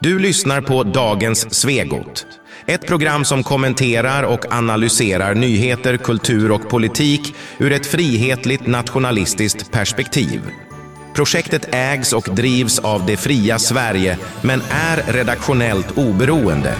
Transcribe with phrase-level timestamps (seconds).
[0.00, 2.26] Du lyssnar på Dagens Svegot.
[2.66, 10.40] Ett program som kommenterar och analyserar nyheter, kultur och politik ur ett frihetligt nationalistiskt perspektiv.
[11.14, 16.74] Projektet ägs och drivs av Det fria Sverige, men är redaktionellt oberoende.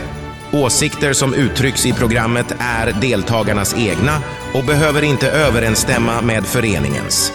[0.52, 4.22] Åsikter som uttrycks i programmet är deltagarnas egna
[4.54, 7.32] och behöver inte överensstämma med föreningens.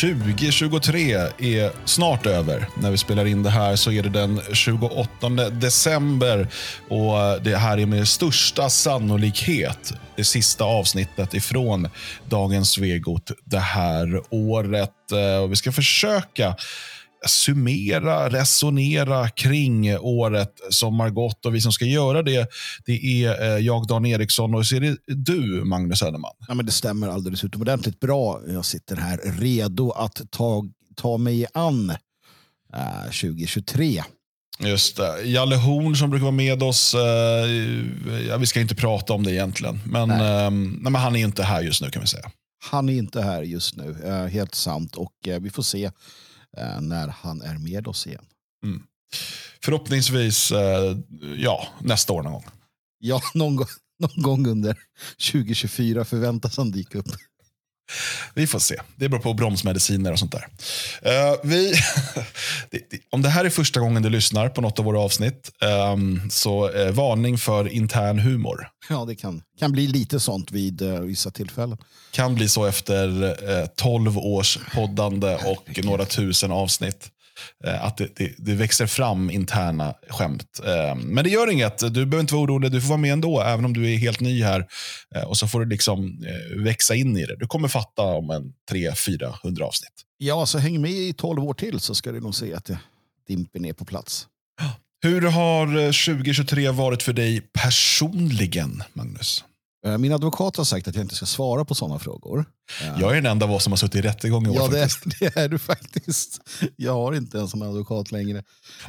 [0.00, 2.68] 2023 är snart över.
[2.80, 6.48] När vi spelar in det här så är det den 28 december
[6.88, 11.88] och det här är med största sannolikhet det sista avsnittet ifrån
[12.28, 15.12] Dagens Svegot det här året.
[15.12, 16.54] Eh, och vi ska försöka
[17.26, 21.46] summera, resonera kring året som har gått.
[21.46, 22.48] Och vi som ska göra det,
[22.86, 26.32] det är eh, jag, Dan Eriksson, och så är det du, Magnus Söderman.
[26.48, 28.40] Ja, men det stämmer alldeles utomordentligt bra.
[28.48, 31.90] Jag sitter här redo att ta, ta mig an
[32.74, 34.02] äh, 2023.
[34.58, 35.22] Just det.
[35.22, 37.00] Jalle Horn som brukar vara med oss, eh,
[38.28, 40.44] ja, vi ska inte prata om det egentligen, men, nej.
[40.44, 42.30] Eh, nej, men han är inte här just nu kan vi säga.
[42.70, 44.96] Han är inte här just nu, eh, helt sant.
[44.96, 45.90] Och eh, vi får se Eh,
[46.80, 48.24] när han är med oss igen.
[48.64, 48.82] Mm.
[49.64, 50.96] Förhoppningsvis eh,
[51.36, 52.44] ja, nästa år någon gång.
[52.98, 53.66] Ja, någon, gång,
[53.98, 54.78] någon gång under
[55.32, 57.08] 2024 förväntas han dyka upp.
[58.34, 58.80] Vi får se.
[58.96, 60.46] Det beror på bromsmediciner och sånt där.
[61.06, 61.74] Uh, vi,
[63.10, 65.52] om det här är första gången du lyssnar på något av våra avsnitt,
[65.92, 68.68] um, så uh, varning för intern humor.
[68.88, 71.78] Ja, det kan, kan bli lite sånt vid uh, vissa tillfällen.
[72.10, 77.10] Kan bli så efter uh, 12 års poddande och några tusen avsnitt.
[77.64, 80.60] Eh, att det, det, det, växer fram interna skämt.
[80.64, 81.78] Eh, men det gör inget.
[81.78, 82.72] Du behöver inte vara orolig.
[82.72, 84.66] Du får vara med ändå, även om du är helt ny här.
[85.14, 86.24] Eh, och så får du liksom
[86.56, 87.36] växa in i det.
[87.36, 89.92] Du kommer fatta om en 300-400 avsnitt.
[90.18, 92.70] Ja, så häng med i 12 år till så ska du nog se att
[93.28, 94.26] dimper ner på plats.
[95.02, 95.66] Hur har
[96.06, 99.44] 2023 varit för dig personligen, Magnus?
[99.86, 102.44] Eh, min advokat har sagt att jag inte ska svara på sådana frågor.
[102.82, 104.56] Eh, jag är den enda av oss som har suttit i rättegång i år.
[104.56, 104.88] Ja, det,
[105.20, 106.40] det, är du faktiskt.
[106.76, 108.42] Jag har inte ens en advokat längre.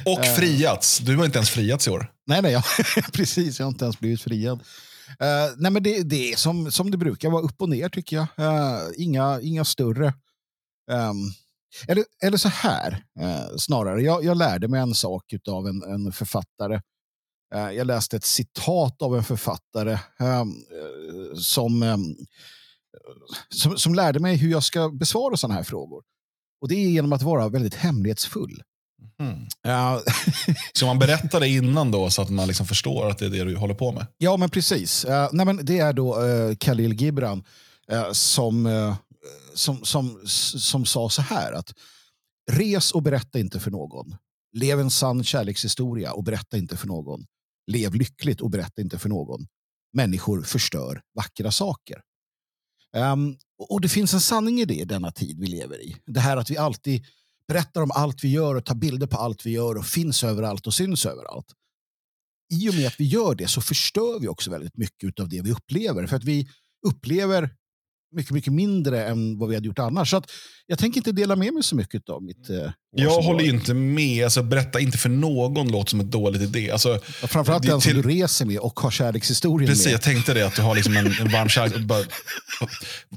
[0.04, 0.98] Och uh, friats.
[0.98, 2.12] Du har inte ens friats i år.
[2.26, 2.62] Nej, nej, jag,
[3.12, 3.58] precis.
[3.58, 4.58] Jag har inte ens blivit friad.
[4.58, 8.16] Uh, nej, men det, det är som, som det brukar vara, upp och ner tycker
[8.16, 8.26] jag.
[8.38, 10.06] Uh, inga, inga större.
[10.90, 11.32] Um,
[11.88, 13.02] eller, eller så här,
[13.58, 14.02] snarare.
[14.02, 16.80] Jag, jag lärde mig en sak av en, en författare Eh,
[17.50, 22.16] jag läste ett citat av en författare ehm, eh, som, ehm,
[23.48, 26.02] som, som lärde mig hur jag ska besvara sådana här frågor.
[26.60, 28.62] Och det är genom att vara väldigt hemlighetsfull.
[29.20, 29.38] Mm.
[29.66, 29.98] Uh,
[30.72, 33.44] så man berättar det innan då så att man liksom förstår att det är det
[33.44, 34.06] du håller på med?
[34.18, 35.04] Ja, men precis.
[35.04, 37.44] Uh, nej, men det är då uh, Khalil Gibran
[38.12, 38.96] som,
[39.54, 40.20] som, som,
[40.58, 41.72] som sa så här att
[42.50, 44.16] res och berätta inte för någon.
[44.52, 47.26] Lev en sann kärlekshistoria och berätta inte för någon.
[47.68, 49.46] Lev lyckligt och berätta inte för någon.
[49.92, 52.00] Människor förstör vackra saker.
[52.96, 55.96] Um, och det finns en sanning i det, denna tid vi lever i.
[56.06, 57.04] Det här att vi alltid
[57.48, 60.66] berättar om allt vi gör och tar bilder på allt vi gör och finns överallt
[60.66, 61.46] och syns överallt.
[62.52, 65.42] I och med att vi gör det så förstör vi också väldigt mycket av det
[65.42, 66.06] vi upplever.
[66.06, 66.48] För att vi
[66.86, 67.54] upplever
[68.12, 70.10] mycket, mycket mindre än vad vi hade gjort annars.
[70.10, 70.30] Så att
[70.66, 72.56] jag tänker inte dela med mig så mycket av mitt eh,
[72.96, 74.24] Jag håller inte med.
[74.24, 76.70] Alltså, berätta inte för någon låter som en dålig idé.
[76.70, 79.94] Alltså, framförallt den som du reser med och har kärlekshistorien Precis, med.
[79.94, 80.46] jag tänkte det.
[80.46, 81.74] Att du har liksom en, en varm kärlek.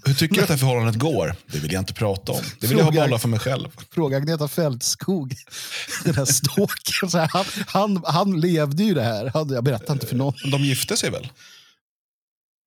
[0.06, 1.35] hur tycker du att det här förhållandet går?
[1.52, 2.41] Det vill jag inte prata om.
[2.59, 3.68] Det vill fråga, jag behålla för mig själv.
[3.91, 5.35] Fråga Agneta Fältskog.
[6.03, 7.29] Den här stalkern.
[7.31, 9.31] Han, han, han levde ju det här.
[9.34, 10.34] Han, jag berättar inte för någon.
[10.52, 11.31] De gifte sig väl?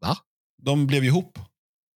[0.01, 0.17] Va?
[0.63, 1.39] De blev ihop.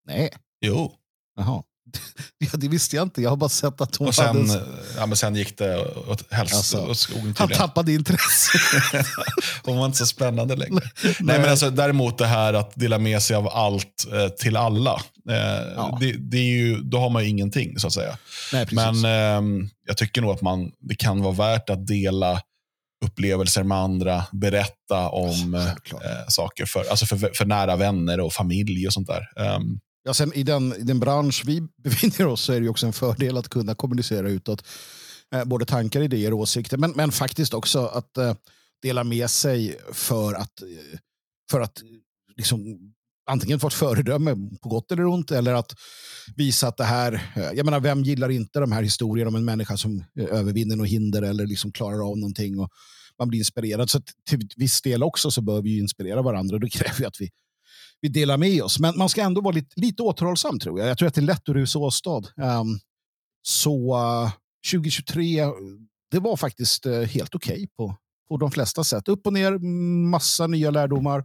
[0.09, 0.31] Nej.
[0.61, 0.93] Jo.
[1.37, 1.63] Jaha.
[2.39, 3.23] Ja, det visste jag inte.
[3.23, 4.65] Jag har bara sett att hon och sen, hade...
[4.97, 7.13] Ja, men sen gick det åt, helst alltså.
[7.37, 8.59] Han tappade intresse.
[9.65, 10.85] hon var inte så spännande längre.
[11.05, 11.15] Nej.
[11.21, 11.41] Nej.
[11.41, 15.03] men alltså, däremot det här att dela med sig av allt eh, till alla.
[15.31, 15.37] Eh,
[15.77, 15.99] ja.
[16.01, 18.19] det, det, är ju, då har man ju ingenting så att säga.
[18.53, 22.43] Nej, men eh, jag tycker nog att man, det kan vara värt att dela
[23.05, 25.55] upplevelser med andra, berätta om
[25.91, 29.55] ja, eh, saker för, alltså för, för, nära vänner och familj och sånt där.
[29.57, 32.87] Um, ja, sen i, den, I den bransch vi befinner oss så är det också
[32.87, 34.67] en fördel att kunna kommunicera utåt.
[35.35, 38.35] Eh, både tankar, idéer och åsikter, men, men faktiskt också att eh,
[38.83, 40.99] dela med sig för att, eh,
[41.51, 41.89] för att eh,
[42.37, 42.79] liksom,
[43.31, 45.75] antingen få ett föredöme på gott eller ont eller att
[46.37, 49.45] visa att det här, eh, jag menar vem gillar inte de här historierna om en
[49.45, 52.71] människa som övervinner något hinder eller liksom klarar av någonting och
[53.19, 53.91] man blir inspirerad.
[53.91, 56.59] Så till viss del också så bör vi inspirera varandra.
[56.59, 57.31] Då kräver ju att vi
[58.01, 58.79] vi delar med oss.
[58.79, 60.89] Men man ska ändå vara lite, lite återhållsam tror jag.
[60.89, 62.23] Jag tror att det är lätt att rusa åstad.
[62.37, 62.79] Um,
[63.43, 64.31] så eh, uh,
[64.73, 65.45] 2023,
[66.11, 67.97] det var faktiskt uh, helt okej okay på,
[68.29, 69.09] på de flesta sätt.
[69.09, 69.59] Upp och ner,
[70.09, 71.25] massa nya lärdomar.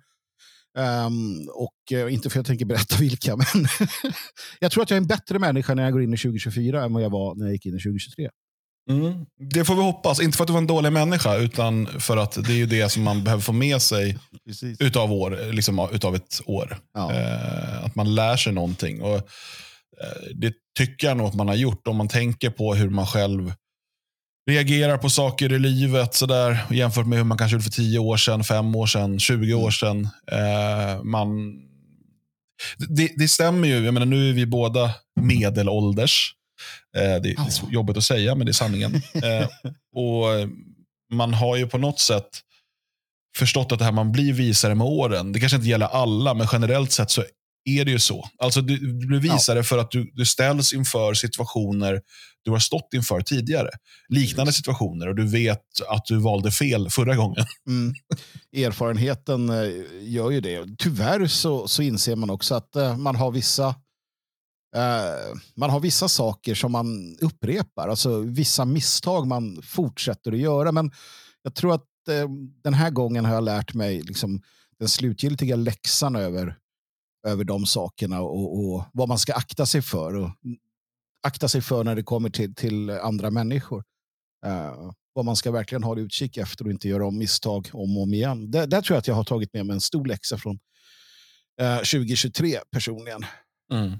[0.78, 3.46] Um, och uh, inte för att jag tänker berätta vilka, men
[4.60, 6.94] jag tror att jag är en bättre människa när jag går in i 2024 än
[6.94, 8.30] vad jag var när jag gick in i 2023.
[8.90, 9.26] Mm.
[9.52, 10.22] Det får vi hoppas.
[10.22, 12.90] Inte för att du var en dålig människa, utan för att det är ju det
[12.90, 14.82] som man behöver få med sig Precis.
[14.82, 16.78] utav, år, liksom, utav ett år.
[16.94, 17.14] Ja.
[17.14, 19.02] Eh, att man lär sig någonting.
[19.02, 19.22] Och, eh,
[20.36, 23.54] det tycker jag nog att man har gjort om man tänker på hur man själv
[24.50, 28.18] reagerar på saker i livet sådär, jämfört med hur man kanske gjorde för 10 år
[28.18, 30.08] sedan, 5 år sedan, 20 år sedan.
[30.32, 31.54] Eh, man,
[32.78, 33.86] det, det, stämmer ju.
[33.86, 34.92] Jag menar, nu är vi båda
[35.22, 36.34] medelålders.
[36.98, 37.74] Eh, det är oh.
[37.74, 39.01] jobbigt att säga, men det är sanningen.
[39.24, 39.48] Eh,
[39.95, 40.50] och
[41.13, 42.30] Man har ju på något sätt
[43.38, 45.31] förstått att det här man blir visare med åren.
[45.31, 47.24] Det kanske inte gäller alla, men generellt sett så
[47.65, 48.30] är det ju så.
[48.38, 49.63] Alltså du, du blir visare ja.
[49.63, 52.01] för att du, du ställs inför situationer
[52.44, 53.69] du har stått inför tidigare.
[54.10, 57.45] Liknande situationer och du vet att du valde fel förra gången.
[57.68, 57.94] Mm.
[58.56, 59.69] Erfarenheten eh,
[60.01, 60.65] gör ju det.
[60.77, 63.75] Tyvärr så, så inser man också att man har vissa
[64.75, 70.72] uh, man har vissa saker som man upprepar, alltså vissa misstag man fortsätter att göra.
[70.72, 70.92] Men
[71.42, 72.30] jag tror att uh,
[72.64, 74.42] den här gången har jag lärt mig liksom,
[74.80, 76.58] den slutgiltiga läxan över
[77.28, 80.16] över de sakerna och, och, vad man ska akta sig för.
[80.16, 80.30] Och
[81.24, 83.84] akta sig för när det kommer till, till andra människor.
[84.46, 88.04] Uh, vad man ska verkligen ha utkik efter och inte göra om misstag om och
[88.04, 88.52] om igen.
[88.52, 90.60] Där, där tror jag att jag har tagit med mig en stor läxa från
[91.62, 93.25] uh, 2023 personligen.
[93.72, 93.92] Mm.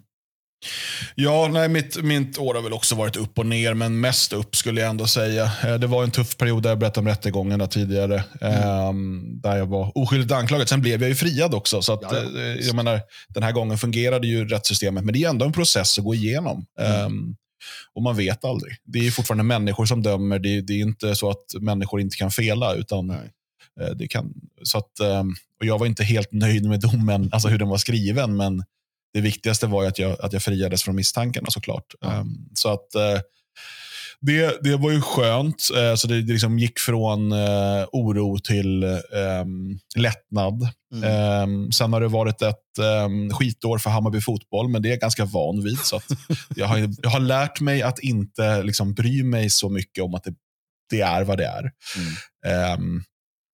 [1.16, 4.56] Ja, nej, mitt, mitt år har väl också varit upp och ner, men mest upp
[4.56, 5.52] skulle jag ändå säga.
[5.64, 9.42] Eh, det var en tuff period, där jag berättade om rättegången tidigare, mm.
[9.42, 10.70] där jag var oskyldigt anklagad.
[10.70, 12.42] Sen blev jag ju friad också, så att, ja, ja.
[12.42, 15.98] Eh, jag menar, den här gången fungerade ju rättssystemet, men det är ändå en process
[15.98, 16.66] att gå igenom.
[16.80, 17.06] Mm.
[17.06, 17.36] Um,
[17.96, 18.76] och man vet aldrig.
[18.86, 20.40] Det är fortfarande människor som dömer.
[20.40, 23.32] Det, det är inte så att människor inte kan fela, utan nej.
[23.82, 24.34] Eh, det kan,
[24.64, 27.78] så att, um, och jag var inte helt nöjd med domen, alltså hur den var
[27.78, 28.64] skriven, men
[29.14, 31.94] det viktigaste var att jag, att jag friades från misstankarna såklart.
[32.02, 33.22] Um, så att uh,
[34.22, 35.70] det, det var ju skönt.
[35.78, 40.68] Uh, så det, det liksom gick från uh, oro till um, lättnad.
[40.94, 41.50] Mm.
[41.50, 45.00] Um, sen har det varit ett um, skitår för Hammarby fotboll, men det är jag
[45.00, 45.80] ganska van vid.
[45.80, 46.02] Så
[46.56, 50.24] jag, har, jag har lärt mig att inte liksom, bry mig så mycket om att
[50.24, 50.34] det,
[50.90, 51.72] det är vad det är.
[52.76, 53.04] Mm.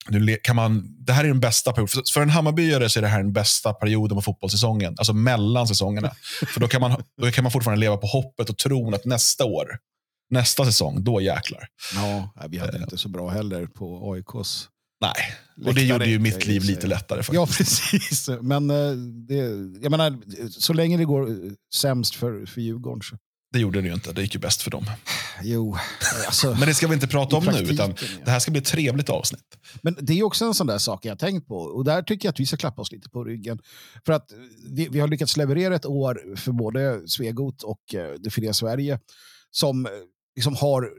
[0.07, 2.04] Nu kan man, det här är den bästa perioden.
[2.13, 4.96] För en Hammarbyare så är det här den bästa perioden på fotbollssäsongen.
[4.98, 6.12] Alltså mellan säsongerna.
[6.54, 9.46] För då kan, man, då kan man fortfarande leva på hoppet och tron att nästa
[9.46, 9.78] år,
[10.30, 11.68] nästa säsong, då jäklar.
[11.96, 14.69] Ja, vi hade uh, inte så bra heller på AIKs
[15.01, 15.36] Nej,
[15.66, 17.24] och det gjorde ju mitt liv lite lättare.
[17.24, 17.36] Faktiskt.
[17.36, 18.30] Ja, precis.
[18.42, 18.92] Men eh,
[19.28, 19.36] det,
[19.81, 20.19] jag menar,
[20.50, 21.38] så länge det går
[21.75, 23.18] sämst för, för Djurgården så
[23.52, 24.12] det gjorde det ju inte.
[24.12, 24.86] Det gick ju bäst för dem.
[25.44, 25.77] Jo,
[26.25, 27.94] alltså, Men det ska vi inte prata om nu, utan
[28.25, 29.57] det här ska bli ett trevligt avsnitt.
[29.81, 31.56] Men det är också en sån där sak jag tänkt på.
[31.56, 33.59] Och där tycker jag att vi ska klappa oss lite på ryggen.
[34.06, 34.31] För att
[34.69, 39.00] vi, vi har lyckats leverera ett år för både Svegot och uh, Det fria Sverige
[39.51, 39.91] som uh,
[40.36, 40.89] liksom har,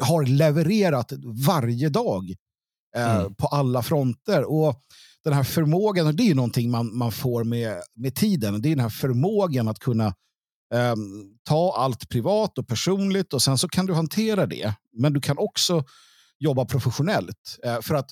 [0.00, 1.12] har levererat
[1.46, 2.30] varje dag
[2.96, 3.34] uh, mm.
[3.34, 4.44] på alla fronter.
[4.50, 4.82] Och
[5.24, 8.68] den här förmågan, och det är ju någonting man, man får med, med tiden, det
[8.68, 10.14] är den här förmågan att kunna
[10.74, 14.74] Um, ta allt privat och personligt och sen så kan du hantera det.
[14.92, 15.84] Men du kan också
[16.38, 17.58] jobba professionellt.
[17.66, 18.10] Uh, för att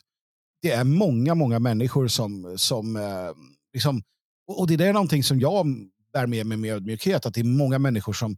[0.63, 2.55] det är många, många människor som...
[2.59, 3.33] som uh,
[3.73, 4.03] liksom,
[4.49, 5.67] och det är någonting som jag
[6.13, 7.27] bär med mig med ödmjukhet.
[7.27, 8.37] Att det är många människor som,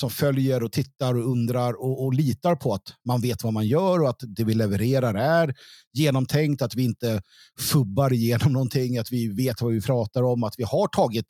[0.00, 3.66] som följer och tittar och undrar och, och litar på att man vet vad man
[3.66, 5.54] gör och att det vi levererar är
[5.92, 6.62] genomtänkt.
[6.62, 7.22] Att vi inte
[7.58, 8.98] fubbar igenom någonting.
[8.98, 10.44] Att vi vet vad vi pratar om.
[10.44, 11.26] Att vi har tagit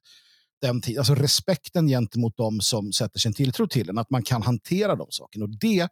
[0.60, 4.42] den tiden, alltså respekten gentemot dem som sätter sin tilltro till en, att man kan
[4.42, 5.44] hantera de sakerna.
[5.44, 5.88] Och det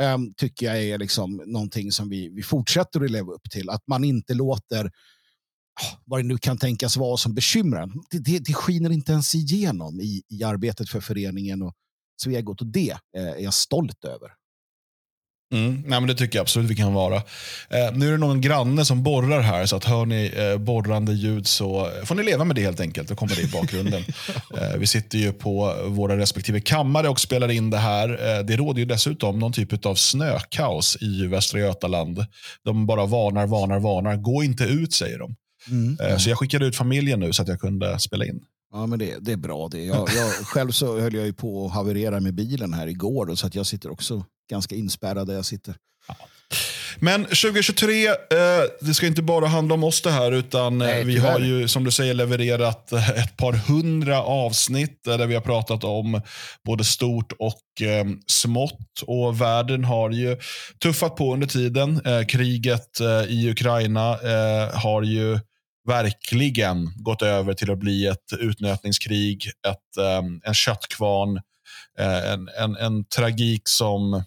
[0.00, 3.70] um, tycker jag är liksom någonting som vi, vi fortsätter att leva upp till.
[3.70, 4.86] Att man inte låter
[5.80, 9.34] ah, vad det nu kan tänkas vara som bekymrar det, det, det skiner inte ens
[9.34, 11.74] igenom i, i arbetet för föreningen och
[12.22, 14.39] Svegot och det eh, är jag stolt över.
[15.52, 17.16] Mm, nej, men det tycker jag absolut vi kan vara.
[17.16, 21.12] Eh, nu är det någon granne som borrar här, så att hör ni eh, borrande
[21.12, 23.08] ljud så får ni leva med det helt enkelt.
[23.08, 24.02] Då kommer det i bakgrunden.
[24.58, 28.08] eh, vi sitter ju på våra respektive kammare och spelar in det här.
[28.38, 32.24] Eh, det råder ju dessutom någon typ av snökaos i Västra Götaland.
[32.64, 34.16] De bara varnar, varnar, varnar.
[34.16, 35.36] Gå inte ut, säger de.
[35.70, 38.40] Mm, eh, Så jag skickade ut familjen nu så att jag kunde spela in.
[38.72, 39.68] Ja, men det, det är bra.
[39.68, 39.84] det.
[39.84, 43.36] Jag, jag, själv så höll jag ju på att haverera med bilen här igår, då,
[43.36, 45.74] så att jag sitter också ganska inspärrad där jag sitter.
[46.08, 46.14] Ja.
[46.98, 48.14] Men 2023, eh,
[48.80, 51.68] det ska inte bara handla om oss det här, utan eh, Nej, vi har ju
[51.68, 56.20] som du säger levererat eh, ett par hundra avsnitt där vi har pratat om
[56.64, 59.02] både stort och eh, smått.
[59.06, 60.36] Och världen har ju
[60.82, 62.00] tuffat på under tiden.
[62.04, 64.18] Eh, kriget i Ukraina
[64.74, 65.38] har ju
[65.88, 70.04] verkligen gått över till att bli ett utnötningskrig, ett,
[70.44, 71.40] en köttkvarn,
[71.98, 74.24] en, en, en tragik som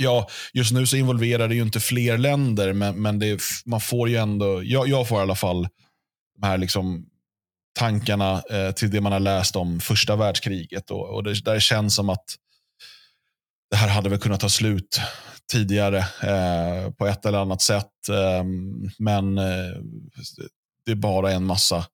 [0.00, 4.08] Ja, just nu så involverar det ju inte fler länder, men, men det, man får
[4.08, 5.68] ju ändå, jag, jag får i alla fall
[6.40, 7.06] de här liksom
[7.78, 10.90] tankarna eh, till det man har läst om första världskriget.
[10.90, 12.24] Och, och det, där det känns som att
[13.70, 15.00] det här hade väl kunnat ta slut
[15.52, 18.08] tidigare eh, på ett eller annat sätt.
[18.08, 18.44] Eh,
[18.98, 19.76] men eh,
[20.84, 21.86] det är bara en massa,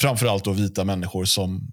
[0.00, 1.70] framförallt då vita människor som,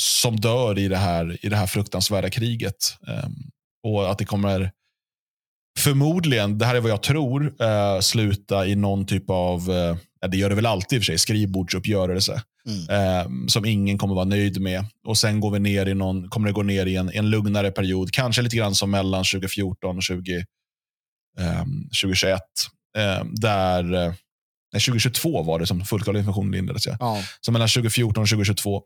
[0.00, 2.96] som dör i det här, i det här fruktansvärda kriget.
[3.08, 3.28] Eh,
[3.82, 4.72] och att det kommer
[5.78, 10.36] förmodligen, det här är vad jag tror, eh, sluta i någon typ av, eh, det
[10.36, 12.42] gör det väl alltid i och för sig, skrivbordsuppgörelse.
[12.66, 12.88] Mm.
[12.88, 14.84] Eh, som ingen kommer vara nöjd med.
[15.06, 17.70] Och Sen går vi ner i någon, kommer det gå ner i en, en lugnare
[17.70, 18.12] period.
[18.12, 20.44] Kanske lite grann som mellan 2014 och 20,
[21.38, 21.64] eh,
[22.02, 22.40] 2021.
[22.98, 24.12] Eh, där, eh,
[24.72, 26.86] nej, 2022 var det som fullskalig invasion inleddes.
[26.86, 26.96] Ja.
[27.00, 27.22] Ja.
[27.40, 28.82] Så mellan 2014 och 2022.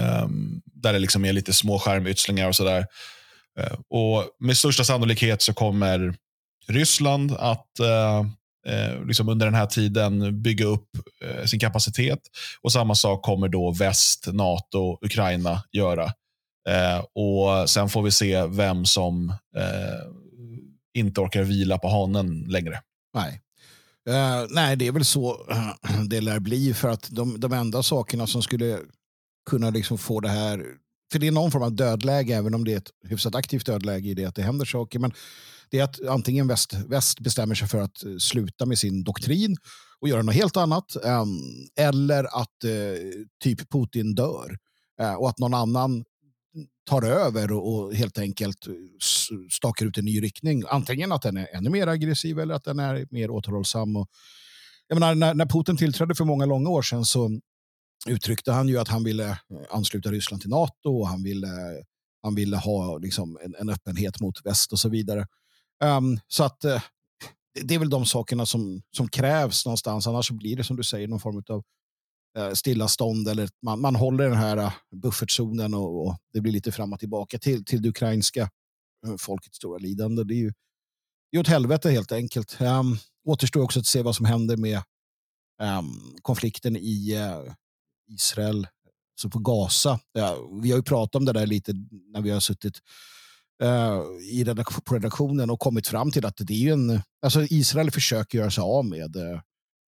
[0.00, 2.86] Um, där det liksom är lite små skärmytslingar och sådär.
[3.58, 6.14] Eh, och med största sannolikhet så kommer
[6.68, 8.18] Ryssland att eh,
[8.66, 10.88] eh, liksom under den här tiden bygga upp
[11.24, 12.20] eh, sin kapacitet.
[12.60, 16.04] Och samma sak kommer då väst, NATO, Ukraina göra.
[16.68, 20.06] Eh, och Sen får vi se vem som eh,
[20.94, 22.80] inte orkar vila på hanen längre.
[23.14, 23.40] Nej.
[24.08, 25.46] Uh, nej, det är väl så
[26.08, 28.78] det lär bli för att de, de enda sakerna som skulle
[29.50, 30.64] kunna liksom få det här,
[31.12, 34.08] för det är någon form av dödläge även om det är ett hyfsat aktivt dödläge
[34.08, 35.12] i det att det händer saker, men
[35.70, 39.56] det är att antingen väst, väst bestämmer sig för att eh, sluta med sin doktrin
[40.00, 41.28] och göra något helt annat ehm,
[41.76, 44.58] eller att eh, typ Putin dör
[45.00, 46.04] eh, och att någon annan
[46.88, 48.66] tar över och, helt enkelt
[49.50, 50.62] stakar ut en ny riktning.
[50.68, 53.96] Antingen att den är ännu mer aggressiv eller att den är mer återhållsam.
[53.96, 54.08] Och,
[54.88, 57.40] jag menar, när, när Putin tillträdde för många långa år sedan så
[58.06, 59.36] uttryckte han ju att han ville eh,
[59.70, 61.48] ansluta Ryssland till NATO och han ville,
[62.22, 65.26] han ville ha liksom, en, en öppenhet mot väst och så vidare.
[65.84, 66.82] Um, så att uh,
[67.54, 70.06] det, det är väl de sakerna som, som krävs någonstans.
[70.06, 71.62] Annars så blir det som du säger någon form av
[72.38, 76.52] uh, eh, stillastånd eller man, man håller den här uh, buffertzonen och, och det blir
[76.52, 78.50] lite fram och tillbaka till, till det ukrainska
[79.18, 80.24] folkets stora lidande.
[80.24, 80.52] Det är ju
[81.30, 82.60] det är åt helvete helt enkelt.
[82.60, 84.82] Um, återstår också att se vad som händer med
[85.62, 87.16] um, konflikten i
[88.10, 88.66] Israel,
[89.20, 90.00] så på Gaza.
[90.12, 91.72] Ja, vi har ju pratat om det där lite
[92.12, 92.78] när vi har suttit
[93.62, 94.00] eh,
[94.30, 98.38] i redak- på redaktionen och kommit fram till att det är en, alltså Israel försöker
[98.38, 99.40] göra sig av med eh,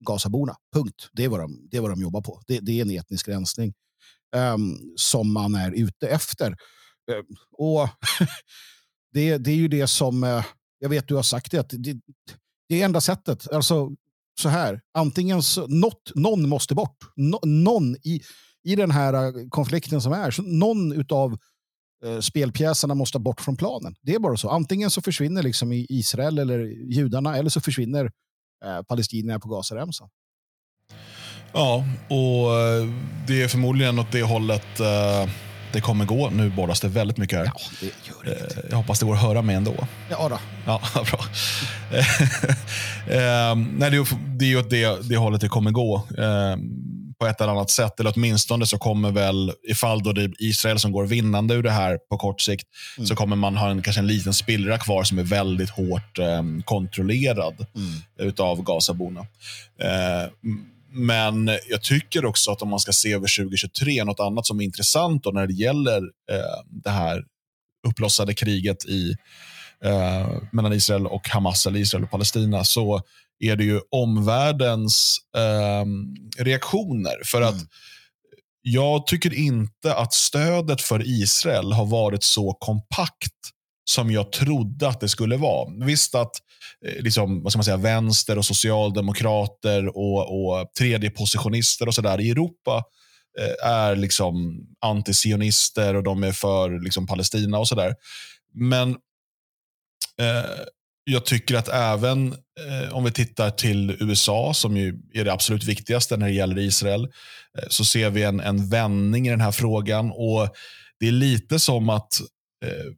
[0.07, 0.57] Gazaborna.
[0.75, 1.09] Punkt.
[1.13, 2.43] Det är vad de, det är vad de jobbar på.
[2.47, 3.75] Det, det är en etnisk rensning
[4.37, 6.47] ehm, som man är ute efter.
[7.13, 7.89] Ehm, och
[9.13, 10.45] det, det är ju det som, eh,
[10.79, 12.01] jag vet du har sagt det, att det,
[12.69, 13.53] det är enda sättet.
[13.53, 13.91] Alltså
[14.41, 16.97] så här, antingen så, något, någon måste bort.
[17.17, 18.21] No, någon i,
[18.65, 21.39] i den här eh, konflikten som är, så någon utav
[22.05, 23.95] eh, spelpjäserna måste bort från planen.
[24.03, 24.49] Det är bara så.
[24.49, 26.59] Antingen så försvinner liksom i Israel eller
[26.93, 28.11] judarna eller så försvinner
[28.65, 30.09] eh, palestinierna på Gazaremsan.
[31.53, 32.89] Ja, och eh,
[33.27, 35.29] det är förmodligen åt det hållet eh,
[35.73, 36.31] det kommer gå.
[36.31, 37.45] Nu borras det väldigt mycket här.
[37.45, 38.57] Ja, det gör inget.
[38.57, 39.75] Eh, Jag hoppas det går att höra mig ändå.
[40.11, 40.39] Ja, då.
[40.67, 41.21] Ja, bra.
[43.09, 43.97] eh, nej, det
[44.45, 45.97] är ju åt det, det hållet det kommer gå.
[46.19, 46.57] Eh,
[47.21, 48.01] på ett eller annat sätt.
[48.01, 51.71] Eller åtminstone så kommer väl, ifall då det är Israel som går vinnande ur det
[51.71, 52.65] här på kort sikt,
[52.99, 53.07] Mm.
[53.07, 56.43] så kommer man ha en, kanske en liten spillra kvar som är väldigt hårt eh,
[56.65, 57.91] kontrollerad Mm.
[58.29, 59.21] utav Gazaborna.
[59.83, 60.31] Eh,
[60.93, 64.65] men jag tycker också att om man ska se över 2023, något annat som är
[64.65, 65.99] intressant då när det gäller
[66.33, 67.25] eh, det här
[67.89, 69.17] uppblossade kriget i,
[69.85, 73.03] eh, mellan Israel och Hamas, eller Israel och Palestina, så
[73.41, 75.85] är det ju omvärldens eh,
[76.45, 77.23] reaktioner.
[77.25, 77.67] För att Mm.
[78.63, 83.33] jag tycker inte att stödet för Israel har varit så kompakt
[83.85, 85.71] som jag trodde att det skulle vara.
[85.87, 86.33] Visst att
[86.87, 92.31] eh, liksom, vad ska man säga, vänster och socialdemokrater och, och tredjepositionister och sådär i
[92.31, 92.85] Europa
[93.41, 97.95] eh, är liksom antisionister och de är för liksom, Palestina och sådär.
[98.55, 98.91] Men
[100.21, 100.51] eh,
[101.05, 105.65] jag tycker att även eh, om vi tittar till USA, som ju är det absolut
[105.65, 107.05] viktigaste när det gäller Israel,
[107.59, 110.11] eh, så ser vi en, en vändning i den här frågan.
[110.11, 110.49] Och
[111.01, 112.21] Det är lite som att
[112.65, 112.93] eh,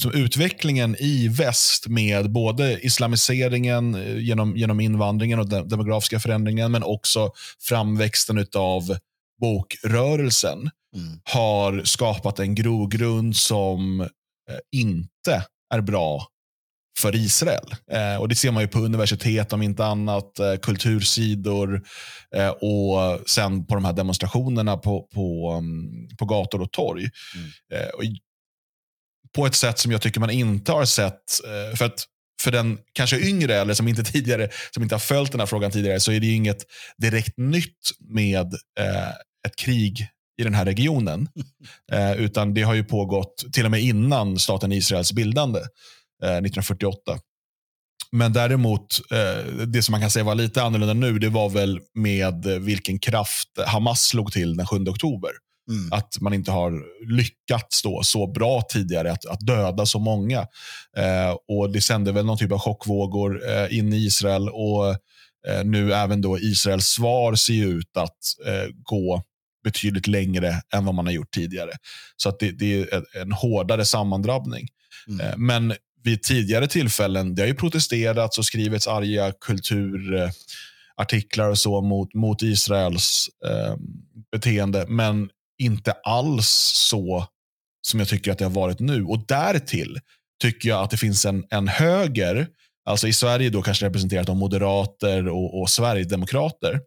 [0.00, 6.72] som utvecklingen i väst med både islamiseringen eh, genom, genom invandringen och den demografiska förändringen,
[6.72, 7.30] men också
[7.60, 8.96] framväxten av
[9.40, 10.58] bokrörelsen
[10.96, 11.20] mm.
[11.24, 14.08] har skapat en grogrund som eh,
[14.72, 15.44] inte
[15.74, 16.26] är bra
[16.98, 17.74] för Israel.
[17.90, 21.82] Eh, och Det ser man ju på universitet om inte annat, eh, kultursidor
[22.34, 27.02] eh, och sen på de här demonstrationerna på, på, um, på gator och torg.
[27.36, 27.90] Mm.
[27.96, 28.04] Och
[29.34, 31.22] på ett sätt som jag tycker man inte har sett.
[31.44, 32.06] Eh, för att
[32.42, 35.70] för den kanske yngre eller som inte tidigare som inte har följt den här frågan
[35.70, 36.64] tidigare så är det inget
[36.98, 39.10] direkt nytt med eh,
[39.46, 40.08] ett krig
[40.40, 41.28] i den här regionen.
[41.92, 45.58] Eh, utan det har ju pågått till och med innan staten Israels bildande
[46.22, 47.18] eh, 1948.
[48.12, 51.80] Men däremot, eh, det som man kan säga var lite annorlunda nu, det var väl
[51.94, 55.30] med vilken kraft Hamas slog till den 7 oktober.
[55.70, 55.92] Mm.
[55.92, 56.82] Att man inte har
[57.16, 60.40] lyckats då så bra tidigare att, att döda så många.
[60.96, 64.48] Eh, och Det sände väl någon typ av chockvågor eh, in i Israel.
[64.48, 64.90] och
[65.48, 69.22] eh, Nu även då Israels svar ser ut att eh, gå
[69.64, 71.70] betydligt längre än vad man har gjort tidigare.
[72.16, 74.68] Så att det, det är en hårdare sammandrabbning.
[75.08, 75.20] Mm.
[75.20, 81.80] Eh, men vid tidigare tillfällen, det har ju protesterats och skrivits arga kulturartiklar och så
[81.80, 83.76] mot, mot Israels eh,
[84.32, 84.86] beteende.
[84.88, 87.26] Men inte alls så
[87.86, 89.04] som jag tycker att det har varit nu.
[89.04, 89.98] Och därtill
[90.42, 92.48] tycker jag att det finns en, en höger,
[92.84, 96.80] alltså i Sverige då kanske representerat av moderater och, och sverigedemokrater,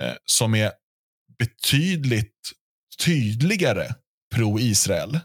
[0.00, 0.72] eh, som är
[1.38, 2.52] betydligt
[3.04, 3.94] tydligare
[4.34, 5.20] pro-Israel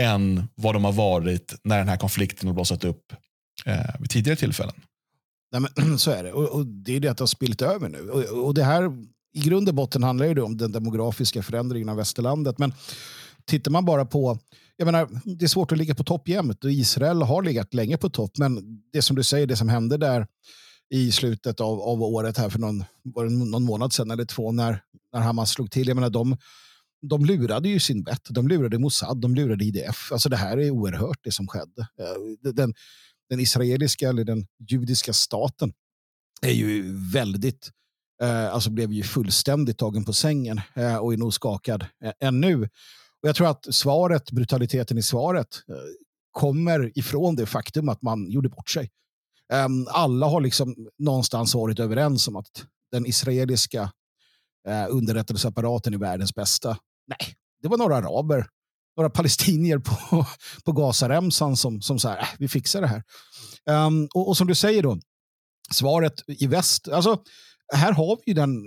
[0.00, 3.12] än vad de har varit när den här konflikten har blossat upp
[3.64, 4.74] eh, vid tidigare tillfällen.
[5.52, 6.32] Nej, men, så är det.
[6.32, 8.10] Och, och det är det att det har spillt över nu.
[8.10, 8.90] Och, och det här
[9.32, 12.58] i grund och botten handlar det om den demografiska förändringen av västerlandet.
[12.58, 12.72] Men
[13.44, 14.38] tittar man bara på,
[14.76, 17.96] jag menar, det är svårt att ligga på topp jämt och Israel har legat länge
[17.96, 18.38] på topp.
[18.38, 20.26] Men det som du säger, det som hände där
[20.90, 24.82] i slutet av, av året här för någon, var någon månad sedan eller två när,
[25.12, 25.88] när Hamas slog till.
[25.88, 26.36] Jag menar, de,
[27.02, 28.26] de lurade ju sin bett.
[28.30, 30.12] De lurade Mossad, de lurade IDF.
[30.12, 31.80] Alltså det här är oerhört det som skedde.
[31.80, 32.74] Eh, den,
[33.28, 35.72] den israeliska eller den judiska staten
[36.42, 37.70] är ju väldigt
[38.22, 42.62] eh, alltså blev ju fullständigt tagen på sängen eh, och är nog skakad eh, ännu.
[43.22, 45.74] Och jag tror att svaret, brutaliteten i svaret, eh,
[46.30, 48.90] kommer ifrån det faktum att man gjorde bort sig.
[49.52, 53.92] Ehm, alla har liksom någonstans varit överens om att den israeliska
[54.68, 56.78] eh, underrättelseapparaten är världens bästa.
[57.06, 58.46] Nej, det var några araber,
[58.96, 60.26] några palestinier på,
[60.64, 63.02] på Gazaremsan som, som sa äh, vi fixar det här.
[63.86, 64.98] Um, och, och, som du säger då,
[65.72, 67.22] svaret i väst, alltså
[67.72, 68.64] här har vi ju den,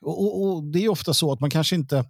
[0.00, 2.04] och, och, och, det är ofta så att man kanske inte,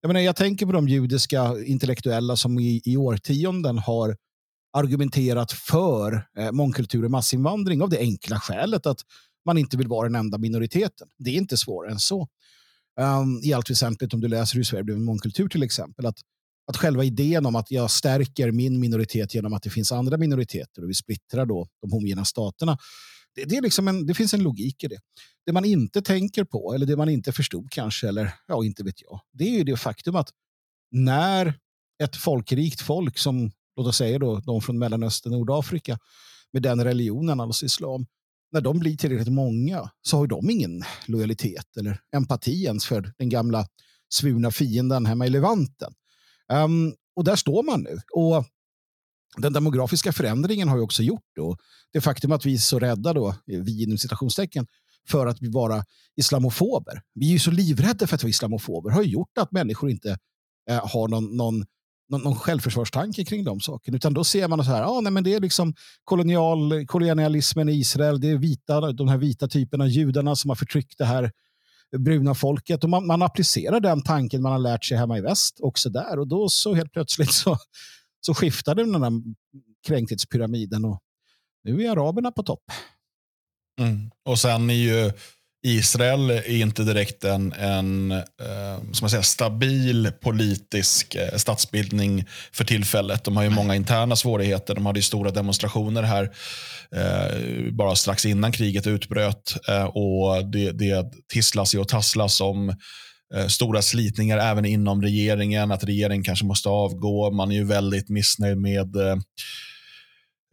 [0.00, 4.16] jag menar jag tänker på de judiska intellektuella som i, i årtionden har
[4.72, 9.00] argumenterat för eh, mångkultur och massinvandring av det enkla skälet att
[9.46, 11.08] man inte vill vara den enda minoriteten.
[11.18, 12.28] Det är inte svårare än så.
[13.00, 16.06] Um, I allt väsentligt om du läser hur Sverige blev en mångkultur till exempel.
[16.06, 16.18] Att,
[16.66, 20.82] att själva idén om att jag stärker min minoritet genom att det finns andra minoriteter
[20.82, 22.78] och vi splittrar då de homogena staterna.
[23.46, 25.00] Det, är liksom en, det finns en logik i det.
[25.46, 29.02] Det man inte tänker på eller det man inte förstod kanske eller ja, inte vet
[29.02, 29.20] jag.
[29.32, 30.30] Det är ju det faktum att
[30.90, 31.54] när
[32.02, 35.98] ett folkrikt folk som låt oss säga då, de från Mellanöstern och Nordafrika
[36.52, 38.06] med den religionen, alltså islam,
[38.52, 43.28] när de blir tillräckligt många så har de ingen lojalitet eller empati ens för den
[43.28, 43.66] gamla
[44.14, 45.92] svurna fienden hemma i Levanten.
[46.52, 47.98] Um, och där står man nu.
[48.12, 48.44] Och
[49.36, 51.56] den demografiska förändringen har ju också gjort då,
[51.92, 54.66] det faktum att vi är så rädda då, vi inom citationstecken,
[55.08, 55.84] för att vara
[56.16, 57.02] islamofober.
[57.14, 58.90] Vi är ju så livrädda för att vara islamofober.
[58.90, 60.18] har ju gjort att människor inte
[60.70, 61.64] eh, har någon, någon
[62.10, 63.96] någon, någon självförsvarstanke kring de sakerna.
[63.96, 67.72] Utan då ser man så här, ah, nej, men det är liksom kolonial, kolonialismen i
[67.72, 71.30] Israel, det är vita, de här vita typerna judarna som har förtryckt det här
[71.98, 72.84] bruna folket.
[72.84, 76.18] Och man, man applicerar den tanken man har lärt sig hemma i väst också där.
[76.18, 77.58] Och då så helt plötsligt så,
[78.20, 79.12] så skiftade den här
[79.86, 81.00] kränkthetspyramiden och
[81.64, 82.62] nu är araberna på topp.
[83.80, 84.10] Mm.
[84.24, 85.12] Och sen är ju
[85.62, 92.64] Israel är inte direkt en, en eh, som man säger, stabil politisk eh, statsbildning för
[92.64, 93.24] tillfället.
[93.24, 94.74] De har ju många interna svårigheter.
[94.74, 96.30] De hade ju stora demonstrationer här
[96.96, 99.68] eh, bara strax innan kriget utbröt.
[99.68, 102.74] Eh, och det, det tisslas och tasslas om
[103.34, 105.72] Eh, stora slitningar även inom regeringen.
[105.72, 107.30] Att regeringen kanske måste avgå.
[107.30, 109.16] Man är ju väldigt missnöjd med eh,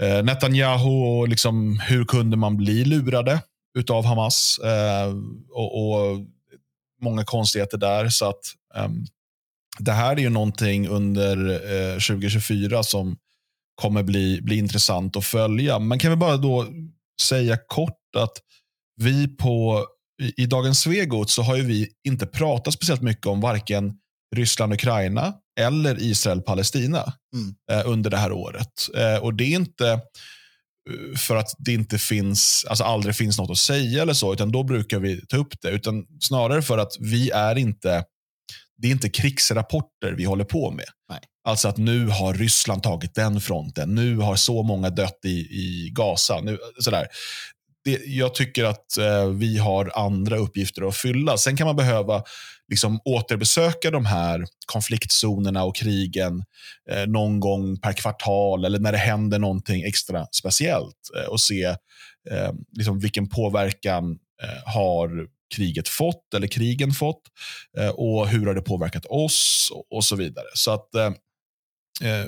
[0.04, 3.42] eh, Netanyahu och liksom, hur kunde man bli lurade?
[3.78, 4.60] utav Hamas.
[4.60, 5.14] Eh,
[5.52, 6.20] och, och,
[7.02, 8.10] Många konstigheter där.
[8.10, 8.42] så att
[8.76, 9.06] ehm,
[9.80, 13.18] Det här är ju någonting under eh, 2024 som
[13.76, 15.80] kommer bli, bli intressant att följa.
[15.80, 16.66] Man kan väl bara då
[17.22, 18.38] säga kort att
[18.96, 19.86] vi på
[20.22, 23.94] i, i dagens Svegot så har ju vi inte pratat speciellt mycket om varken
[24.36, 27.56] Ryssland-Ukraina eller Israel-Palestina mm.
[27.72, 28.74] eh, under det här året.
[28.96, 33.50] Eh, och det är inte eh, för att det inte finns, alltså aldrig finns något
[33.50, 35.70] att säga eller så, utan då brukar vi ta upp det.
[35.70, 38.04] Utan snarare för att vi är inte,
[38.78, 40.86] det är inte krigsrapporter vi håller på med.
[41.10, 41.20] Nej.
[41.48, 45.92] Alltså att nu har Ryssland tagit den fronten, nu har så många dött i, i
[45.94, 46.42] Gaza.
[46.42, 47.08] Nu, sådär
[47.88, 51.38] det, jag tycker att eh, vi har andra uppgifter att fylla.
[51.38, 52.24] Sen kan man behöva
[52.70, 56.44] liksom, återbesöka de här konfliktzonerna och krigen
[56.92, 61.64] eh, någon gång per kvartal eller när det händer någonting extra speciellt eh, och se
[62.32, 64.12] eh, liksom, vilken påverkan
[64.44, 67.22] eh, har kriget fått eller krigen fått
[67.78, 70.48] eh, och hur har det påverkat oss och, och så vidare.
[70.54, 71.12] Så att eh,
[72.10, 72.28] eh,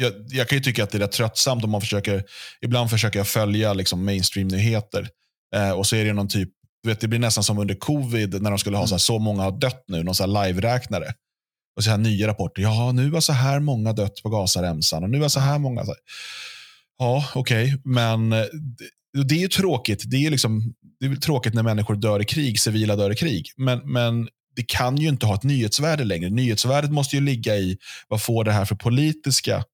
[0.00, 2.24] jag, jag, kan ju tycka att det är rätt tröttsamt om man försöker,
[2.60, 5.08] ibland försöker jag följa liksom mainstream-nyheter
[5.56, 6.48] eh, och så är det någon typ,
[6.86, 9.42] vet, det blir nästan som under covid när de skulle ha så, här, så många
[9.42, 11.12] har dött nu, någon så live-räknare.
[11.76, 15.10] Och så här nya rapporter, ja nu har så här många dött på Gazaremsan och
[15.10, 15.84] nu har så här många.
[15.84, 16.00] Så här.
[16.98, 17.78] Ja, okej, okay.
[17.84, 18.44] men eh,
[19.12, 20.02] det, det är ju tråkigt.
[20.06, 23.46] Det är, liksom, det är tråkigt när människor dör i krig, civila dör i krig.
[23.56, 26.30] Men, men det kan ju inte ha ett nyhetsvärde längre.
[26.30, 29.64] Nyhetsvärdet måste ju ligga i vad får det här för politiska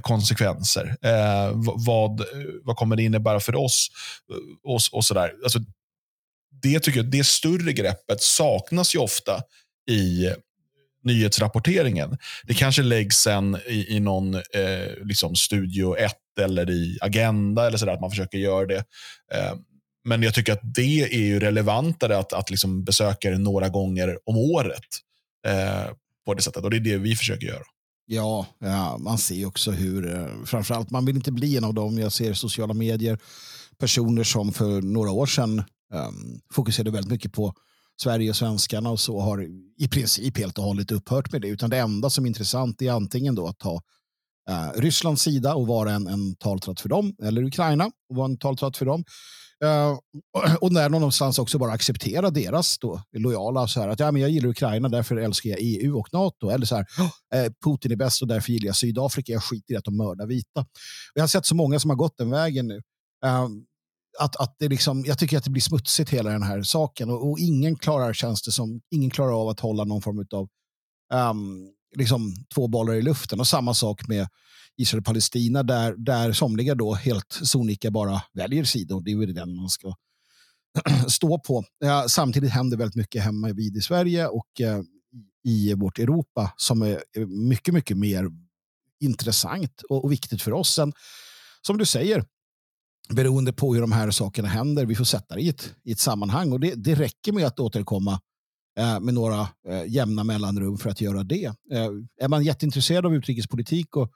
[0.00, 0.96] konsekvenser.
[1.02, 1.50] Eh,
[1.86, 2.24] vad,
[2.62, 3.88] vad kommer det innebära för oss?
[4.32, 5.32] Eh, och, och sådär.
[5.42, 5.58] Alltså,
[6.62, 9.42] det, tycker jag, det större greppet saknas ju ofta
[9.90, 10.28] i
[11.04, 12.18] nyhetsrapporteringen.
[12.44, 17.78] Det kanske läggs sen i, i någon eh, liksom Studio 1 eller i Agenda eller
[17.78, 18.84] sådär, att man försöker göra det.
[19.34, 19.54] Eh,
[20.04, 24.18] men jag tycker att det är ju relevantare att, att liksom besöka det några gånger
[24.24, 24.84] om året.
[25.46, 25.92] Eh,
[26.28, 26.64] på det sättet.
[26.64, 27.64] Och det är det vi försöker göra.
[28.10, 31.98] Ja, ja, man ser också hur, eh, framförallt man vill inte bli en av dem.
[31.98, 33.18] Jag ser sociala medier,
[33.78, 35.58] personer som för några år sedan
[35.94, 37.52] um, fokuserade väldigt mycket på
[38.02, 39.46] Sverige och svenskarna och så har
[39.78, 41.48] i princip helt och hållet upphört med det.
[41.48, 43.74] Utan det enda som är intressant är antingen då att ta
[44.50, 48.38] uh, Rysslands sida och vara en, en taltratt för dem, eller Ukraina och vara en
[48.38, 49.04] taltratt för dem.
[49.64, 49.98] Uh,
[50.60, 54.30] och när någonstans också bara acceptera deras då, lojala, så här, att ja, men jag
[54.30, 56.50] gillar Ukraina, därför älskar jag EU och NATO.
[56.50, 56.86] Eller så här,
[57.34, 60.26] eh, Putin är bäst och därför gillar jag Sydafrika, jag skiter i att de mördar
[60.26, 60.66] vita.
[61.14, 62.76] Jag har sett så många som har gått den vägen nu.
[63.26, 63.48] Uh,
[64.18, 67.30] att, att det liksom, jag tycker att det blir smutsigt hela den här saken och,
[67.30, 70.48] och ingen klarar, känns det som, ingen klarar av att hålla någon form av
[71.14, 73.40] um, ehm, liksom, två bollar i luften.
[73.40, 74.28] Och samma sak med
[74.78, 79.02] Israel-Palestina där, där somliga då helt sonika bara väljer sidor.
[79.04, 79.94] Det är väl den man ska
[81.08, 81.64] stå på.
[81.78, 84.80] Ja, samtidigt händer väldigt mycket hemma vid i Sverige och eh,
[85.44, 88.24] i vårt Europa som är eh, mycket, mycket mer
[89.00, 90.74] intressant och, och viktigt för oss.
[90.74, 90.92] Sen,
[91.66, 92.24] som du säger,
[93.08, 95.98] beroende på hur de här sakerna händer, vi får sätta det i ett, i ett
[95.98, 98.20] sammanhang och det, det räcker med att återkomma
[98.78, 101.44] eh, med några eh, jämna mellanrum för att göra det.
[101.44, 104.12] Eh, är man jätteintresserad av utrikespolitik och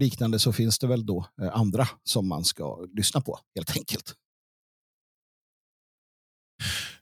[0.00, 4.14] liknande så finns det väl då eh, andra som man ska lyssna på helt enkelt.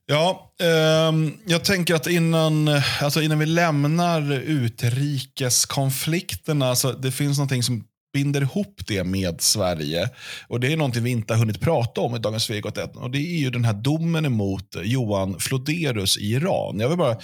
[0.07, 1.13] Ja, eh,
[1.47, 2.69] jag tänker att innan,
[3.03, 10.11] alltså innan vi lämnar utrikeskonflikterna, alltså det finns någonting som binder ihop det med Sverige.
[10.49, 12.79] Och Det är någonting vi inte har hunnit prata om i Dagens Svegot.
[12.97, 16.81] Och Det är ju den här domen emot Johan Floderus i Iran.
[16.81, 17.17] Jag vill bara,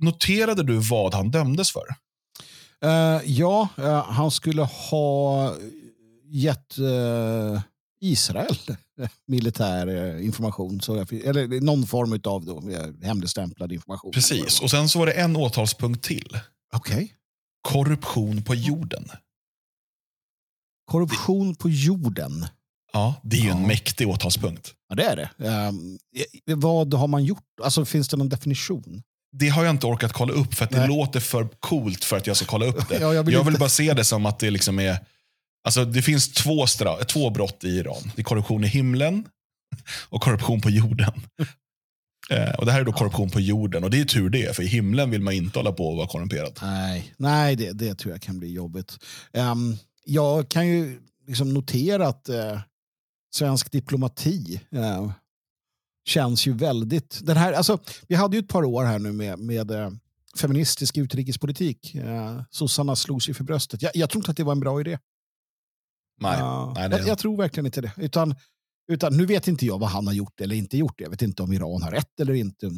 [0.00, 2.03] noterade du vad han dömdes för?
[2.84, 5.54] Uh, ja, uh, han skulle ha
[6.24, 7.60] gett uh,
[8.00, 8.56] Israel
[9.26, 10.80] militär information.
[10.80, 12.62] Så jag, eller någon form av då,
[13.02, 14.12] hemligstämplad information.
[14.12, 16.38] Precis, och sen så var det en åtalspunkt till.
[16.74, 16.94] Okej.
[16.94, 17.08] Okay.
[17.62, 19.10] Korruption på jorden.
[20.84, 22.46] Korruption på jorden?
[22.92, 23.56] Ja, det är ju ja.
[23.56, 24.74] en mäktig åtalspunkt.
[24.88, 25.48] Ja, det är det.
[25.68, 25.98] Um,
[26.60, 27.44] vad har man gjort?
[27.62, 29.02] Alltså, finns det någon definition?
[29.38, 30.80] Det har jag inte orkat kolla upp för att Nej.
[30.80, 32.98] det låter för coolt för att jag ska kolla upp det.
[33.00, 34.98] ja, jag, vill, jag vill bara se det som att det liksom är...
[35.64, 38.12] Alltså det finns två, stra, två brott i Iran.
[38.16, 39.24] Det är korruption i himlen
[40.08, 41.12] och korruption på jorden.
[42.30, 44.62] eh, och Det här är då korruption på jorden och det är tur det, för
[44.62, 46.58] i himlen vill man inte hålla på och vara korrumperad.
[46.62, 48.98] Nej, Nej det, det tror jag kan bli jobbigt.
[49.32, 52.60] Um, jag kan ju liksom notera att uh,
[53.34, 55.10] svensk diplomati uh,
[56.04, 57.20] känns ju väldigt...
[57.22, 59.90] Den här, alltså, vi hade ju ett par år här nu med, med eh,
[60.36, 61.94] feministisk utrikespolitik.
[61.94, 63.82] Eh, sossarna slog sig för bröstet.
[63.82, 64.98] Jag, jag tror inte att det var en bra idé.
[66.20, 67.92] Nej, uh, nej jag, jag, tror verkligen inte det.
[67.96, 68.34] Utan,
[68.92, 71.00] utan nu vet inte jag vad han har gjort eller inte gjort.
[71.00, 72.70] Jag vet inte om Iran har rätt eller inte.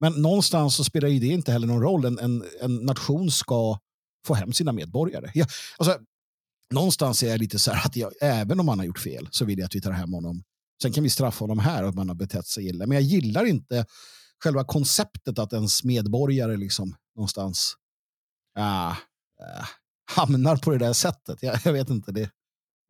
[0.00, 2.04] Men någonstans så spelar ju det inte heller någon roll.
[2.04, 3.78] En, en, en nation ska
[4.26, 5.30] få hem sina medborgare.
[5.34, 5.46] Ja,
[5.78, 5.98] alltså,
[6.74, 9.44] någonstans är jag lite så här att jag, även om han har gjort fel så
[9.44, 10.42] vill jag att vi tar hem honom.
[10.82, 12.86] Sen kan vi straffa honom här att man har betett sig illa.
[12.86, 13.86] Men jag gillar inte
[14.44, 17.74] själva konceptet att ens medborgare liksom någonstans
[18.58, 18.96] ah, ah,
[20.10, 21.42] hamnar på det där sättet.
[21.42, 22.12] Jag, jag vet inte.
[22.12, 22.30] Det,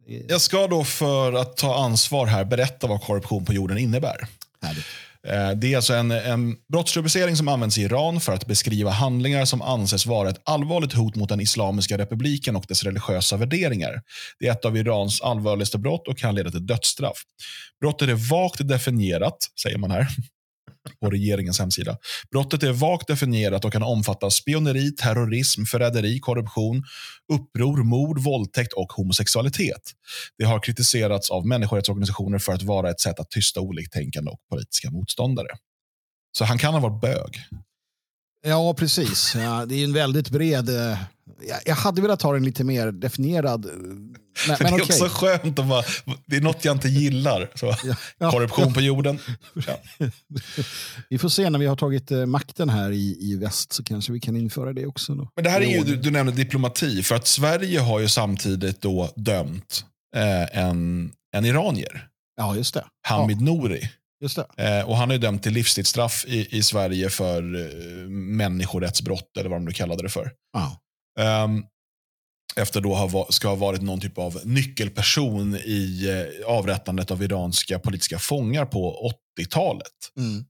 [0.06, 4.28] det, Jag ska då för att ta ansvar här berätta vad korruption på jorden innebär.
[4.62, 4.84] Härligt.
[5.26, 9.44] Eh, det är alltså en, en brottsrubricering som används i Iran för att beskriva handlingar
[9.44, 14.02] som anses vara ett allvarligt hot mot den Islamiska republiken och dess religiösa värderingar.
[14.38, 17.18] Det är ett av Irans allvarligaste brott och kan leda till dödsstraff.
[17.80, 20.08] Brottet är vagt definierat, säger man här,
[21.00, 21.96] på regeringens hemsida.
[22.30, 26.84] Brottet är vagt definierat och kan omfatta spioneri, terrorism, förräderi, korruption,
[27.32, 29.82] uppror, mord, våldtäkt och homosexualitet.
[30.38, 34.90] Det har kritiserats av människorättsorganisationer för att vara ett sätt att tysta oliktänkande och politiska
[34.90, 35.56] motståndare.
[36.38, 37.38] Så han kan ha varit bög.
[38.48, 39.34] Ja, precis.
[39.34, 40.68] Ja, det är en väldigt bred...
[40.68, 40.98] Eh,
[41.64, 43.66] jag hade velat ha den lite mer definierad.
[43.66, 44.06] Eh, men,
[44.46, 44.84] men det är okay.
[44.84, 45.82] också skönt att bara,
[46.26, 47.50] det är något jag inte gillar.
[47.54, 47.74] Så.
[47.84, 48.30] Ja, ja.
[48.30, 49.18] Korruption på jorden.
[49.66, 49.80] Ja.
[51.08, 54.12] vi får se när vi har tagit eh, makten här i, i väst så kanske
[54.12, 55.14] vi kan införa det också.
[55.14, 55.28] Då.
[55.34, 58.80] Men det här är ju, du, du nämnde diplomati, för att Sverige har ju samtidigt
[58.80, 59.84] då dömt
[60.16, 62.08] eh, en, en iranier.
[62.36, 62.84] Ja, just det.
[63.02, 63.90] Hamid Nouri.
[64.56, 69.60] Eh, och han är dömd till livstidsstraff i, i Sverige för eh, människorättsbrott, eller vad
[69.60, 70.30] de nu kallade det för.
[70.52, 70.80] Ja.
[71.44, 71.64] Um,
[72.56, 77.78] efter då ha, ska ha varit någon typ av nyckelperson i eh, avrättandet av iranska
[77.78, 79.86] politiska fångar på 80-talet.
[80.16, 80.44] Mm.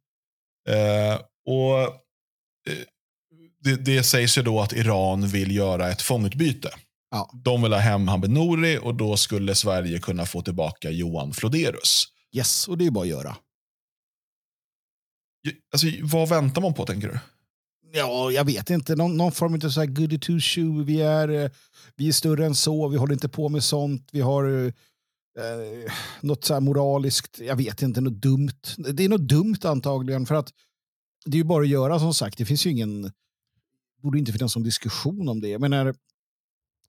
[0.68, 2.85] Eh, och eh,
[3.61, 6.70] det, det, sägs ju då att Iran vill göra ett fångutbyte.
[7.11, 7.31] Ja.
[7.44, 12.04] De vill ha hem Hamid Nouri och då skulle Sverige kunna få tillbaka Johan Floderus.
[12.37, 13.37] Yes, och det är bara att göra.
[15.72, 17.18] Alltså, vad väntar man på tänker du?
[17.92, 18.96] Ja, jag vet inte.
[18.96, 20.84] Någon, någon form av så här goody two shoe.
[20.84, 21.50] Vi är, eh,
[21.96, 22.88] vi är större än så.
[22.88, 24.08] Vi håller inte på med sånt.
[24.12, 24.72] Vi har eh,
[26.20, 27.40] något så här moraliskt.
[27.40, 28.61] Jag vet inte, något dumt.
[28.76, 30.26] Det är något dumt antagligen.
[30.26, 30.52] För att
[31.24, 32.38] det är ju bara att göra som sagt.
[32.38, 33.12] Det finns ju ingen...
[34.02, 35.48] borde inte finnas någon diskussion om det.
[35.48, 35.94] Jag menar,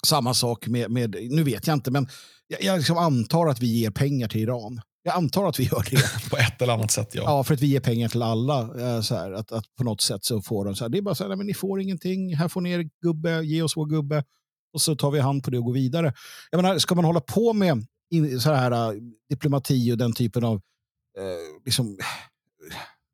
[0.05, 2.07] samma sak med, med nu vet jag inte, men
[2.47, 4.81] jag, jag liksom antar att vi ger pengar till Iran.
[5.09, 6.29] Jag antar att vi gör det.
[6.29, 7.23] på ett eller annat sätt, ja.
[7.25, 8.59] Ja, för att vi ger pengar till alla.
[8.59, 11.01] Eh, så här, att, att på något sätt så får de så här, det är
[11.01, 13.85] bara så här, men ni får ingenting, här får ni er gubbe, ge oss vår
[13.85, 14.23] gubbe.
[14.73, 16.13] Och så tar vi hand på det och går vidare.
[16.51, 17.85] Jag menar, ska man hålla på med
[18.39, 21.97] så här, uh, diplomati och den typen av, uh, liksom,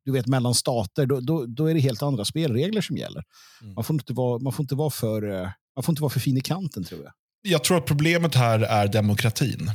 [0.04, 3.24] du vet, mellan stater, då, då, då, är det helt andra spelregler som gäller.
[3.62, 3.74] Mm.
[3.74, 6.20] Man, får inte vara, man, får inte vara för, uh, man får inte vara för
[6.20, 7.12] fin i kanten, tror jag.
[7.42, 9.70] Jag tror att problemet här är demokratin.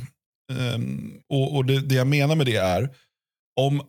[0.50, 2.90] Um, och, och det, det, jag menar med det är,
[3.60, 3.82] om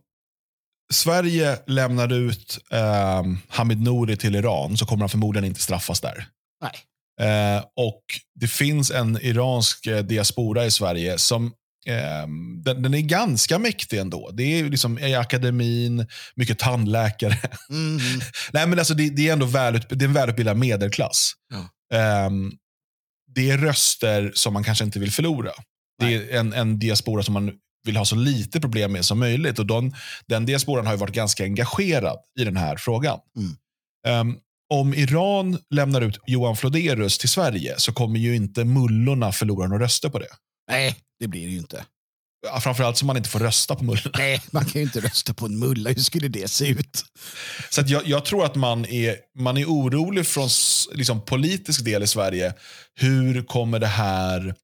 [0.93, 2.59] Sverige lämnar ut
[3.21, 6.27] um, Hamid Nouri till Iran så kommer han förmodligen inte straffas där.
[6.61, 6.71] Nej.
[7.21, 8.03] Uh, och
[8.39, 11.53] det finns en iransk eh, diaspora i Sverige som
[12.25, 14.31] um, den, den, är ganska mäktig ändå.
[14.33, 17.37] Det är liksom i akademin, mycket tandläkare.
[17.69, 17.99] Mm.
[18.53, 21.31] Nej, men alltså det, det, är ändå välut, det är en välutbildad medelklass.
[21.89, 22.25] Ja.
[22.25, 22.57] Um,
[23.35, 25.51] det är röster som man kanske inte vill förlora.
[26.07, 27.51] Det är en, en diaspora som man
[27.85, 29.59] vill ha så lite problem med som möjligt.
[29.59, 29.95] Och den,
[30.27, 33.19] den diasporan har varit ganska engagerad i den här frågan.
[33.37, 34.29] Mm.
[34.29, 34.37] Um,
[34.73, 39.83] om Iran lämnar ut Johan Floderus till Sverige så kommer ju inte mullorna förlora några
[39.83, 40.27] röster på det.
[40.71, 41.85] Nej, det blir det ju inte.
[42.47, 44.17] Ja, framförallt som man inte får rösta på mullorna.
[44.17, 45.89] Nej, man kan ju inte rösta på en mulla.
[45.89, 47.05] Hur skulle det se ut?
[47.69, 50.49] Så jag, jag, tror att man är, man är orolig från
[50.93, 52.53] liksom, politisk del i Sverige.
[52.95, 54.55] Hur kommer det här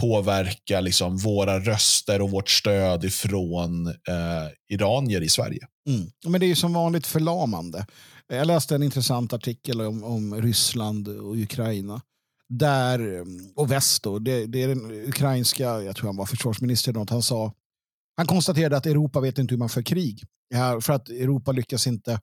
[0.00, 5.66] påverka liksom våra röster och vårt stöd ifrån eh, iranier i Sverige.
[5.88, 6.10] Mm.
[6.26, 7.86] Men det är som vanligt förlamande.
[8.28, 12.00] Jag läste en intressant artikel om, om Ryssland och Ukraina.
[12.48, 16.92] Där, mm, och väst då, det, det är den ukrainska, jag tror han var försvarsminister,
[16.92, 17.52] något, han sa,
[18.16, 20.24] han konstaterade att Europa vet inte hur man för krig.
[20.48, 22.20] Ja, för att Europa lyckas inte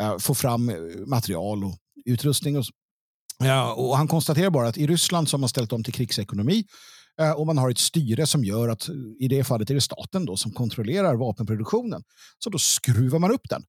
[0.00, 2.58] eh, få fram eh, material och utrustning.
[2.58, 2.64] Och,
[3.38, 6.64] ja, och han konstaterar bara att i Ryssland så har man ställt om till krigsekonomi
[7.36, 10.36] och man har ett styre som gör att i det fallet är det staten då
[10.36, 12.02] som kontrollerar vapenproduktionen.
[12.38, 13.62] Så då skruvar man upp den.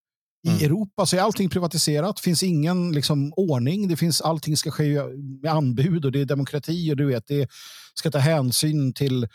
[0.47, 0.63] I mm.
[0.63, 5.03] Europa så är allting privatiserat, finns ingen liksom, ordning, det finns, allting ska ske
[5.41, 7.49] med anbud och det är demokrati och du vet, det
[7.93, 9.27] ska ta hänsyn till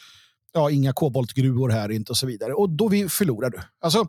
[0.53, 2.55] ja, inga koboltgruvor här inte och så vidare.
[2.55, 3.59] Och då vi förlorar du.
[3.81, 4.07] Alltså,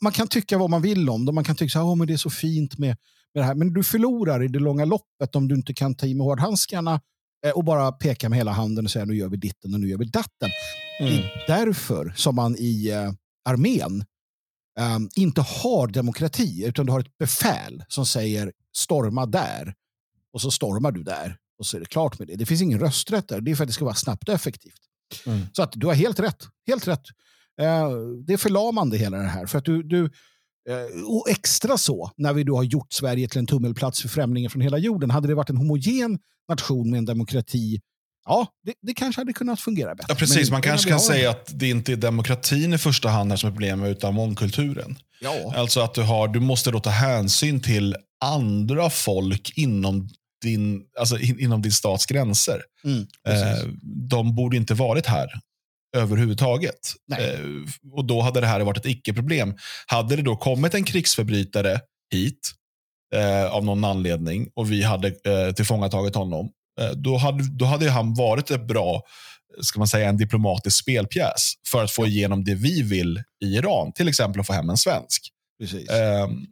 [0.00, 2.16] man kan tycka vad man vill om det, man kan tycka att oh, det är
[2.16, 2.96] så fint med,
[3.34, 6.06] med det här, men du förlorar i det långa loppet om du inte kan ta
[6.06, 6.98] i med hårdhandskarna Eh,
[7.54, 9.98] och bara peka med hela handen och säga nu gör vi ditten och nu gör
[9.98, 10.50] vi datten.
[11.00, 11.12] Mm.
[11.12, 13.12] Det är därför som man i uh,
[13.44, 14.04] armén
[14.80, 19.74] um, inte har demokrati, utan du har ett befäl som säger storma där
[20.32, 22.36] och så stormar du där och så är det klart med det.
[22.36, 23.40] Det finns ingen rösträtt där.
[23.40, 24.80] Det är för att det ska vara snabbt och effektivt.
[25.26, 25.40] Mm.
[25.52, 26.48] Så att du har helt rätt.
[26.66, 27.02] Helt rätt.
[27.60, 27.90] Eh,
[28.26, 29.46] det är förlamande hela det här.
[29.46, 30.04] För att du, du,
[30.68, 34.48] eh, och extra så, när vi då har gjort Sverige till en tummelplats för främlingar
[34.48, 35.10] från hela jorden.
[35.10, 36.18] Hade det varit en homogen
[36.54, 37.80] nation med en demokrati,
[38.26, 40.06] ja, det, det kanske hade kunnat fungera bättre.
[40.08, 43.48] Ja, precis, man kanske kan säga att det inte är demokratin i första hand som
[43.48, 44.98] är problemet, utan mångkulturen.
[45.20, 50.08] Ja, Alltså att du, har, du måste då ta hänsyn till andra folk inom
[50.42, 52.62] din, alltså in, inom din stats gränser.
[52.84, 53.06] mm.
[53.28, 53.66] Eh,
[54.10, 55.28] de borde inte varit här
[55.96, 56.78] överhuvudtaget.
[57.18, 57.40] Eh,
[57.92, 59.54] och då hade det här varit ett icke-problem.
[59.86, 61.80] Hade det då kommit en krigsförbrytare
[62.12, 62.52] hit
[63.14, 66.48] eh, av någon anledning och vi hade eh, tillfångatagit honom,
[66.80, 69.02] eh, då, hade, då hade han varit ett bra
[69.60, 73.92] ska man säga, en diplomatisk spelpjäs för att få igenom det vi vill i Iran.
[73.92, 75.28] Till exempel att få hem en svensk.
[75.90, 76.46] Ehm,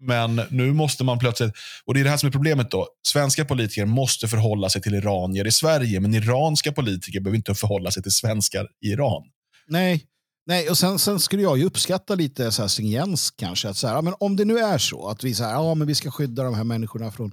[0.00, 1.52] Men nu måste man plötsligt,
[1.84, 2.86] och det är det här som är problemet då.
[3.08, 7.90] Svenska politiker måste förhålla sig till iranier i Sverige, men iranska politiker behöver inte förhålla
[7.90, 9.22] sig till svenskar i Iran.
[9.66, 10.04] Nej,
[10.46, 13.68] Nej och sen, sen skulle jag ju uppskatta lite så här stringens kanske.
[13.68, 15.74] Att så här, ja, men om det nu är så att vi, så här, ja,
[15.74, 17.32] men vi ska skydda de här människorna från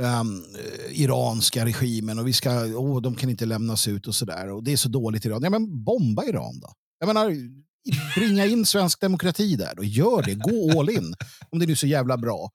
[0.00, 0.22] eh,
[1.02, 4.50] iranska regimen och vi ska, oh, de kan inte lämnas ut och sådär.
[4.50, 5.42] Och det är så dåligt i Iran.
[5.42, 6.72] Ja, men bomba Iran då.
[6.98, 7.34] Jag menar,
[8.16, 9.84] bringa in svensk demokrati där då.
[9.84, 11.14] Gör det, gå all in.
[11.50, 12.50] Om det nu är så jävla bra.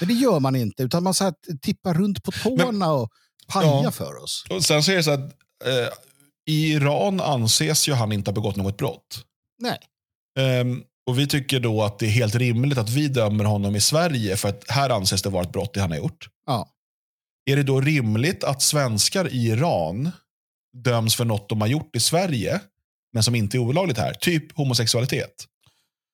[0.00, 3.10] Men det gör man inte, utan man så här, tippar runt på tårna och
[3.48, 3.90] pajar Ja.
[3.90, 4.44] för oss.
[4.50, 5.20] Och sen så är det så att
[5.64, 5.88] eh,
[6.46, 9.24] i Iran anses ju han inte ha begått något brott.
[9.58, 9.78] Nej.
[10.38, 13.80] Ehm, och vi tycker då att det är helt rimligt att vi dömer honom i
[13.80, 16.28] Sverige för att här anses det vara ett brott det han har gjort.
[16.46, 16.68] Ja.
[17.50, 20.10] Är det då rimligt att svenskar i Iran
[20.76, 22.60] döms för något de har gjort i Sverige,
[23.12, 24.14] men som inte är olagligt här?
[24.14, 25.44] Typ homosexualitet.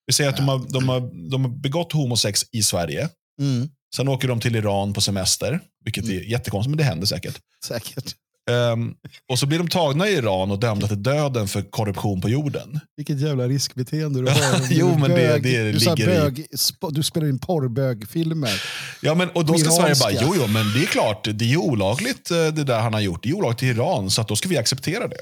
[0.05, 3.09] Vi säger att de har, de, har, de har begått homosex i Sverige.
[3.39, 7.39] Mm, Sen åker de till Iran på semester, vilket är jättekonstigt, men det händer säkert.
[7.65, 8.15] säkert.
[8.49, 8.93] Ehm,
[9.31, 12.79] och så blir de tagna i Iran och dömda till döden för korruption på jorden.
[12.97, 14.67] Vilket jävla riskbeteende du har.
[14.71, 15.43] Jo, Du men det- bög.
[15.43, 18.61] det du, sa ligger i- bög, sp- du spelar in porrbögfilmer.
[19.01, 21.57] Ja, men, och då ska Sverige bara, jo, jo, men det är klart, det är
[21.57, 23.23] olagligt eh, det där han har gjort.
[23.23, 25.17] Det är olagligt i Iran, så att då ska vi acceptera det.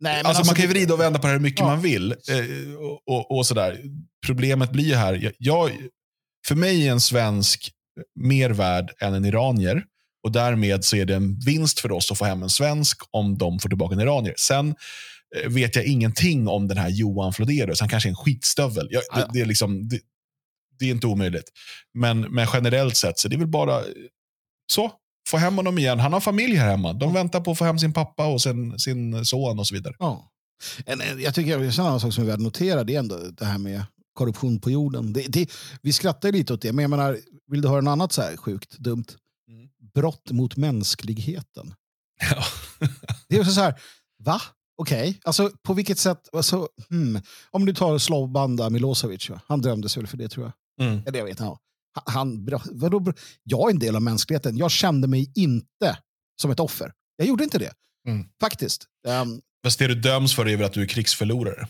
[0.00, 1.60] Nej, men Alltså, man kan ju det- vrida och vända på det här hur mycket
[1.60, 1.66] Ja.
[1.66, 2.10] man vill.
[2.12, 3.80] Eh, och, och, och sådär.
[4.26, 5.70] Problemet blir ju här, jag- jag,
[6.48, 7.70] för mig är en svensk
[8.20, 9.84] mer värd än en iranier.
[10.22, 13.38] Och därmed så är det en vinst för oss att få hem en svensk om
[13.38, 14.34] de får tillbaka en iranier.
[14.38, 14.74] Sen
[15.36, 17.80] eh, vet jag ingenting om den här Johan Flodérus.
[17.80, 18.88] Han kanske är en skitstövel.
[18.90, 19.26] Jag, Ja, ja.
[19.26, 20.00] det, det, är liksom, det,
[20.78, 21.48] det är inte omöjligt.
[21.94, 23.86] Men, men generellt sett så det är väl bara eh,
[24.72, 24.92] så.
[25.28, 26.00] Få hem honom igen.
[26.00, 26.92] Han har familj här hemma.
[26.92, 29.94] De väntar på att få hem sin pappa och sin, sin son och så vidare.
[29.98, 30.28] Ja.
[30.86, 33.44] En, jag tycker en annan sak som är värd att notera det är ändå det
[33.44, 33.82] här med
[34.14, 35.12] korruption på jorden.
[35.12, 35.50] Det, det,
[35.82, 38.36] vi skrattar lite åt det, men jag menar, vill du höra något annat så här
[38.36, 39.04] sjukt dumt?
[39.94, 41.74] Brott mot mänskligheten.
[42.30, 42.44] Ja.
[43.28, 43.80] Det är också så här,
[44.18, 44.40] va?
[44.76, 46.28] Okej, alltså på vilket sätt?
[46.32, 47.20] Alltså, hmm.
[47.50, 49.40] Om du tar Slobodan Milosevic, va?
[49.46, 50.86] han dömdes väl för det tror jag.
[50.86, 51.02] Mm.
[51.06, 51.56] Eller jag vet inte.
[52.06, 54.56] Han, vadå, jag är en del av mänskligheten.
[54.56, 55.98] Jag kände mig inte
[56.42, 56.92] som ett offer.
[57.16, 57.72] Jag gjorde inte det.
[58.08, 58.26] Mm.
[58.40, 58.86] Faktiskt.
[59.08, 61.68] Ehm, Fast det du döms för är väl att du är krigsförlorare?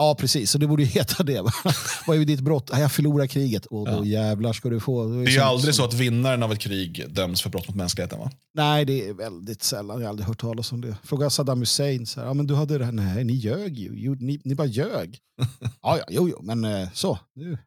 [0.00, 0.50] Ja, precis.
[0.50, 1.40] Så det borde ju heta det.
[1.40, 1.52] va?
[2.06, 2.70] Vad är ditt brott?
[2.72, 3.66] Jag förlorar kriget.
[3.66, 4.04] Och då Ja.
[4.04, 5.04] jävlar ska du få.
[5.06, 8.18] Det är ju aldrig så att vinnaren av ett krig döms för brott mot mänskligheten
[8.18, 8.30] va?
[8.54, 9.98] Nej, det är väldigt sällan.
[10.00, 10.96] Jag har aldrig hört talas om det.
[11.04, 12.06] Fråga Saddam Hussein.
[12.06, 12.92] Så här, ja, men du hade det här.
[12.92, 14.16] Nej, ni ljög ju.
[14.20, 15.18] Ni, ni bara ljög.
[15.82, 17.18] ja, ja, jo, jo, men eh, så.
[17.34, 17.58] Nu,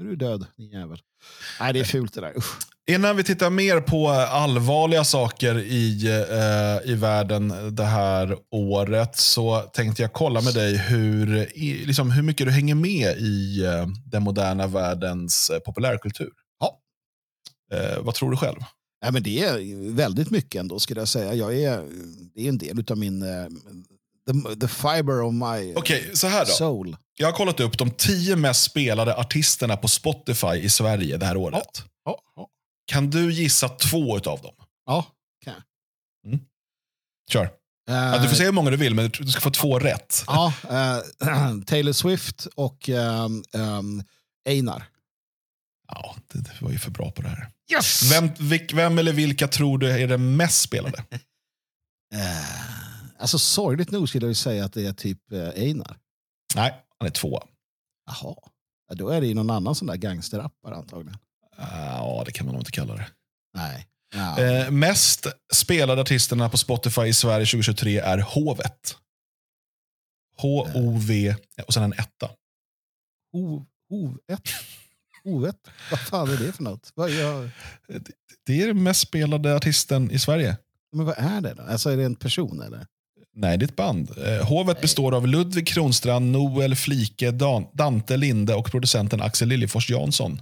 [0.00, 0.98] nu är du död, din jävel.
[1.60, 2.36] Nej, det är fult det där.
[2.38, 2.58] Usch.
[2.90, 9.60] Innan vi tittar mer på allvarliga saker i, eh, i världen det här året så
[9.60, 13.86] tänkte jag kolla med dig hur, i, liksom, hur mycket du hänger med i eh,
[14.04, 16.30] den moderna världens eh, populärkultur.
[16.60, 16.80] Ja.
[17.76, 18.58] Eh, vad tror du själv?
[19.02, 21.34] Nej, men det är väldigt mycket ändå, skulle jag säga.
[21.34, 21.84] Jag är,
[22.34, 23.22] det är en del av min...
[23.22, 23.46] eh,
[24.26, 26.50] the, the fiber of my Okej, så här då.
[26.50, 26.96] soul.
[27.20, 31.36] Jag har kollat upp de tio mest spelade artisterna på Spotify i Sverige det här
[31.36, 31.84] året.
[32.04, 32.48] Ja, ja.
[32.86, 34.54] Kan du gissa två utav dem?
[34.86, 35.06] ja
[35.44, 35.62] kan jag.
[37.32, 37.50] Kör.
[37.86, 40.24] Ja, du får säga hur många du vill, men du ska få två rätt.
[40.26, 40.98] Ja, eh,
[41.66, 44.02] Taylor Swift och ehm, ehm,
[44.48, 44.84] Einar.
[45.88, 47.48] Ja, det, det var ju för bra på det här.
[47.72, 48.12] Yes!
[48.12, 51.04] Vem, vilk, vem eller vilka tror du är den mest spelade?
[52.14, 55.96] Eh, alltså sorgligt nog skulle jag säga att det är typ eh, Einar.
[56.54, 57.46] Nej, han är tvåa.
[58.06, 58.34] Jaha.
[58.88, 61.18] Ja, då är det ju någon annan sån där gangsterrappare antagligen.
[61.56, 63.06] Ja, det kan man nog inte kalla det.
[63.54, 63.86] Nej.
[64.14, 64.40] Ja.
[64.40, 68.96] Eh, mest spelade artisterna på Spotify i Sverige 2023 är Hovet.
[70.36, 71.36] H-O-V
[71.66, 72.30] och sen en etta.
[73.32, 74.48] Hov, hov ett.
[75.24, 75.68] Ovett?
[75.90, 76.92] Vad fan är det för något?
[76.94, 77.50] Vad, jag,
[78.46, 80.56] Det är den mest spelade artisten i Sverige.
[80.92, 81.62] men vad är det då?
[81.62, 82.86] Alltså är det en person eller?
[83.40, 84.10] Nej, det är ett band.
[84.26, 89.90] Eh, Hovet består av Ludvig Kronstrand, Noel Flike, Dan Dante Linde och producenten Axel Liljefors
[89.90, 90.40] Jansson.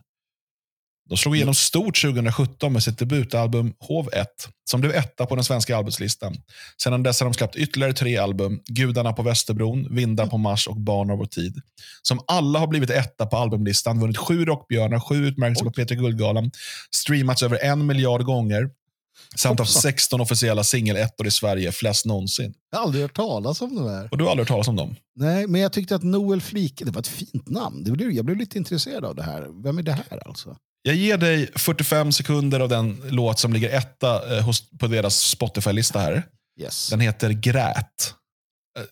[1.08, 4.26] De slog igenom stort 2017 med sitt debutalbum Hov 1,
[4.70, 6.36] som blev etta på den svenska albumslistan.
[6.82, 10.76] Sedan dess har de släppt ytterligare tre album, Gudarna på Västerbron, Vindar på Mars och
[10.76, 11.60] Barn av vår tid.
[12.02, 16.50] Som alla har blivit etta på albumlistan, vunnit sju Rockbjörnar, sju utmärkelser på Peter Guldgalan,
[16.96, 18.70] streamats över en miljard gånger,
[19.36, 19.82] samt Hoppsan.
[19.82, 22.54] 16 officiella singelettor i Sverige, flest någonsin.
[22.70, 24.08] Jag har aldrig hört talas om det här.
[24.10, 24.96] Och du har aldrig hört talas om dem?
[25.16, 27.84] Nej, men jag tyckte att Noel Flike, det var ett fint namn.
[27.84, 29.62] Det blev, jag blev lite intresserad av det här.
[29.62, 30.56] Vem är det här alltså?
[30.82, 35.20] Jag ger dig 45 sekunder av den låt som ligger etta eh, hos, på deras
[35.20, 36.22] Spotify-lista här.
[36.60, 36.88] Yes.
[36.90, 38.14] Den heter Grät.
[38.78, 38.84] Eh,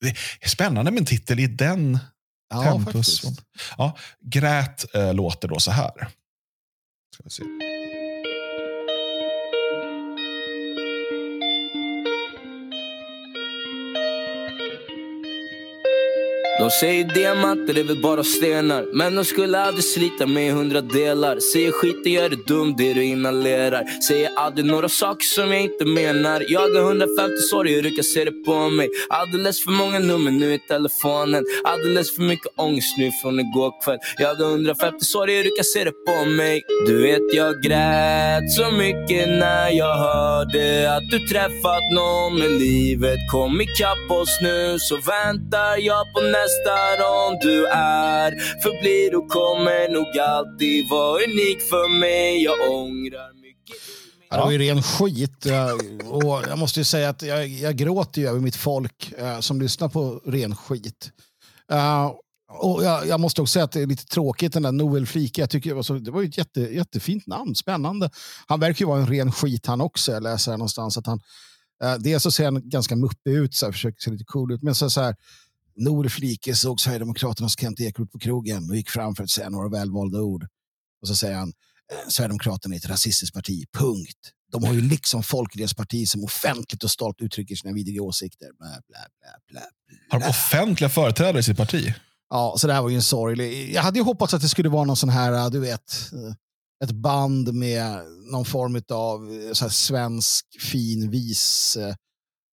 [0.00, 0.08] Det
[0.40, 1.98] är spännande med en titel i den
[2.50, 3.20] ja, tempus.
[3.20, 3.42] faktiskt.
[3.78, 5.92] Ja, Grät eh, låter då så här.
[7.14, 7.42] Ska vi se.
[16.66, 18.84] De säger diamanter är väl bara stenar.
[18.92, 21.40] Men de skulle aldrig slita med hundra delar.
[21.40, 23.84] Säger skiten gör det dum det du inhalerar.
[24.08, 26.44] Säger aldrig några saker som jag inte menar.
[26.48, 28.88] Jag har 150 sorger, du kan se det på mig.
[29.08, 31.44] Alldeles för många nummer nu i telefonen.
[31.64, 33.98] Alldeles för mycket ångest nu från igår kväll.
[34.18, 36.62] Jag har 150 sorger, du kan se det på mig.
[36.86, 43.18] Du vet jag grät så mycket när jag hörde Att du träffat någon men livet
[43.32, 46.55] kom ikapp oss nu Så väntar jag på nästa
[47.00, 48.30] rond Du är,
[48.62, 53.76] förblir och kommer nog alltid vara unik för mig Jag ångrar mycket
[54.30, 55.46] Ja, det var ju ren skit.
[56.04, 59.60] Och jag måste ju säga att jag, jag gråter ju över mitt folk eh, som
[59.60, 61.10] lyssnar på ren skit.
[61.72, 62.12] Eh,
[62.58, 65.40] och jag, jag måste också säga att det är lite tråkigt den där Noel Flike.
[65.40, 68.10] Jag tycker det var, så, det var ju ett jätte, jättefint namn, spännande.
[68.46, 70.12] Han verkar ju vara en ren skit han också.
[70.12, 71.20] Jag läser här någonstans att han
[71.82, 74.62] eh, dels så ser han ganska muppig ut, så här, försöker se lite cool ut,
[74.62, 75.14] men så, så här
[75.76, 79.68] Noel Flike såg Sverigedemokraternas Kent Ekeroth på krogen och gick fram för att säga några
[79.68, 80.46] välvalda ord.
[81.02, 81.48] Och så säger han
[81.92, 84.32] eh, Sverigedemokraterna är ett rasistiskt parti, punkt.
[84.52, 88.02] De har ju liksom folk i deras parti som offentligt och stolt uttrycker sina vidriga
[88.02, 88.48] åsikter.
[88.58, 89.60] Bla, bla, bla, bla,
[90.10, 90.28] Har de bla.
[90.28, 91.94] offentliga företrädare i sitt parti?
[92.30, 93.74] Ja, så det här var ju en sorglig...
[93.74, 96.34] Jag hade ju hoppats att det skulle vara någon sån här, eh, du vet, eh,
[96.84, 101.78] ett band med någon form av så svensk fin vis...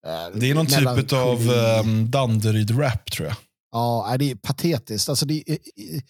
[0.07, 1.21] eh, Det är någon typ melankoli.
[1.21, 1.49] av
[1.85, 3.35] um, Danderyd-rap tror jag.
[3.71, 5.09] Ja, det är patetiskt.
[5.09, 5.57] Alltså det är...
[5.75, 6.01] är-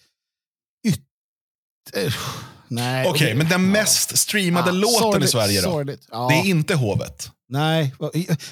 [0.86, 1.00] Yt...
[1.94, 2.12] eh,
[2.68, 3.08] Nej.
[3.08, 5.92] Okej, det- men den mest streamade Ja, låten i sorgligt, Sverige då?
[6.10, 6.28] Ja.
[6.28, 7.30] Det är inte Hovet.
[7.48, 7.94] Nej,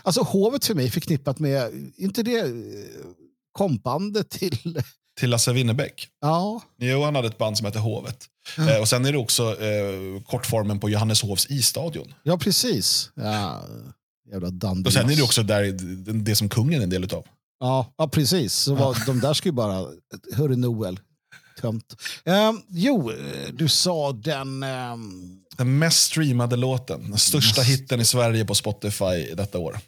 [0.03, 2.47] alltså hovet för mig förknippat med, inte det eh,
[3.53, 4.82] kompandet till,
[5.20, 6.09] Till Lasse Winnerbäck.
[6.20, 8.24] ja, Jo, han hade ett band som hette Hovet.
[8.59, 12.14] Eh, och sen är det också eh, kortformen på Johanneshovs isstadion.
[12.22, 13.11] ja precis.
[13.14, 13.62] Ja,
[14.33, 14.89] jävla dandy.
[14.89, 15.72] Och sen är det också där,
[16.12, 17.24] det, som kungen är en del utav.
[17.61, 18.55] Ja, ja precis.
[18.55, 19.87] Så var, de där ska ju bara,
[20.33, 21.01] hörru Noel,
[21.61, 21.97] tömt.
[22.24, 23.16] Ehm, jo, eh,
[23.55, 27.11] du sa den, ehm, Den mest streamade låten.
[27.11, 29.78] Den största Mest- hitten i Sverige på Spotify detta år.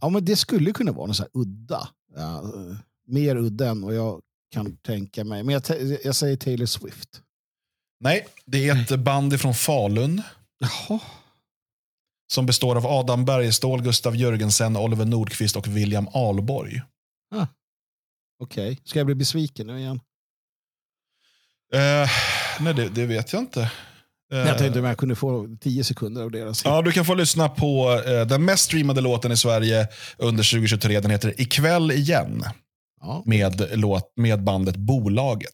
[0.00, 1.88] ja men det skulle kunna vara något så här udda.
[2.16, 2.76] Ja, eh,
[3.08, 4.20] mer udda än vad jag
[4.52, 5.42] kan tänka mig.
[5.42, 5.62] Men jag,
[6.04, 7.08] jag säger Taylor Swift.
[8.00, 10.22] Nej, det är ett band från Falun
[10.58, 11.00] Jaha.
[12.32, 16.82] Som består av Adam Bergstål, Gustav Jörgensen, Oliver Nordqvist och William Alborg.
[18.42, 20.00] Okej, ska jag bli besviken nu igen?
[21.74, 22.10] Eh,
[22.60, 23.60] nej, det, det vet jag inte.
[24.32, 26.64] Eh, Jag tänkte om jag kunde få tio sekunder av deras.
[26.64, 31.00] Ja, du kan få lyssna på eh, den mest streamade låten i Sverige under 2023.
[31.00, 32.44] Den heter Ikväll igen
[33.00, 35.50] Ja, med, låt, med bandet Bolaget.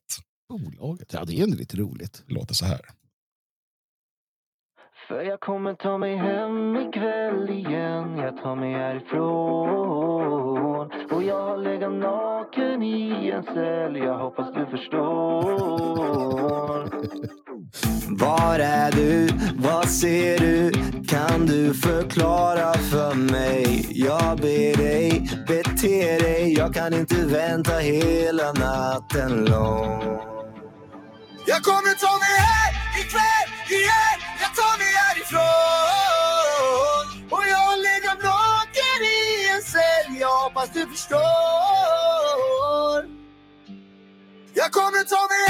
[0.49, 1.09] bolaget.
[1.13, 2.23] Ja, det är ändå lite roligt.
[2.27, 2.81] Det låter så här.
[5.13, 8.19] För jag kommer ta mig hem ikväll igen.
[8.19, 9.27] Jag tar mig härifrån.
[11.11, 13.97] Och jag har legat naken i en cell.
[13.97, 15.43] Jag hoppas du förstår.
[18.21, 19.29] Var är du?
[19.57, 20.73] Vad ser du?
[21.09, 23.87] Kan du förklara för mig?
[23.91, 26.55] Jag ber dig, bete dig.
[26.59, 30.03] Jag kan inte vänta hela natten lång.
[31.47, 33.49] Jag kommer ta mig hem ikväll
[33.79, 34.12] igen
[35.33, 39.17] härifrån Och jag legat naken i
[39.55, 41.21] en cell Jag hoppas du förstår
[44.55, 45.45] Jag kommer ta mig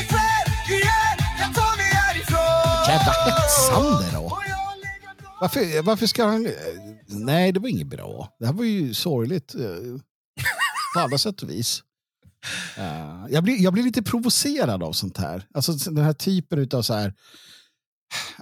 [0.00, 4.38] ikväll igen Jag tar mig härifrån Jävla hetsande då.
[5.40, 6.48] Varför, varför ska han...
[7.06, 8.28] Nej, det var inget bra.
[8.38, 9.54] Det här var ju sorgligt.
[9.54, 9.60] eh,
[10.94, 11.82] På alla sätt och vis.
[12.78, 15.46] Uh, jag, blir, jag blir lite provocerad av sånt här.
[15.54, 17.14] Alltså den här typen av så här.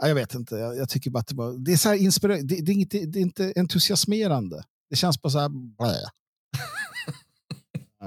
[0.01, 2.55] Jag vet inte, jag, jag tycker bara att det, bara, det är så här inspirerande.
[2.55, 4.65] Det, det, är inte, det är inte entusiasmerande.
[4.91, 5.49] Det känns bara så här.
[5.49, 6.11] Blä.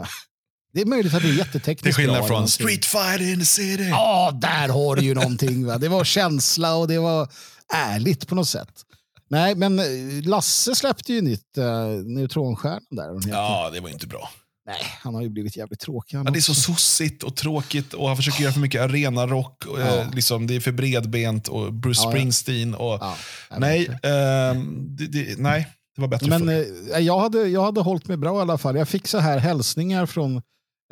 [0.74, 3.88] Det är möjligt att det är jättetekniskt Till skillnad från Street Fighter in the City.
[3.89, 5.66] Ja, där har du ju någonting.
[5.66, 5.78] Va?
[5.78, 7.30] Det var känsla och det var
[7.74, 8.86] ärligt på något sätt.
[9.30, 9.86] Nej, men eh,
[10.24, 11.64] Lasse släppte ju nytt uh,
[12.05, 13.30] Neutronstjärnan där.
[13.30, 14.30] Ja, det var inte bra.
[14.66, 16.18] Nej, han har ju blivit jävligt tråkig.
[16.18, 19.64] Ja, det är så sossigt och tråkigt och han försöker göra för mycket arenarock.
[19.78, 19.80] Ja.
[19.80, 22.76] Eh, liksom, det är för bredbent och Bruce ja, Springsteen.
[22.76, 23.16] Och, ja,
[23.57, 28.07] nej, eh, det, det, nej, det var bättre Men eh, jag, hade, jag hade hållit
[28.07, 28.76] mig bra i alla fall.
[28.76, 30.36] Jag fick så här hälsningar från,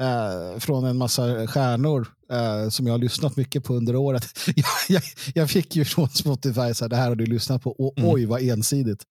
[0.01, 4.27] eh, från en massa stjärnor eh, som jag har lyssnat mycket på under året.
[4.55, 5.03] jag, jag,
[5.33, 7.71] jag fick ju från Spotify, så här, det här har du lyssnat på.
[7.71, 8.09] Och, mm.
[8.11, 9.03] Oj, vad ensidigt.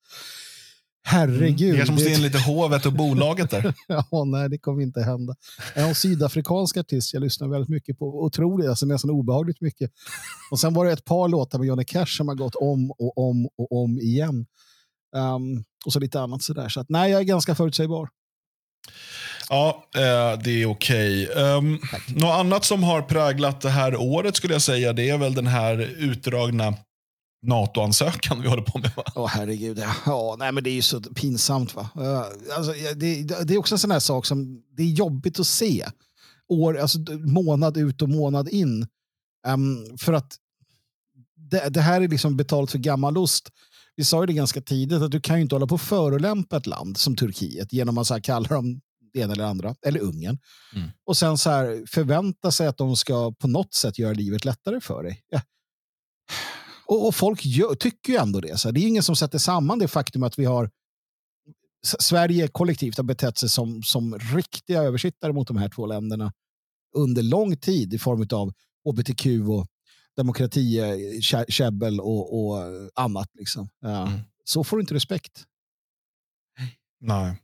[1.02, 1.60] Herregud.
[1.60, 1.68] Mm.
[1.68, 3.74] Jag kanske måste in lite hovet och bolaget där.
[3.88, 5.34] ja, nej, det kommer inte hända.
[5.74, 8.24] En sydafrikansk artist jag lyssnar väldigt mycket på.
[8.24, 9.90] Otroligt, alltså nästan obehagligt mycket.
[10.50, 13.18] Och sen var det ett par låtar med Johnny Cash som har gått om och
[13.18, 14.46] om och om igen.
[15.16, 16.68] Um, och så lite annat sådär.
[16.68, 18.08] Så att, nej, jag är ganska förutsägbar.
[19.48, 21.28] Ja, eh, det är okej.
[21.28, 21.42] Okay.
[21.42, 25.18] Um, ehm, något annat som har präglat det här året skulle jag säga, det är
[25.18, 26.74] väl den här utdragna
[27.42, 28.92] NATO-ansökan vi håller på med.
[28.96, 29.82] Åh oh, herregud.
[30.06, 31.74] Ja, nej, men det är ju så pinsamt.
[31.74, 31.90] Va?
[32.56, 35.86] Alltså, det, det är också en sån här sak som det är jobbigt att se.
[36.48, 38.86] År, alltså, månad ut och månad in.
[39.46, 40.36] Um, för att
[41.36, 43.50] det, det, här är liksom betalt för gammal ost.
[43.96, 46.56] Vi sa ju det ganska tidigt att du kan ju inte hålla på att förolämpa
[46.56, 48.80] ett land som Turkiet genom att så här kalla dem
[49.12, 50.38] det ena eller andra, eller Ungern.
[50.74, 50.90] Mm.
[51.06, 54.80] Och sen så här förvänta sig att de ska på något sätt göra livet lättare
[54.80, 55.22] för dig.
[55.28, 55.40] Ja.
[56.90, 58.56] Och, och, folk gör, tycker ju ändå det.
[58.56, 60.70] Så det är ingen som sätter samman det faktum att vi har
[61.82, 66.32] Sverige kollektivt har betett sig som, som riktiga översittare mot de här två länderna
[66.96, 68.52] under lång tid i form av
[68.84, 69.66] hbtq och
[70.16, 70.80] demokrati,
[71.48, 72.58] käbbel och, och
[72.94, 73.28] annat.
[73.34, 73.68] Liksom.
[73.80, 74.06] Ja.
[74.06, 74.20] Mm.
[74.44, 75.44] Så får du inte respekt.
[77.00, 77.42] Nej.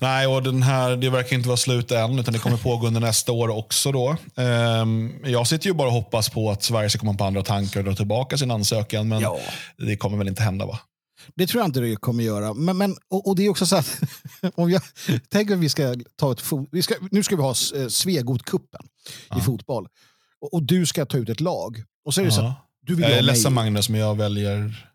[0.00, 3.00] Nej, och den här, det verkar inte vara slut än, utan det kommer pågå under
[3.00, 3.92] nästa år också.
[3.92, 4.16] Då.
[4.34, 7.80] Um, jag sitter ju bara och hoppas på att Sverige ska komma på andra tankar
[7.80, 9.38] och dra tillbaka sin ansökan, men ja.
[9.76, 10.80] det kommer väl inte hända va?
[11.34, 12.54] Det tror jag inte det kommer göra.
[12.54, 14.00] Men, men, och, och det är också så att,
[14.54, 14.82] om jag
[15.28, 18.82] tänker att vi ska ta ett vi ska, nu ska vi ha eh, Svegot-kuppen
[19.30, 19.38] ja.
[19.38, 19.88] i fotboll.
[20.40, 21.82] Och, och, du ska ta ut ett lag.
[22.04, 22.36] Och så är det ja.
[22.36, 22.52] så
[22.86, 24.89] du vill jag är ledsen Magnus, men jag väljer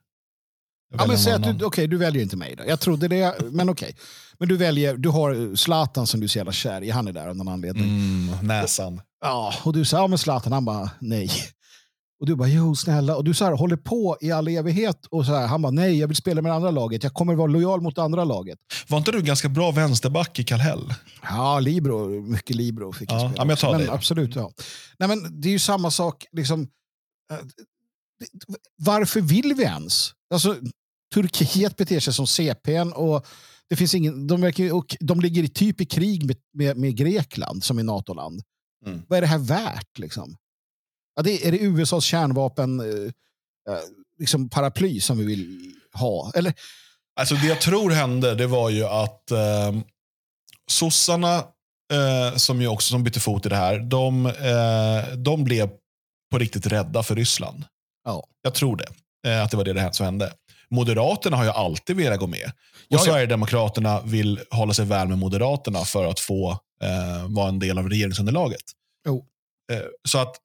[0.98, 2.56] Ja, men säg att du, okay, du väljer inte mig.
[2.56, 2.64] Då.
[2.68, 3.90] Jag trodde det, men okej.
[3.90, 4.02] Okay.
[4.40, 6.90] Men du väljer, du har Zlatan som du är så jävla kär i.
[6.90, 7.84] Han är där av någon anledning.
[7.84, 9.02] Mm, näsan.
[9.22, 11.30] Ja, och du säger, ja men Zlatan, han bara nej.
[12.20, 13.16] Och du bara, jo snälla.
[13.16, 15.06] Och du så här, håller på i all evighet.
[15.06, 17.04] Och så här, han bara, nej jag vill spela med andra laget.
[17.04, 18.60] Jag kommer vara lojal mot andra laget.
[18.88, 20.94] Var inte du ganska bra vänsterback i Kallhäll?
[21.22, 22.22] Ja, Libro.
[22.22, 23.34] Mycket Libro fick ja, jag spela.
[23.38, 23.92] Ja, men jag tar men, det.
[23.92, 24.52] Absolut, ja.
[25.00, 26.26] Nej, men det är ju samma sak.
[26.32, 26.62] Liksom,
[27.32, 27.38] eh,
[28.78, 30.12] varför vill vi ens?
[30.34, 30.56] Alltså,
[31.16, 33.26] Turkiet beter sig som CPn och
[33.70, 37.64] det finns ingen, de, verkar, och de ligger typ i krig med, med, med Grekland
[37.64, 38.42] som är NATO-land.
[38.86, 39.02] Mm.
[39.08, 40.00] Vad är det här värt?
[40.00, 40.38] Liksom?
[41.16, 42.86] Ja, det, är det USAs kärnvapen eh,
[43.74, 43.82] eh,
[44.20, 46.32] liksom paraply som vi vill ha?
[46.36, 46.54] Eller?
[47.20, 49.76] Alltså det jag tror hände det var ju att eh,
[50.72, 51.36] sossarna,
[51.94, 55.70] eh, som ju också som bytte fot i det här, de, eh, de blev
[56.32, 57.64] på riktigt rädda för Ryssland.
[58.04, 58.28] Ja.
[58.42, 58.88] Jag tror det.
[59.30, 60.34] Eh, att det var det, det som hände.
[60.70, 62.46] Moderaterna har ju alltid velat gå med.
[62.46, 62.52] Och
[62.88, 66.52] ja, Sverigedemokraterna vill hålla sig väl med Moderaterna för att få
[66.84, 68.62] eh, vara en del av regeringsunderlaget.
[69.08, 69.24] Oh.
[69.72, 70.36] Eh, så att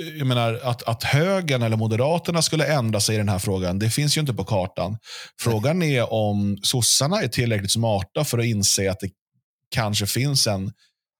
[0.00, 3.78] eh, jag menar, att, att högern eller Moderaterna skulle ändra sig i den här frågan,
[3.78, 4.98] det finns ju inte på kartan.
[5.40, 9.10] Frågan är om sossarna är tillräckligt smarta för att inse att det
[9.74, 10.72] kanske finns en,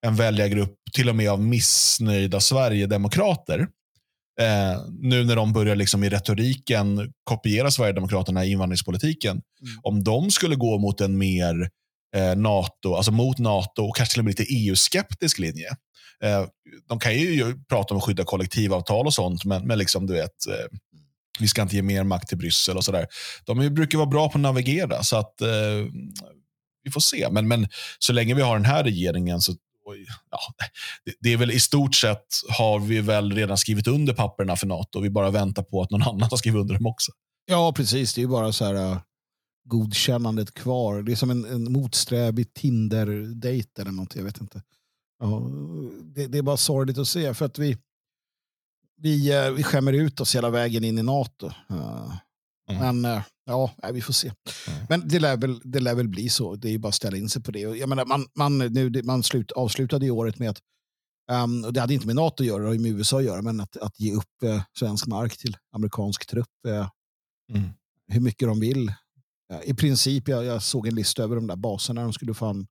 [0.06, 3.66] en väljargrupp, till och med av missnöjda Sverigedemokrater,
[4.40, 9.30] Eh, nu när de börjar liksom i retoriken kopiera Sverigedemokraterna i invandringspolitiken.
[9.30, 9.80] Mm.
[9.82, 11.70] Om de skulle gå mot en mer
[12.16, 15.68] eh, NATO, alltså mot NATO och kanske till och med lite EU-skeptisk linje.
[16.24, 16.46] Eh,
[16.88, 20.46] de kan ju prata om att skydda kollektivavtal och sånt, men, men liksom, du vet,
[20.48, 20.78] eh,
[21.38, 23.06] vi ska inte ge mer makt till Bryssel och sådär.
[23.44, 25.48] De brukar vara bra på att navigera, så att eh,
[26.84, 27.28] vi får se.
[27.30, 27.68] Men, men
[27.98, 29.52] så länge vi har den här regeringen så
[30.30, 30.38] ja,
[31.20, 35.00] det är väl i stort sett har vi väl redan skrivit under papperna för NATO.
[35.00, 37.12] Vi bara väntar på att någon annan har skrivit under dem också.
[37.46, 38.14] Ja, precis.
[38.14, 38.98] Det är bara så här uh,
[39.64, 41.02] godkännandet kvar.
[41.02, 44.16] Det är som en, en motsträvig Tinder-dejt eller något.
[44.16, 44.62] Jag vet inte.
[45.18, 45.50] Ja,
[46.02, 47.76] det, det, är bara sorgligt att se för att vi,
[48.96, 51.46] vi, uh, vi skämmer ut oss hela vägen in i NATO.
[51.70, 52.14] Äh,
[52.70, 54.32] Uh, Men eh, ja, vi får se.
[54.88, 56.54] Men det lär, väl, det lär väl bli så.
[56.56, 57.66] Det är ju bara att ställa in sig på det.
[57.66, 60.58] Och Jag menar, man, man, nu, man slut, avslutade ju året med att,
[61.32, 63.60] ehm, och det hade inte med NATO att göra, ju med USA att göra, men
[63.60, 66.66] att, att ge upp eh, svensk mark till amerikansk trupp.
[66.68, 66.88] eh,
[67.54, 67.68] Mm.
[68.08, 68.92] hur mycket de vill.
[69.48, 72.46] Ja, I princip, jag, jag såg en lista över de där baserna de skulle få
[72.46, 72.66] an-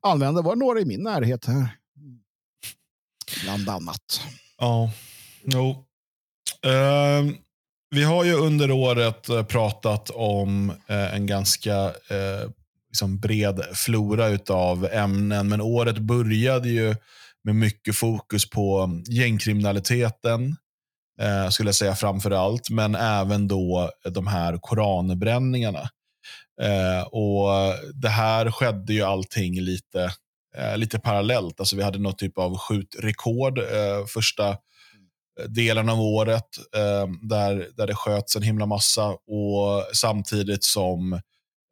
[0.00, 0.42] använda.
[0.42, 1.76] Det var några i min närhet här.
[3.44, 4.20] Bland annat.
[4.58, 4.92] Ja,
[5.44, 5.84] jo.
[6.70, 7.36] Ehm,
[7.94, 12.50] vi har ju under året eh, pratat om eh, en ganska eh,
[12.88, 16.94] liksom bred flora av ämnen, men året började ju
[17.44, 20.56] med mycket fokus på gängkriminaliteten,
[21.50, 25.88] skulle jag säga framför allt, men även då de här koranbränningarna.
[27.10, 27.48] Och
[27.94, 30.10] Det här skedde ju allting lite,
[30.76, 31.60] lite parallellt.
[31.60, 33.58] Alltså vi hade något typ av skjutrekord
[34.14, 34.56] första
[35.40, 41.12] Eh, delen av året eh, där, där det sköts en himla massa och samtidigt som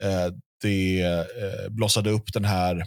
[0.02, 0.26] eh,
[0.62, 2.86] det eh, blossade upp den här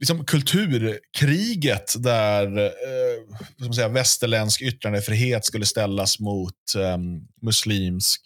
[0.00, 6.98] liksom kulturkriget där eh, ska man säga, västerländsk yttrandefrihet skulle ställas mot eh,
[7.42, 8.20] muslimsk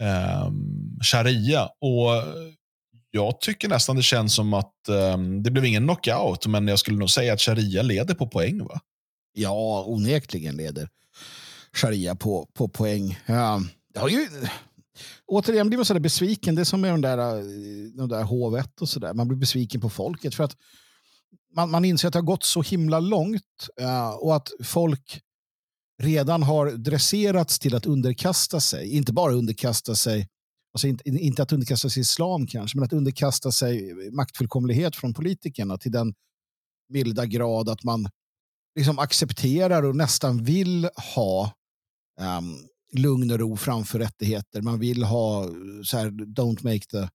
[0.00, 0.50] eh,
[1.12, 1.64] sharia.
[1.64, 2.24] Och
[3.10, 6.98] jag tycker nästan det känns som att eh, det blev ingen knockout, men jag skulle
[6.98, 8.64] nog säga att sharia leder på poäng.
[8.64, 8.80] va?
[9.32, 10.88] Ja, onekligen leder
[11.72, 13.18] sharia på, på poäng.
[13.26, 13.62] Ja,
[13.94, 14.28] det har ju,
[15.26, 16.54] återigen blir man så där besviken.
[16.54, 17.44] Det är som med de där, eh,
[17.94, 19.14] de där hovet och så där.
[19.14, 20.56] Man blir besviken på folket för att
[21.56, 25.20] man, man inser att det har gått så himla långt eh, och att folk
[26.02, 28.96] redan har dresserats till att underkasta sig.
[28.96, 30.28] Inte bara underkasta sig,
[30.74, 35.78] alltså inte, inte att underkasta sig islam kanske, men att underkasta sig maktfullkomlighet från politikerna
[35.78, 36.14] till den
[36.88, 38.08] milda grad att man
[38.76, 41.52] liksom accepterar och nästan vill ha
[42.20, 44.62] um, lugn och ro framför rättigheter.
[44.62, 45.50] Man vill ha eh,
[45.84, 47.08] så här, don't make the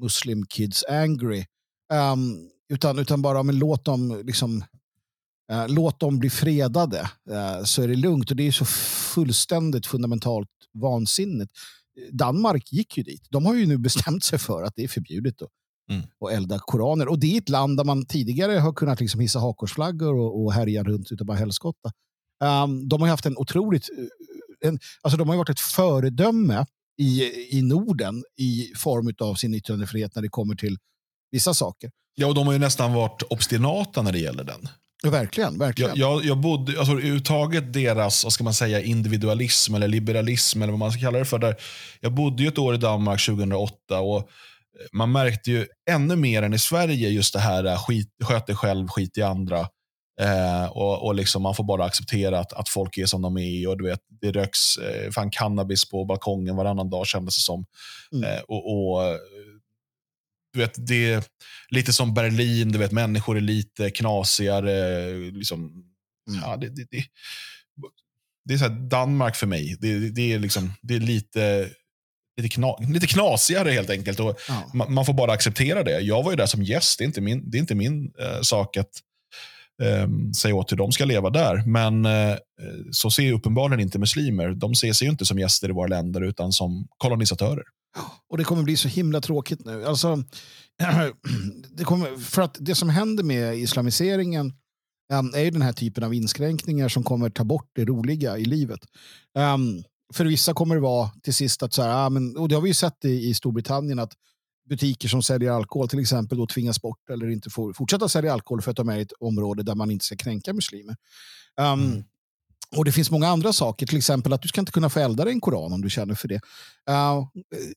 [0.00, 1.46] muslim kids angry.
[1.92, 4.64] Um, utan, utan bara men låt dem liksom
[5.52, 8.30] uh, låt dem bli fredade uh, så är det lugnt.
[8.30, 8.64] Och det är så
[9.14, 11.52] fullständigt fundamentalt vansinnigt.
[12.12, 13.26] Danmark gick ju dit.
[13.30, 15.48] De har ju nu bestämt sig för att det är förbjudet att
[15.88, 16.02] Mm.
[16.20, 17.08] och elda koraner.
[17.08, 20.52] Och det är ett land där man tidigare har kunnat liksom hissa hakkorsflaggor och, och
[20.52, 21.90] härja runt utav bara helskotta.
[22.44, 23.88] Um, de har ju haft en otroligt...
[23.98, 26.66] eh, En, alltså de har varit ett föredöme
[27.00, 27.22] i,
[27.58, 30.76] i Norden i form av sin yttrandefrihet när det kommer till
[31.30, 31.90] vissa saker.
[32.14, 34.68] Ja, och de har ju nästan varit obstinata när det gäller den.
[35.02, 35.92] Ja, verkligen, verkligen.
[35.96, 40.72] Jag, jag, jag bodde, alltså överhuvudtaget deras, vad ska man säga, individualism eller liberalism eller
[40.72, 41.38] vad man ska kalla det för.
[41.38, 41.56] Där,
[42.00, 44.30] jag bodde ju ett år i Danmark 2008 och
[44.92, 48.56] man märkte ju ännu mer än i Sverige just det här äh, skit, sköt dig
[48.56, 49.68] själv, skit i andra.
[50.20, 53.68] Eh, och, och liksom man får bara acceptera att, att folk är som de är.
[53.68, 57.64] Och du vet, det röks eh, fan cannabis på balkongen varannan dag kändes det som.
[58.12, 58.24] Mm.
[58.24, 59.16] Eh, och, och eh,
[60.52, 61.24] du vet, det är
[61.70, 65.10] lite som Berlin, du vet, människor är lite knasigare.
[65.30, 65.84] Liksom,
[66.28, 66.40] Mm.
[66.40, 67.04] ja, det, det, det,
[68.44, 69.76] det är så Danmark för mig.
[69.80, 71.70] Det, det är, liksom, det är lite,
[72.42, 74.20] lite, kna, lite knasigare helt enkelt.
[74.20, 74.70] Och Ja.
[74.74, 76.00] man, man får bara acceptera det.
[76.00, 76.98] Jag var ju där som gäst.
[76.98, 78.90] Det är inte min, det är inte min eh, sak att
[79.82, 81.62] eh, säga åt hur de ska leva där.
[81.66, 82.36] Men eh,
[82.90, 84.48] så ser ju uppenbarligen inte muslimer.
[84.50, 87.64] De ser sig inte som gäster i våra länder utan som kolonisatörer.
[88.30, 89.84] Och det kommer bli så himla tråkigt nu.
[89.84, 90.16] Alltså,
[91.76, 94.52] det, kommer, för att det som händer med islamiseringen
[95.12, 98.44] um, är ju den här typen av inskränkningar som kommer ta bort det roliga i
[98.44, 98.80] livet.
[99.38, 99.82] Um,
[100.14, 102.62] för vissa kommer det vara till sist att, så här, ah, men, och det har
[102.62, 104.12] vi ju sett i, i Storbritannien, att
[104.68, 108.62] butiker som säljer alkohol till exempel då tvingas bort eller inte får fortsätta sälja alkohol
[108.62, 110.96] för att de är i ett område där man inte ska kränka muslimer.
[111.60, 112.04] Um, Mm.
[112.76, 115.24] Och det finns många andra saker, till exempel att du ska inte kunna få elda
[115.24, 116.40] dig en koran om du känner för det.
[116.90, 117.28] Uh,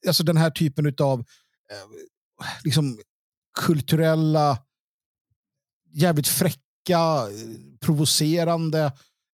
[0.07, 1.25] alltså den här typen av uh,
[2.63, 2.99] liksom
[3.59, 4.57] kulturella,
[5.93, 6.59] jävligt fräcka,
[6.89, 8.91] eh, provocerande.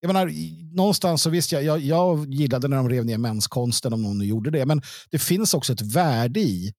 [0.08, 0.32] Jag menar,
[0.76, 4.26] någonstans så visst, jag, jag, jag gillade när de rev ner menskonsten om någon nu
[4.26, 6.74] gjorde det, men det finns också ett värde i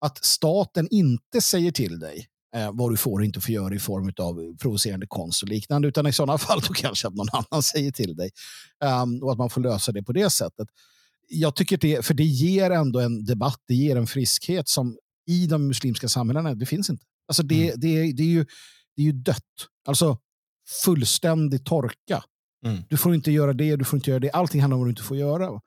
[0.00, 3.78] att staten inte säger till dig eh, vad du får och inte får göra i
[3.78, 7.62] form av provocerande konst och liknande, utan i sådana fall då kanske att någon annan
[7.62, 8.30] säger till dig
[9.02, 10.68] um, och att man får lösa det på det sättet.
[11.28, 14.96] Jag tycker det, för det ger ändå en debatt, det ger en friskhet som
[15.26, 17.04] i de muslimska samhällena, det finns inte.
[17.28, 18.46] Alltså det, det, det, är, ju,
[18.96, 19.66] det är ju dött.
[19.88, 20.18] Alltså
[20.84, 22.22] fullständig torka.
[22.66, 22.82] Mm.
[22.88, 24.30] Du får inte göra det, du får inte göra det.
[24.30, 25.60] Allting handlar om vad du inte får göra.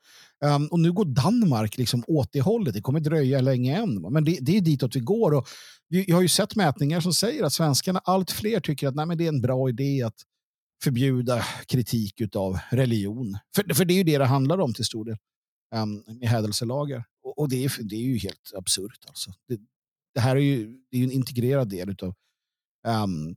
[0.45, 2.73] Um, och nu går Danmark liksom åt det hållet.
[2.73, 4.01] Det kommer dröja länge än.
[4.01, 5.33] Men det, det är ditåt vi går.
[5.33, 5.47] Och
[5.89, 9.05] vi, jag har ju sett mätningar som säger att svenskarna, allt fler tycker att nej,
[9.05, 10.15] men det är en bra idé att
[10.83, 13.37] förbjuda kritik av religion.
[13.55, 15.17] För, för det är ju det det handlar om till stor del.
[15.75, 17.05] um, med hädelselagar.
[17.23, 19.05] Och, och det, är, det är ju helt absurt.
[19.07, 19.31] Alltså.
[19.47, 19.59] Det,
[20.13, 22.13] det här är ju, det är ju en integrerad del av um,
[22.87, 23.35] ehm,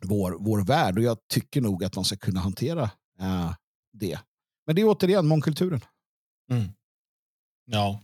[0.00, 2.82] vår, vår värld och jag tycker nog att man ska kunna hantera
[3.20, 3.52] eh,
[3.92, 4.18] det.
[4.66, 5.80] Men det är återigen mångkulturen.
[6.50, 6.68] Mm.
[7.66, 8.00] Ja.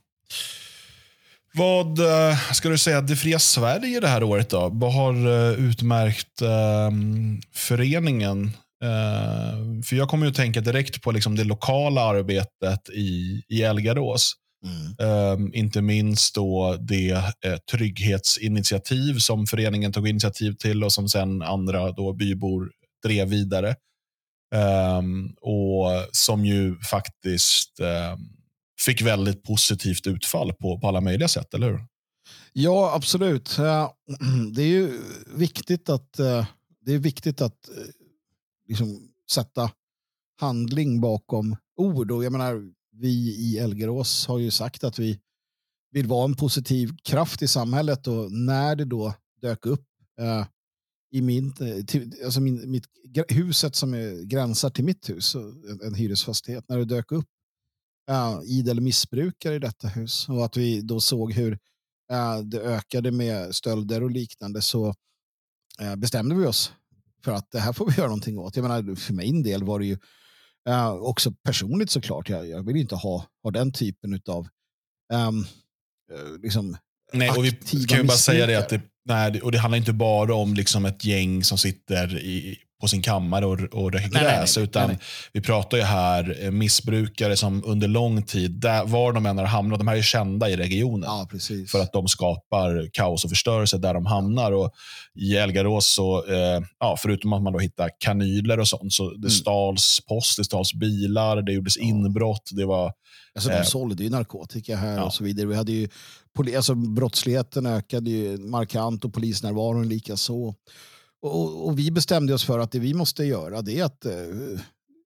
[1.53, 4.69] Vad eh, ska du säga, det fria Sverige det här året då?
[4.73, 6.91] Vad har eh, utmärkt eh,
[7.53, 8.45] föreningen?
[8.85, 13.63] Eh, för jag kommer ju att tänka direkt på liksom det lokala arbetet i, i
[13.63, 14.33] Elgarås.
[14.65, 15.11] Mm.
[15.33, 17.11] Um, inte minst då det
[17.45, 22.71] eh, trygghetsinitiativ som föreningen tog initiativ till och som sen andra då bybor
[23.03, 23.77] drev vidare.
[24.99, 28.41] Um, och som ju faktiskt um,
[28.87, 31.81] fick väldigt positivt utfall på, på alla möjliga sätt, eller hur?
[32.53, 33.57] Ja, absolut.
[34.55, 36.47] Det är ju viktigt att, eh,
[36.81, 37.85] det är viktigt att eh,
[38.69, 39.71] liksom sätta
[40.41, 42.11] handling bakom ord.
[42.11, 45.21] Och jag menar, vi i Elgerås har ju sagt att vi
[45.91, 49.87] vill vara en positiv kraft i samhället och när det då dök upp
[50.21, 50.47] eh,
[51.13, 51.55] i min,
[52.25, 52.85] alltså min, mitt,
[53.29, 57.27] huset som är, gränsar till mitt hus, en, en hyresfastighet, när det dök upp
[58.11, 61.59] eh, idel missbrukare i detta hus och att vi då såg hur
[62.13, 64.95] eh, det ökade med stölder och liknande så
[65.81, 66.73] eh, bestämde vi oss
[67.25, 68.57] för att det här får vi göra någonting åt.
[68.57, 69.99] Jag menar, för min del var det ju
[70.69, 72.29] uh, också personligt såklart.
[72.29, 74.49] Jag, jag vill inte ha, ha den typen av
[75.13, 75.47] um,
[76.43, 76.77] liksom
[77.13, 77.51] Nej, och vi
[77.89, 80.85] kan ju bara säga det att det, nej, och det handlar inte bara om liksom
[80.87, 84.57] ett gäng som sitter i, på sin kammare och, och röker gräs.
[84.57, 84.99] Nej, utan nej,
[85.33, 89.45] Vi pratar ju här eh, missbrukare som under lång tid, där, var de än har
[89.45, 91.11] hamnat, de här är kända i regionen.
[91.11, 91.29] Ja,
[91.69, 94.53] för att de skapar kaos och förstörelse där de hamnar.
[94.53, 94.73] Och
[95.15, 99.17] I Elgarås, så, eh, ja, förutom att man då hittar kanyler och sånt, så det
[99.17, 99.31] mm.
[99.31, 101.85] stals post, det stals bilar, det gjordes ja.
[101.85, 102.51] inbrott.
[102.53, 102.93] Det var,
[103.35, 105.05] alltså, de eh, sålde ju narkotika här ja.
[105.05, 105.47] och så vidare.
[105.47, 105.89] Vi hade ju,
[106.57, 110.55] alltså, brottsligheten ökade ju markant och polisnärvaron lika så.
[111.23, 114.61] Och, och, vi bestämde oss för att det vi måste göra det är att uh,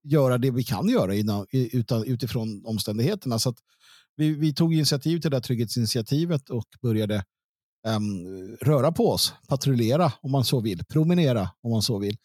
[0.04, 3.38] göra det vi kan göra innan, utan, utifrån omständigheterna.
[3.38, 3.54] Så
[4.16, 7.24] vi, vi, tog initiativ till det här trygghetsinitiativet och började
[7.88, 12.16] um, röra på oss, patrullera om man så vill, promenera om man så vill.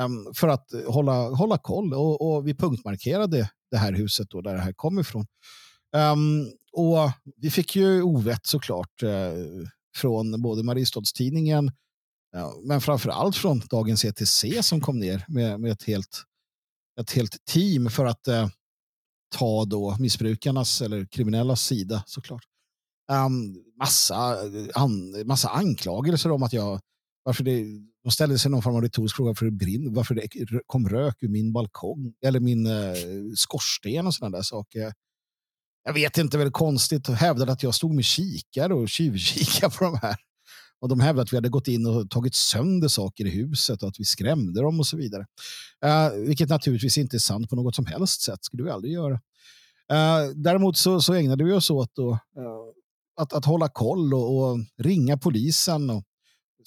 [0.00, 4.54] Um, för att hålla, hålla koll och, och, vi punktmarkerade det här huset då, där
[4.54, 5.26] det här kom ifrån.
[5.96, 9.10] Um, och vi fick ju ovett såklart uh,
[9.96, 11.70] från både Mariestadstidningen
[12.36, 16.22] Ja, men framför allt från dagens ETC som kom ner med, med ett, helt,
[17.00, 18.48] ett helt team för att eh,
[19.36, 22.42] ta då missbrukarnas eller kriminellas sida såklart.
[23.12, 24.36] Um, massa,
[24.74, 26.80] an, massa anklagelser om att jag
[27.22, 27.64] varför det,
[28.04, 30.28] de ställde sig någon form av retorisk fråga för det, brinn, varför det
[30.66, 32.94] kom rök ur min balkong eller min eh,
[33.34, 34.92] skorsten och sådana där saker.
[35.84, 37.08] Jag vet inte, väldigt konstigt.
[37.08, 40.16] Hävdade att jag stod med kikare och tjuvkikade på de här.
[40.86, 43.88] Och de hävdade att vi hade gått in och tagit sönder saker i huset och
[43.88, 45.26] att vi skrämde dem och så vidare.
[45.84, 49.14] Uh, vilket naturligtvis inte är sant på något som helst sätt, skulle vi aldrig göra.
[49.92, 54.14] Uh, däremot så, så ägnade vi oss åt då, uh, eh, att, att hålla koll
[54.14, 56.04] och, och, ringa polisen och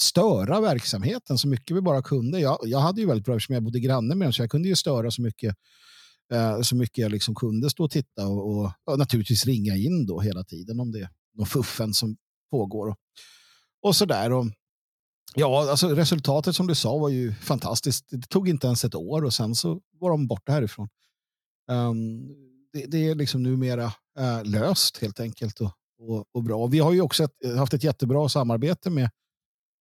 [0.02, 2.40] störa verksamheten så mycket vi bara kunde.
[2.40, 4.68] Jag, jag hade ju väldigt bra eftersom jag bodde granne med dem så jag kunde
[4.68, 5.56] ju störa så mycket
[6.64, 10.20] så mycket jag liksom kunde stå och titta och, och, och, naturligtvis ringa in då
[10.20, 12.18] hela tiden om det är någon fuffen som
[12.52, 12.96] pågår
[13.82, 14.32] och sådär.
[14.32, 14.46] Och,
[15.36, 18.06] ja, alltså resultatet som du sa var ju fantastiskt.
[18.10, 20.90] Det tog inte ens ett år och sen så var de borta härifrån.
[21.72, 22.28] Um,
[22.74, 23.86] det, det, är liksom numera
[24.20, 26.68] uh, löst helt enkelt och, och, och, bra.
[26.68, 29.10] Vi har ju också ett, haft ett jättebra samarbete med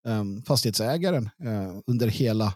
[0.07, 2.53] um, fastighetsägaren uh, under hela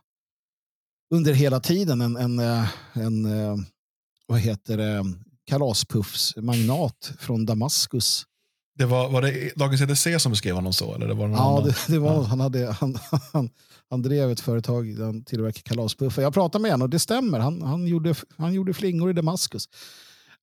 [1.14, 3.66] under hela tiden en, en, eh, en, en
[4.28, 5.04] vad heter det,
[5.46, 8.26] kalaspuffsmagnat från Damaskus
[8.76, 10.96] det var, var det Dagens ETC som beskrev honom så?
[10.96, 12.22] Eller det var ja, det, det, var, ja.
[12.22, 12.98] Han, hade, han,
[13.34, 13.50] han,
[13.90, 16.22] han drev ett företag där han tillverkade kalaspuffar.
[16.22, 17.40] Jag pratade med honom och det stämmer.
[17.40, 19.70] Han, han, gjorde, han gjorde flingor i Damaskus.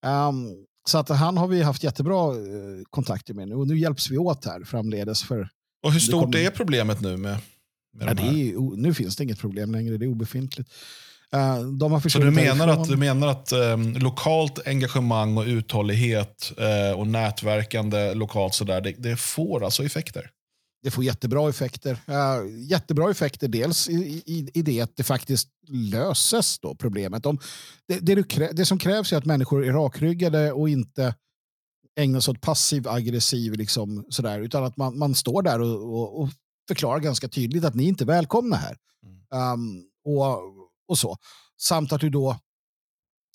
[0.06, 3.54] Um, så att han har vi haft jättebra uh, kontakter med nu.
[3.54, 5.22] Och nu hjälps vi åt här framledes.
[5.22, 5.48] För
[5.82, 6.38] och hur stort kommer...
[6.38, 7.16] är problemet nu?
[7.16, 7.38] med,
[7.92, 9.96] med ja, det är, Nu finns det inget problem längre.
[9.96, 10.70] Det är obefintligt.
[11.36, 17.06] Uh, så du menar att, du menar att um, lokalt engagemang och uthållighet uh, och
[17.06, 20.30] nätverkande lokalt sådär, det, det, får alltså effekter?
[20.82, 21.92] Det får jättebra effekter.
[21.92, 27.26] Uh, jättebra effekter dels i, i, i, det att det faktiskt löses då problemet.
[27.26, 27.38] Om,
[27.88, 31.14] det, det, det som krävs är att människor är rakryggade och inte
[32.00, 36.20] ägnar sig åt passiv aggressiv liksom, sådär, utan att man, man står där och, och,
[36.20, 36.28] och
[36.68, 38.76] förklarar ganska tydligt att ni inte är välkomna här.
[39.06, 39.52] Mm.
[39.52, 40.59] Um, och
[40.90, 41.16] och så.
[41.56, 42.30] Samt att du då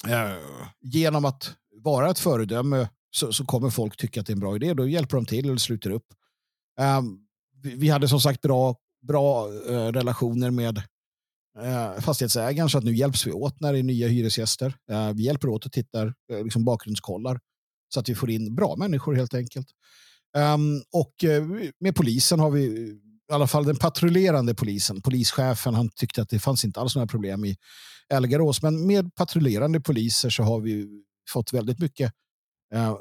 [0.08, 0.38] eh,
[0.82, 4.56] genom att vara ett föredöme så, så kommer folk tycka att det är en bra
[4.56, 4.74] idé.
[4.74, 6.06] Då hjälper de till eller sluter upp.
[6.80, 7.02] Eh,
[7.64, 8.76] vi, vi hade som sagt bra,
[9.08, 10.78] bra eh, relationer med
[11.60, 14.76] eh, fastighetsägaren så att nu hjälps vi åt när det är nya hyresgäster.
[14.92, 17.40] Eh, vi hjälper åt och tittar, eh, liksom bakgrundskollar
[17.94, 19.68] så att vi får in bra människor helt enkelt.
[20.38, 21.14] Um, och
[21.80, 22.96] med polisen har vi
[23.32, 27.08] i alla fall den patrullerande polisen, polischefen, han tyckte att det fanns inte alls några
[27.08, 27.58] problem i
[28.10, 28.62] Elgarås.
[28.62, 30.88] Men med patrullerande poliser så har vi
[31.30, 32.14] fått väldigt mycket
[32.74, 32.96] eh,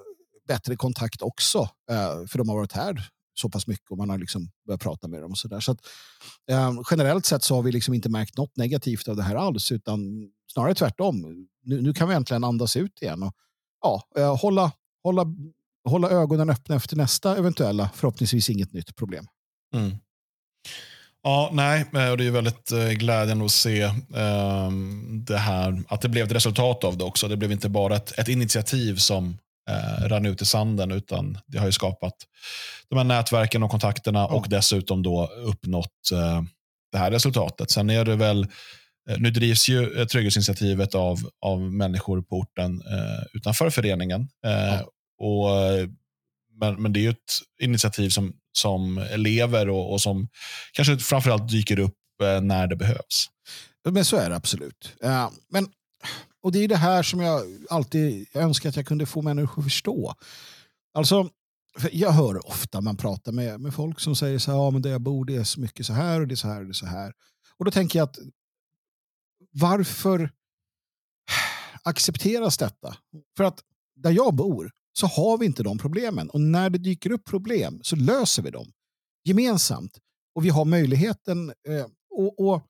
[0.48, 1.58] bättre kontakt också.
[1.90, 5.08] Eh, för de har varit här så pass mycket och man har liksom börjat prata
[5.08, 5.30] med dem.
[5.30, 5.60] och Så, där.
[5.60, 5.78] så att,
[6.50, 9.72] eh, Generellt sett så har vi liksom inte märkt något negativt av det här alls
[9.72, 11.46] utan snarare tvärtom.
[11.62, 13.32] Nu, nu kan vi äntligen andas ut igen och
[13.82, 14.72] ja, eh, hålla,
[15.02, 15.26] hålla,
[15.88, 19.26] hålla ögonen öppna efter nästa eventuella, förhoppningsvis inget nytt problem.
[19.74, 19.96] Mm.
[21.26, 23.84] Ja, nej, och det är väldigt eh, glädjande att se
[24.14, 27.28] um, det här, att det blev ett resultat av det också.
[27.28, 29.38] Det blev inte bara ett, ett initiativ som
[29.70, 32.14] uh, rann ut i sanden, utan det har ju skapat
[32.88, 36.42] de här nätverken och kontakterna och dessutom då uppnått uh,
[36.92, 37.70] det här resultatet.
[37.70, 38.46] Sen är det väl,
[39.10, 42.82] uh, nu drivs ju trygghetsinitiativet av, av människor på orten
[43.32, 44.28] utanför föreningen.
[44.42, 44.80] Ja.
[45.18, 45.48] och
[46.60, 47.32] men, men det är ju ett
[47.62, 50.28] initiativ som, som lever och, och som
[50.72, 53.30] kanske framförallt dyker upp eh, när det behövs.
[53.88, 54.92] Men så är det absolut.
[55.04, 55.68] Uh, men,
[56.42, 59.66] och det är det här som jag alltid önskar att jag kunde få människor att
[59.66, 60.14] förstå.
[60.94, 61.30] Alltså,
[61.92, 64.90] jag hör ofta man pratar med, med folk som säger så här, ja men där
[64.90, 66.70] jag bor det är så mycket så här och det är så här och det
[66.70, 67.12] är så här.
[67.58, 68.18] Och då tänker jag att
[69.52, 70.30] varför
[71.82, 72.96] accepteras detta?
[73.36, 73.60] För att
[73.96, 76.30] där jag bor så har vi inte de problemen.
[76.30, 78.72] Och när det dyker upp problem så löser vi dem
[79.24, 79.98] gemensamt.
[80.34, 81.48] Och vi har möjligheten.
[81.48, 82.62] Eh, och, och,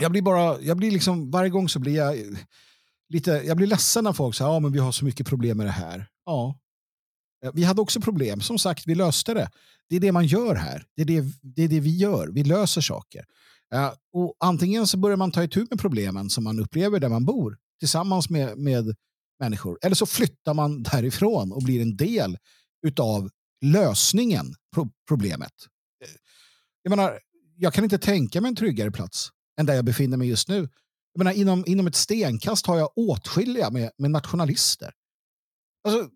[0.00, 2.26] jag blir bara, jag blir liksom, varje gång så blir jag eh,
[3.08, 5.66] lite, jag blir ledsen när folk säger, ja men vi har så mycket problem med
[5.66, 6.06] det här.
[6.26, 6.58] Ja,
[7.44, 8.40] eh, vi hade också problem.
[8.40, 9.50] Som sagt, vi löste det.
[9.88, 10.84] Det är det man gör här.
[10.96, 12.28] Det är det, det, är det vi gör.
[12.28, 13.24] Vi löser saker.
[13.74, 17.24] Eh, och antingen så börjar man ta itu med problemen som man upplever där man
[17.24, 18.94] bor tillsammans med, med
[19.40, 19.78] människor.
[19.82, 22.38] Eller så flyttar man därifrån och blir en del
[23.00, 23.30] av
[23.64, 25.52] lösningen på problemet.
[26.04, 26.10] Eh,
[26.82, 27.18] jag menar,
[27.56, 29.28] jag kan inte tänka mig en tryggare plats
[29.60, 30.68] än där jag befinner mig just nu.
[31.12, 34.92] Jag menar, inom, inom ett stenkast har jag åtskilliga med, med nationalister.
[35.84, 36.10] Alltså,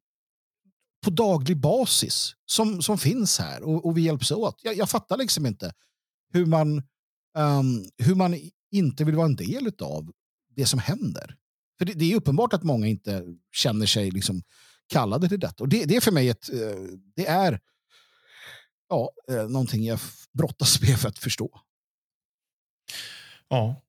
[1.05, 4.61] på daglig basis som, som finns här och, och vi hjälps åt.
[4.63, 5.73] Jag, jag fattar liksom inte
[6.33, 6.83] hur man,
[7.39, 8.37] um, hur man
[8.71, 10.13] inte vill vara en del av
[10.57, 11.37] det som händer.
[11.79, 14.43] För det, det, är uppenbart att många inte känner sig liksom
[14.89, 15.65] kallade till detta.
[15.65, 16.83] Och det, det är för mig ett, eh,
[17.17, 17.61] det är
[18.89, 19.99] ja, eh, någonting jag
[20.33, 21.61] brottas med för att förstå.
[23.49, 23.83] Ja.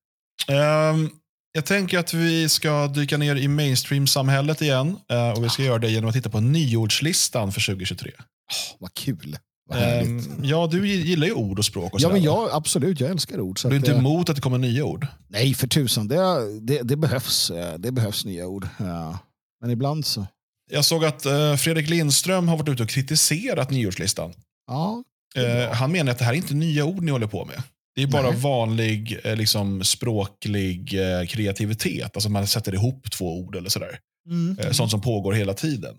[0.47, 1.09] Um,
[1.51, 4.99] jag tänker att vi ska dyka ner i mainstream-samhället igen.
[5.11, 8.11] Uh, och vi ska göra det genom att titta på nyordslistan för 2023.
[8.11, 9.37] Oh, vad kul.
[9.73, 11.93] Um, ja, du gillar ju ord och språk.
[11.93, 12.99] Och ja, men jag, absolut.
[12.99, 13.59] Jag älskar ord.
[13.59, 15.07] Så du är inte emot att det kommer nya ord?
[15.27, 16.07] Nej, för tusan.
[16.07, 16.17] Det,
[16.61, 18.67] det, det behövs, eh, det behövs nya ord.
[18.77, 19.19] Ja.
[19.61, 20.27] Men ibland så.
[20.71, 24.33] Jag såg att uh, Fredrik Lindström har varit ute och kritiserat nyordslistan.
[24.67, 25.03] Ja,
[25.37, 27.63] uh, han menar att det här är inte nya ord ni håller på med.
[27.95, 28.39] Det är bara Nej.
[28.39, 30.89] vanlig liksom, språklig
[31.27, 32.15] kreativitet.
[32.15, 33.99] Alltså man sätter ihop två ord eller sådär.
[34.29, 34.73] Mm.
[34.73, 35.97] Sånt som pågår hela tiden.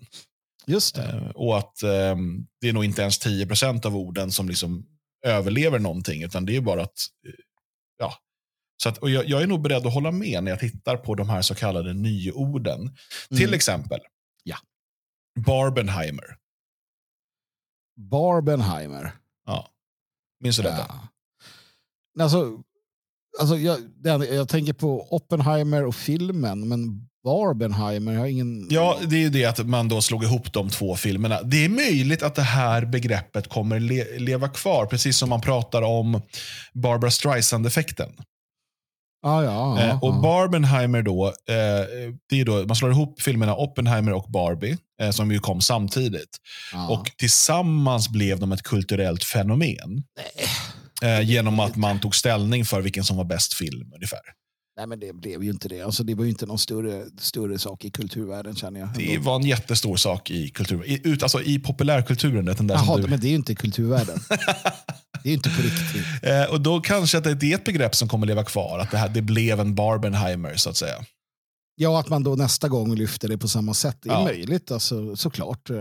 [0.67, 1.03] Just det.
[1.03, 2.15] Eh, och att eh,
[2.61, 4.85] det är nog inte ens 10% av orden som liksom
[5.25, 7.33] överlever någonting, utan det är bara att eh,
[7.97, 8.13] ja.
[8.83, 11.15] Så att, och jag, jag, är nog beredd att hålla med när jag tittar på
[11.15, 12.79] de här så kallade nyorden.
[12.81, 12.93] Mm.
[13.37, 13.99] Till exempel
[14.43, 14.57] ja.
[15.39, 16.37] Barbenheimer.
[17.95, 19.11] Barbenheimer.
[19.45, 19.69] Ja.
[20.39, 20.85] Minns du detta?
[20.89, 22.23] Ja.
[22.23, 22.63] Alltså,
[23.39, 23.79] alltså jag,
[24.33, 28.13] jag tänker på Oppenheimer och filmen, men Barbenheimer.
[28.13, 28.67] Jag har ingen...
[28.69, 31.41] Ja, det är ju det att man då slog ihop de två filmerna.
[31.41, 35.81] Det är möjligt att det här begreppet kommer le leva kvar, precis som man pratar
[35.81, 36.21] om
[36.73, 38.09] Barbara Streisand-effekten.
[39.23, 44.13] Ah, ja, eh, och Barbenheimer då, eh, det är då, man slår ihop filmerna Oppenheimer
[44.13, 46.37] och Barbie, eh, som ju kom samtidigt.
[46.73, 46.87] Ah.
[46.87, 50.03] Och tillsammans blev de ett kulturellt fenomen.
[51.03, 54.19] Eh, genom att man tog ställning för vilken som var bäst film ungefär.
[54.77, 55.81] Nej, men det blev ju inte det.
[55.81, 58.89] Alltså, det var ju inte någon större, större sak i kulturvärlden känner jag.
[58.95, 62.45] Det var en jättestor sak i kultur, ut, alltså i populärkulturen.
[62.45, 63.07] Den där Jaha, du...
[63.07, 64.19] men det är ju inte kulturvärlden.
[65.23, 66.23] det är ju inte på riktigt.
[66.23, 68.79] Eh, och då kanske att det är ett begrepp som kommer leva kvar.
[68.79, 71.05] Att det, här, det blev en Barbenheimer så att säga.
[71.75, 73.97] Ja, att man då nästa gång lyfter det på samma sätt.
[74.01, 74.23] Det är ja.
[74.23, 75.69] möjligt, alltså, såklart.
[75.69, 75.77] Eh,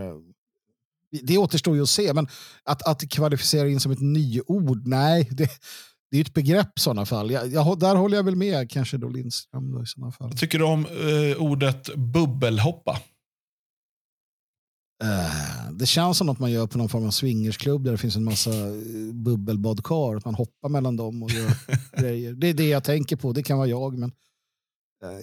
[1.22, 2.28] det återstår ju att se, men
[2.64, 5.28] att, att kvalificera in som ett nyord, nej.
[5.30, 5.51] Det,
[6.11, 7.30] det är ett begrepp i sådana fall.
[7.30, 9.72] Jag, jag, där håller jag väl med kanske då Lindström.
[9.72, 10.32] Då, i sådana fall.
[10.38, 13.00] Tycker du om eh, ordet bubbelhoppa?
[15.02, 18.16] Eh, det känns som något man gör på någon form av swingersklubb där det finns
[18.16, 20.16] en massa eh, bubbelbadkar.
[20.16, 21.52] Att man hoppar mellan dem och gör
[22.00, 22.32] grejer.
[22.32, 23.32] Det är det jag tänker på.
[23.32, 24.12] Det kan vara jag, men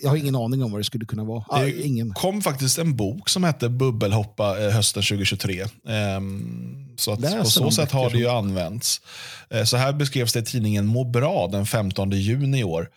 [0.02, 1.44] jag har ingen aning om vad det skulle kunna vara.
[1.48, 2.14] Ah, Det ingen.
[2.14, 5.66] kom faktiskt en bok som hette Bubbelhoppa eh, hösten 2023.
[5.88, 9.02] Ehm, så att Läser på så sätt har det ju använts.
[9.50, 12.90] Eh, så här beskrevs det i tidningen Må bra den 15 juni i år.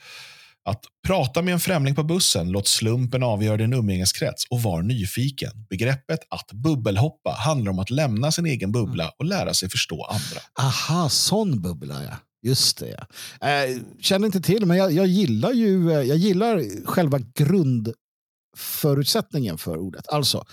[0.68, 5.50] Att prata med en främling på bussen, låt slumpen avgöra din umgängeskrets och var nyfiken.
[5.70, 10.40] Begreppet att bubbelhoppa handlar om att lämna sin egen bubbla och lära sig förstå andra.
[10.68, 12.16] Aha, sån bubbla ja.
[12.46, 13.06] Just det.
[13.40, 13.48] Ja.
[13.48, 19.78] Eh, känner inte till, men jag, jag gillar ju eh, jag gillar själva grundförutsättningen för
[19.78, 20.08] ordet.
[20.08, 20.44] Alltså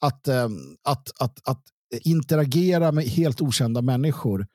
[0.00, 0.48] att, eh,
[0.82, 1.62] att, att, att
[2.00, 4.46] interagera med helt okända människor.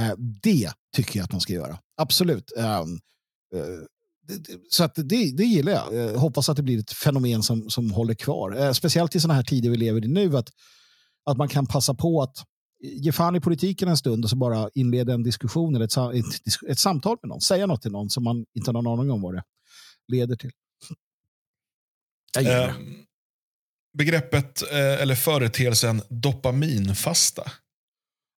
[0.00, 0.12] Eh,
[0.42, 1.78] det tycker jag att man ska göra.
[1.96, 2.52] Absolut.
[2.56, 2.84] Eh, eh,
[4.70, 5.94] så att det, det gillar jag.
[5.94, 8.56] Eh, hoppas att det blir ett fenomen som, som håller kvar.
[8.56, 10.36] Eh, speciellt i sådana här tider vi lever i nu.
[10.36, 10.48] Att,
[11.30, 12.36] att man kan passa på att
[12.80, 16.70] ge fan i politiken en stund och så bara inleda en diskussion eller ett, ett,
[16.70, 17.40] ett samtal med någon.
[17.40, 19.42] Säga något till någon som man inte har någon aning om vad det
[20.08, 20.50] leder till.
[22.34, 22.72] Jag gillar det.
[22.72, 23.04] Ehm,
[23.98, 27.52] begreppet eh, eller företeelsen dopaminfasta.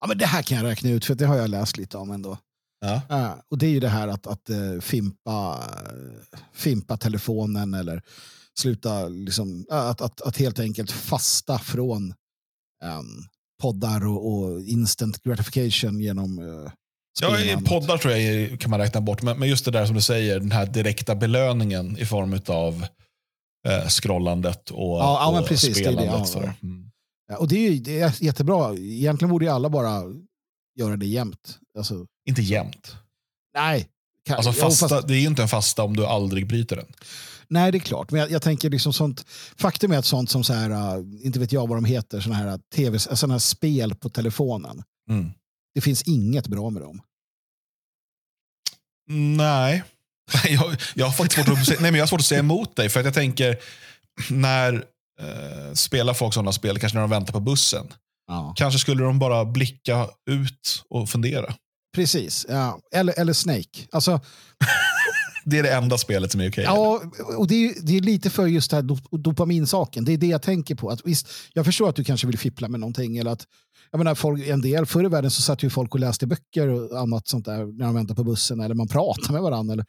[0.00, 2.10] Ja, men det här kan jag räkna ut för det har jag läst lite om
[2.10, 2.38] ändå.
[2.80, 3.02] Ja.
[3.08, 8.02] Ja, och det är ju det här att, att eh, fimpa, eh, fimpa telefonen eller
[8.58, 12.14] sluta, liksom, ja, att, att, att helt enkelt fasta från
[12.84, 13.24] ehm,
[13.60, 16.70] poddar och, och instant gratification genom uh,
[17.20, 19.94] Ja, i poddar tror jag kan man räkna bort, men, men just det där som
[19.94, 22.86] du säger, den här direkta belöningen i form av
[23.68, 26.06] eh, scrollandet och, Ja, ja, det det, spelandet.
[26.34, 26.52] ja, ja.
[26.62, 26.90] Mm.
[27.28, 28.74] Ja, och det är, ju- det är jättebra.
[28.76, 30.02] Egentligen borde ju alla bara
[30.78, 31.58] göra det jämt.
[31.78, 32.96] Alltså, Inte jämt.
[33.54, 33.88] nej.
[34.26, 36.86] Kan, Alltså fasta, fast- det är ju inte en fasta om du aldrig bryter den.
[37.50, 38.10] Nej, det är klart.
[38.10, 39.26] Men jag, jag tänker liksom sånt.
[39.56, 42.34] Faktum är att sånt som så här, äh, inte vet jag vad de heter, såna
[42.34, 44.82] här, äh, TV, såna här spel på telefonen.
[45.10, 45.30] Mm.
[45.74, 47.02] Det finns inget bra med dem.
[49.36, 49.82] Nej.
[50.48, 52.76] Jag, jag, har faktiskt svårt att, se- nej, men jag har svårt att säga emot
[52.76, 52.88] dig.
[52.88, 53.58] För att jag tänker,
[54.30, 54.84] när
[55.20, 57.86] eh, spelar folk sådana spel, kanske när de väntar på bussen.
[58.26, 58.54] Ja.
[58.56, 61.54] Kanske skulle de bara blicka ut och fundera.
[61.94, 62.46] Precis.
[62.48, 62.80] Ja.
[62.92, 63.86] Eller, eller Snake.
[63.92, 64.20] Alltså,
[65.44, 66.64] Det är det enda spelet som är okej.
[66.64, 67.02] Ja,
[67.36, 70.04] och det är, det är lite för just det här dop- dopaminsaken.
[70.04, 70.90] Det är det jag tänker på.
[70.90, 73.16] Att visst, jag förstår att du kanske vill fippla med någonting.
[73.16, 73.44] Eller att,
[73.90, 76.68] jag menar, folk, en del, förr i världen så satt ju folk och läste böcker
[76.68, 78.60] och annat sånt där när de väntade på bussen.
[78.60, 79.72] Eller man pratade med varandra.
[79.72, 79.84] Eller,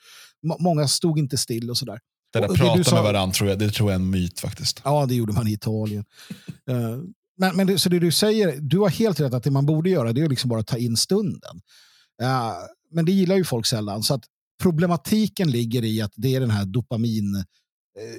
[0.47, 1.99] må- många stod inte still och sådär.
[2.33, 4.09] Det där och det prata sa- med varandra tror jag, det tror jag är en
[4.09, 4.81] myt faktiskt.
[4.83, 6.03] Ja, det gjorde man i Italien.
[6.69, 6.97] Eh,
[7.37, 9.89] men, men det, så det du säger, du har helt rätt att det man borde
[9.89, 11.61] göra det är liksom bara ta in stunden.
[12.21, 12.51] Eh,
[12.91, 14.03] men det gillar ju folk sällan.
[14.03, 14.23] Så att
[14.61, 17.35] problematiken ligger i att det är den här dopamin...
[17.35, 17.43] eh,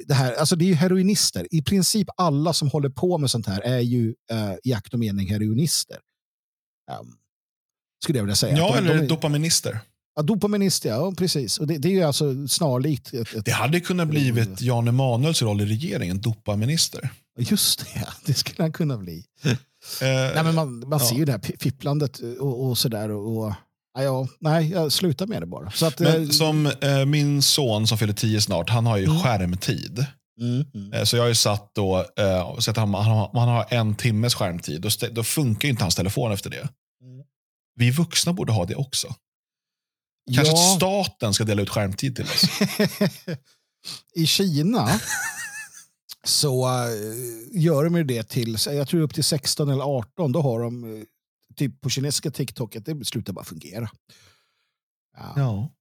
[0.07, 1.47] Det, här, alltså det är ju heroinister.
[1.51, 5.01] I princip alla som håller på med sånt här är ju eh, i akt och
[5.01, 5.97] mening heroinister.
[7.01, 7.16] Um,
[8.05, 8.57] skulle jag vilja säga.
[8.57, 9.80] Ja, De- eller de är- dopaminister.
[10.16, 11.59] ja, dopaminister, ja precis.
[11.59, 13.14] Och det, det är ju alltså snarlikt.
[13.14, 17.11] Ett, ett, Det hade kunnat blivit Jan Emanuels roll i regeringen, dopaminister.
[17.38, 19.24] Just det, det skulle han kunna bli.
[19.45, 19.53] Eh,
[20.03, 21.09] Nej, men man, man ja.
[21.09, 23.11] ser ju det här fipplandet och, och sådär.
[23.11, 23.55] Och, och,
[23.95, 25.70] ja, nej, jag slutar med det bara.
[25.70, 29.05] Så att, eh, men som eh, min son som fyller tio snart, han har ju
[29.05, 29.18] Mm.
[29.20, 30.07] skärmtid.
[30.40, 30.93] mm, mm.
[30.93, 33.66] Eh, Så jag har ju satt då, eh, så att han, han, har, han har
[33.70, 34.80] en timmes skärmtid.
[34.80, 36.57] Då, då funkar ju inte hans telefon efter det.
[36.61, 37.24] Mm.
[37.74, 39.14] Vi vuxna borde ha det också.
[40.34, 42.45] Kanske att ja, staten ska dela ut skärmtid till oss.
[44.14, 44.88] I Kina
[46.26, 46.90] så eh,
[47.62, 50.84] gör de ju det till, jag tror upp till 16 eller 18, då har de
[50.97, 51.03] eh,
[51.57, 53.91] typ på kinesiska TikTok att det slutar bara fungera.
[55.17, 55.33] Ja.
[55.37, 55.73] Ja.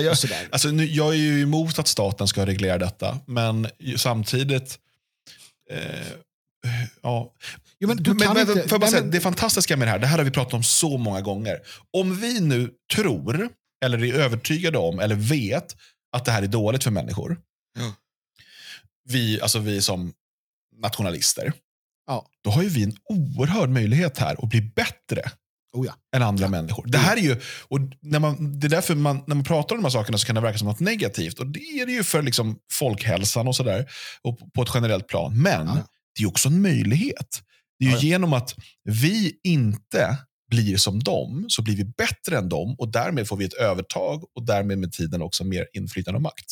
[0.00, 0.16] Jag,
[0.52, 4.78] alltså, nu, jag är ju emot att staten ska reglera detta, men ju- samtidigt...
[5.70, 6.06] Eh,
[7.02, 7.32] ja.
[7.78, 9.92] Jo, men du men, kan men, inte- jag bara säga, men- det fantastiska med det
[9.92, 11.60] här, det här har vi pratat om så många gånger.
[11.90, 13.48] Om vi nu tror,
[13.84, 15.76] eller är övertygade om, eller vet
[16.16, 17.40] att det här är dåligt för människor.
[17.78, 17.94] Ja.
[19.04, 20.12] Vi, alltså vi som
[20.76, 21.52] nationalister.
[22.06, 22.26] Ja.
[22.44, 25.22] Då har ju vi en oerhörd möjlighet här att bli bättre
[25.76, 25.94] Oh, ja.
[26.16, 26.84] än andra människor.
[26.86, 27.36] Det här är ju,
[27.68, 30.26] och när man, det är därför man, när man pratar om de här sakerna så
[30.26, 31.38] kan det verka som något negativt.
[31.38, 33.90] Och det är det ju för liksom folkhälsan och sådär.
[34.54, 35.42] På- ett generellt plan.
[35.42, 35.78] Men Ja.
[36.18, 37.40] det är också en möjlighet.
[37.78, 38.02] Det är Ja, ja.
[38.02, 40.18] genom att vi inte
[40.50, 44.24] blir som dem så blir vi bättre än dem och därmed får vi ett övertag
[44.36, 46.44] och därmed med tiden också mer inflytande och makt.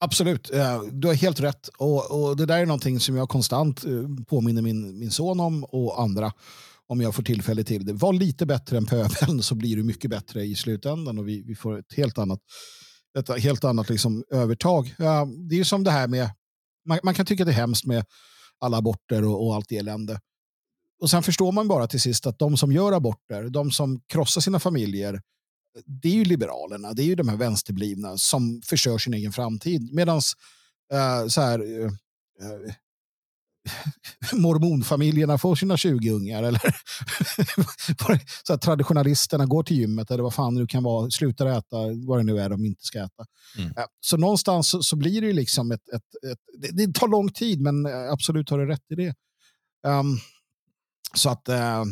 [0.00, 1.68] Absolut, eh, du har helt rätt.
[1.68, 3.92] Och, och Det där är någonting som jag konstant eh,
[4.28, 6.32] påminner min, min son om och andra
[6.86, 7.92] om jag får tillfälle till det.
[7.92, 11.54] Var lite bättre än pöbeln så blir du mycket bättre i slutändan och vi, vi
[11.54, 12.40] får ett helt annat,
[13.18, 14.94] ett helt annat liksom övertag.
[14.98, 16.30] Ja, det är ju som det här med,
[16.88, 18.04] man, man kan tycka det är hemskt med
[18.60, 20.20] alla aborter och, och allt elände.
[21.02, 24.40] och sen förstår man bara till sist att de som gör aborter, de som krossar
[24.40, 25.20] sina familjer,
[25.84, 29.94] det är ju liberalerna, det är ju de här vänsterblivna som förstör sin egen framtid.
[29.94, 30.16] Medan
[30.94, 31.90] uh, så här, uh,
[34.32, 36.42] mormonfamiljerna får sina 20 ungar.
[36.42, 36.62] Eller
[38.46, 41.76] så att traditionalisterna går till gymmet eller vad fan det nu kan vara, slutar äta
[42.06, 43.26] vad det nu är de inte ska äta.
[43.58, 43.72] Mm.
[44.00, 47.32] Så någonstans så, så, blir det ju liksom ett, ett, ett det, det, tar lång
[47.32, 49.14] tid men absolut har du rätt i det.
[49.86, 50.18] Um,
[51.14, 51.84] så att uh,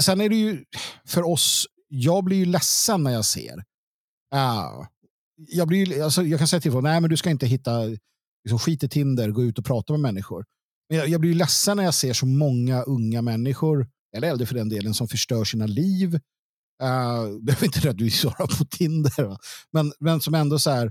[0.00, 0.64] sen är det ju
[1.06, 3.56] för oss, jag blir ju ledsen när jag ser.
[4.34, 4.86] Uh,
[5.36, 7.84] jag, blir, alltså, jag kan säga till folk, nej men du ska inte hitta
[8.44, 10.44] liksom, skit i Tinder, gå ut och prata med människor.
[10.88, 14.54] Men jag, jag blir ledsen när jag ser så många unga människor, eller äldre för
[14.54, 16.20] den delen, som förstör sina liv.
[16.82, 19.38] Ah, uh, behöver inte nödvändigtvis vara på Tinder, va?
[19.72, 20.86] men, men som ändå så här,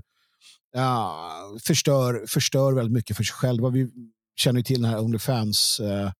[0.76, 3.68] uh, förstör, förstör väldigt mycket för sig själva.
[3.68, 3.90] Vi
[4.36, 5.80] känner ju till den här Onlyfans.
[5.80, 6.12] Uh,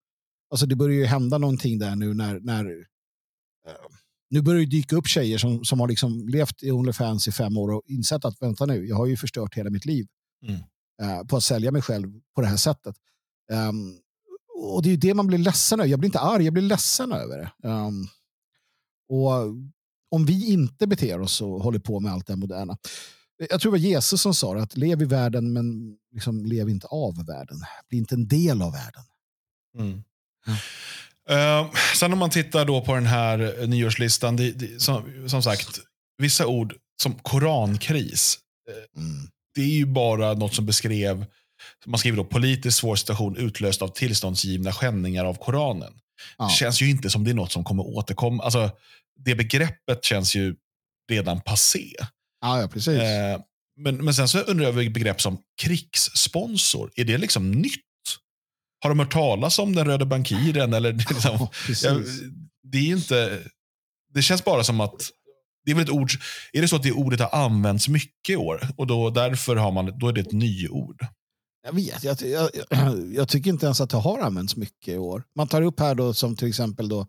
[0.51, 2.85] alltså det börjar ju hända någonting där nu när, när uh,
[4.31, 7.57] nu börjar det dyka upp tjejer som, som har liksom levt i Onlyfans i fem
[7.57, 10.07] år och insett att vänta nu, jag har ju förstört hela mitt liv
[10.47, 10.61] mm.
[11.03, 12.97] uh, på att sälja mig själv på det här sättet.
[13.53, 13.99] Um,
[14.73, 15.91] och det är det man blir ledsen över.
[15.91, 17.69] Jag blir inte arg, jag blir ledsen över det.
[17.69, 18.09] Um,
[19.09, 19.33] och
[20.11, 22.79] om vi inte beter oss och håller på med allt det moderna.
[23.51, 26.69] Jag tror det var Jesus som sa det, att lev i världen men liksom lev
[26.69, 27.57] inte av världen.
[27.89, 29.03] Bli inte en del av världen.
[29.79, 30.03] Mm.
[30.47, 30.57] Ja.
[31.31, 35.81] Uh, sen om man tittar då på den här nyårslistan, det, det, som, som, sagt,
[36.19, 38.39] vissa ord som korankris.
[38.71, 39.29] Eh, mm.
[39.55, 41.27] Det är ju bara något som beskrev
[41.87, 45.93] man skriver då politiskt svår situation utlöst av tillståndsgivna skändningar av Koranen.
[46.39, 46.45] Ja.
[46.45, 48.43] Det känns ju inte som det är något som kommer återkomma.
[48.43, 48.71] Alltså,
[49.25, 50.55] det begreppet känns ju
[51.11, 51.93] redan passé.
[52.41, 53.01] Ja, ja precis.
[53.01, 53.41] Eh,
[53.77, 56.91] men, men sen så undrar jag över begrepp som krigssponsor.
[56.97, 57.85] Är det liksom nytt?
[58.81, 60.75] Har de hört talas om den röda bankiren?
[60.75, 61.49] Eller liksom,
[61.83, 62.01] ja,
[62.63, 63.43] det är inte...
[64.15, 65.11] Det känns bara som att
[65.65, 66.11] det är väl ett ord,
[66.53, 69.73] är det så att det ordet har använts mycket i år och då, därför har
[69.73, 71.07] man, då är det ett nyord?
[71.63, 72.51] Jag vet, jag, jag,
[73.15, 75.23] jag, tycker inte ens att det har använts mycket i år.
[75.37, 77.07] Man tar upp här då som till exempel då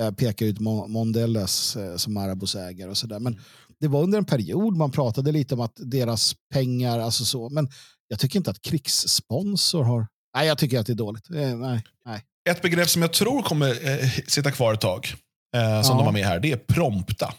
[0.00, 3.18] eh, pekar ut Mondelez eh, som Marabos ägare och sådär.
[3.18, 3.40] Men
[3.80, 7.48] det var under en period man pratade lite om att deras pengar, alltså så.
[7.48, 7.68] Men
[8.08, 10.06] jag tycker inte att krigssponsor har...
[10.34, 11.30] Nej, jag tycker att det är dåligt.
[11.30, 12.24] Eh, nej, nej.
[12.50, 15.14] Ett begrepp som jag tror kommer eh, sitta kvar ett tag,
[15.56, 15.98] eh, som ja.
[15.98, 17.34] de har med här, det är prompta.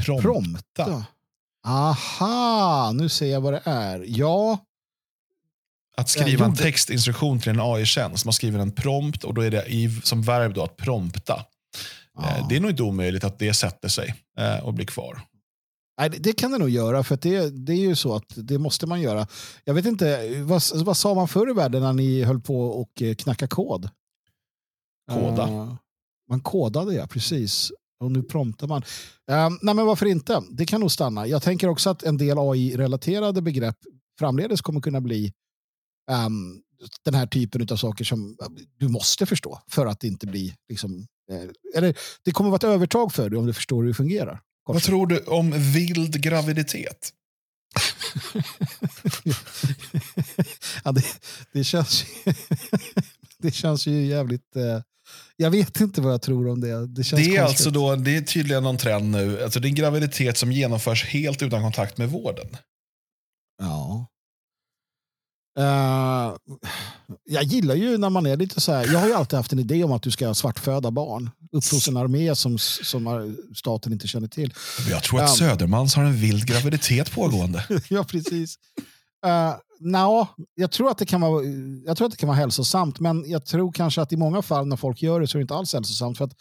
[0.00, 0.22] Prompta.
[0.22, 1.06] prompta.
[1.66, 4.04] Aha, nu ser jag vad det är.
[4.06, 4.58] Ja,
[5.96, 8.24] att skriva en textinstruktion till en AI-tjänst.
[8.24, 11.44] Man skriver en prompt och då är det i, som verb då att prompta.
[12.14, 12.36] Ja.
[12.36, 15.20] Eh, det är nog inte omöjligt att det sätter sig eh, och blir kvar.
[15.98, 18.86] Nej, det kan det nog göra, för det, det är ju så att det måste
[18.86, 19.26] man göra.
[19.64, 23.02] Jag vet inte, vad, vad sa man förr i världen när ni höll på och
[23.02, 23.88] eh, knacka kod?
[25.10, 25.48] Koda.
[25.48, 25.74] Uh,
[26.30, 27.72] man kodade, ja, precis.
[28.00, 28.82] Och nu promptar man.
[29.30, 30.42] Uh, nej, men varför inte?
[30.50, 31.26] Det kan nog stanna.
[31.26, 33.76] Jag tänker också att en del AI-relaterade begrepp
[34.18, 35.32] framledes kommer kunna bli
[36.10, 36.62] um,
[37.04, 38.36] den här typen av saker som
[38.76, 42.64] du måste förstå för att det inte blir liksom, eh, eller det kommer vara ett
[42.64, 44.40] övertag för dig om du förstår hur det fungerar.
[44.64, 47.12] Vad tror du om vild graviditet?
[50.84, 51.04] ja, det,
[51.52, 52.04] det, känns
[53.38, 54.56] det känns ju jävligt...
[54.56, 54.80] Eh,
[55.36, 56.86] jag vet inte vad jag tror om det.
[56.86, 59.42] Det, känns det är alltså då, det är tydligen någon trend nu.
[59.42, 62.56] Alltså det är en graviditet som genomförs helt utan kontakt med vården.
[63.58, 64.06] Ja.
[65.58, 66.36] Uh,
[67.24, 68.92] jag gillar ju när man är lite så här.
[68.92, 71.30] Jag har ju alltid haft en idé om att du ska svartföda barn.
[71.52, 74.54] Uppfostra en armé som, som staten inte känner till.
[74.90, 77.64] Jag tror att um, Södermans har en vild graviditet pågående.
[77.88, 78.56] ja, precis.
[79.26, 81.44] Uh, eh, no, jag, tror att det kan vara,
[81.86, 84.66] jag tror att det kan vara hälsosamt, men jag tror kanske att i många fall
[84.66, 86.18] när folk gör det så är det inte alls hälsosamt.
[86.18, 86.34] För att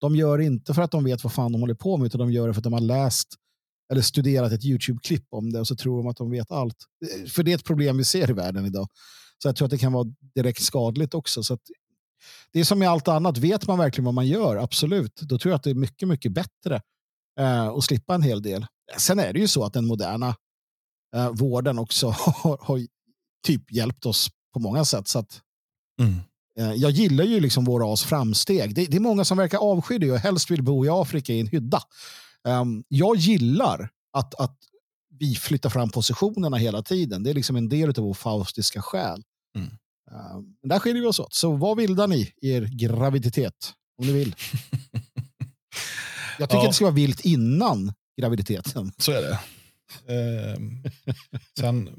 [0.00, 2.18] de gör det inte för att de vet vad fan de håller på med, utan
[2.18, 3.28] de gör det för att de har läst
[3.90, 6.76] eller studerat ett YouTube-klipp om det och så tror de att de vet allt.
[7.28, 8.88] För det är ett problem vi ser i världen idag.
[9.42, 11.42] Så jag tror att det kan vara direkt skadligt också.
[11.42, 11.58] Så
[12.52, 15.50] det är som med allt annat, vet man verkligen vad man gör, absolut, då tror
[15.50, 16.80] jag att det är mycket, mycket bättre
[17.40, 18.66] eh, att slippa en hel del.
[18.98, 20.36] Sen är det ju så att den moderna
[21.16, 22.86] eh, vården också har, har,
[23.46, 25.08] typ hjälpt oss på många sätt.
[25.08, 25.40] Så att,
[26.00, 26.14] mm.
[26.58, 28.74] eh, jag gillar ju liksom vår ras framsteg.
[28.74, 31.40] Det, det, är många som verkar avsky det och helst vill bo i Afrika i
[31.40, 31.82] en hydda.
[32.48, 34.56] Um, jag gillar att, att
[35.18, 37.22] vi flyttar fram positionerna hela tiden.
[37.22, 39.22] Det är liksom en del av vår faustiska själ.
[39.56, 39.68] Mm.
[40.12, 41.34] Uh, där skiljer vi oss åt.
[41.34, 43.72] Så vad vill ni i er graviditet?
[43.98, 44.34] Om ni vill.
[46.38, 46.64] Jag tycker ja.
[46.64, 48.92] att det ska vara vilt innan graviditeten.
[48.98, 49.40] Så är det.
[50.08, 50.82] Ehm,
[51.60, 51.90] sen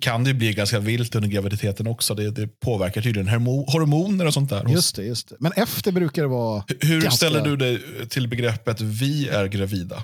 [0.00, 2.14] kan det ju bli ganska vilt under graviditeten också.
[2.14, 4.68] Det, det påverkar tydligen hormo- hormoner och sånt där.
[4.68, 5.36] Just det, just det.
[5.40, 6.64] Men efter brukar det vara...
[6.80, 10.02] Hur ganska- ställer du dig till begreppet vi är gravida?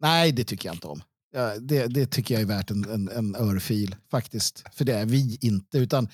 [0.00, 1.02] Nej, det tycker jag inte om.
[1.60, 4.64] Det, det tycker jag är värt en, en, en örfil faktiskt.
[4.74, 6.08] För det är vi inte, utan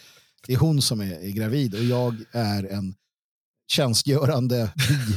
[0.47, 2.95] det är hon som är, är gravid och jag är en
[3.73, 5.15] tjänstgörande bi,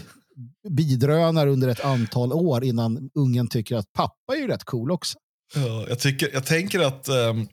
[0.69, 5.17] bidrönare under ett antal år innan ungen tycker att pappa är ju rätt cool också.
[5.55, 7.47] Ja, jag, tycker, jag tänker att um,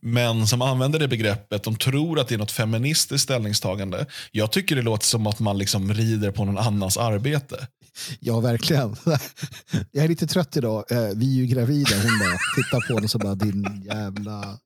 [0.00, 4.06] män som använder det begreppet, de tror att det är något feministiskt ställningstagande.
[4.32, 7.66] Jag tycker det låter som att man liksom rider på någon annans arbete.
[8.20, 8.96] Ja, verkligen.
[9.92, 10.92] Jag är lite trött idag.
[10.92, 11.90] Eh, Vi är ju gravida.
[11.96, 14.58] Hon bara tittar på den och så bara din jävla...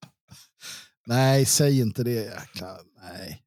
[1.06, 2.10] Nej, säg inte det.
[2.10, 2.76] Jäkla...
[3.02, 3.42] Nej,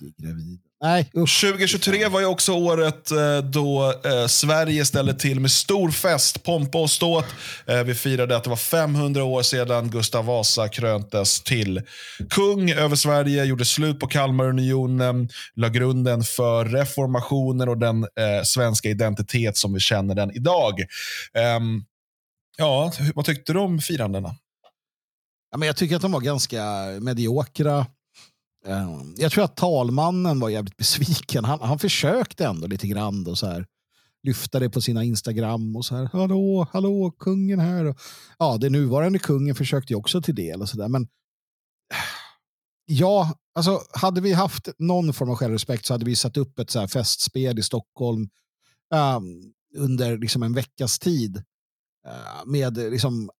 [0.00, 0.62] vi är gravida.
[0.82, 1.40] Nej, usch.
[1.40, 6.78] 2023 var ju också året eh, då eh, Sverige ställde till med stor fest, pompa
[6.78, 7.24] och ståt.
[7.66, 11.82] Eh, vi firade att det var 500 år sedan Gustav Vasa kröntes till
[12.30, 18.06] kung över Sverige, gjorde slut på Kalmarunionen, la grunden för reformationen och den
[18.44, 20.80] svenska identitet som vi känner den idag.
[21.34, 21.84] Ehm,
[22.58, 24.36] ja, vad tyckte du om firandena?
[25.50, 26.64] Ja, men jag tycker att de var ganska
[27.00, 27.86] mediokra.
[28.66, 31.44] Eh, jag tror att talmannen var jävligt besviken.
[31.44, 33.66] Han, han försökte ändå lite grann och så här
[34.22, 36.10] lyfta det på sina Instagram och så här.
[36.12, 37.84] Hallå, hallå, kungen här.
[37.84, 37.96] Och,
[38.38, 40.88] Ja, det nuvarande kungen försökte ju också till del och så där.
[40.88, 41.08] Men
[42.86, 46.70] ja, alltså hade vi haft någon form av självrespekt så hade vi satt upp ett
[46.70, 48.28] så här festspel i Stockholm
[48.94, 51.36] um, under liksom en veckas tid.
[52.06, 53.30] Eh, med liksom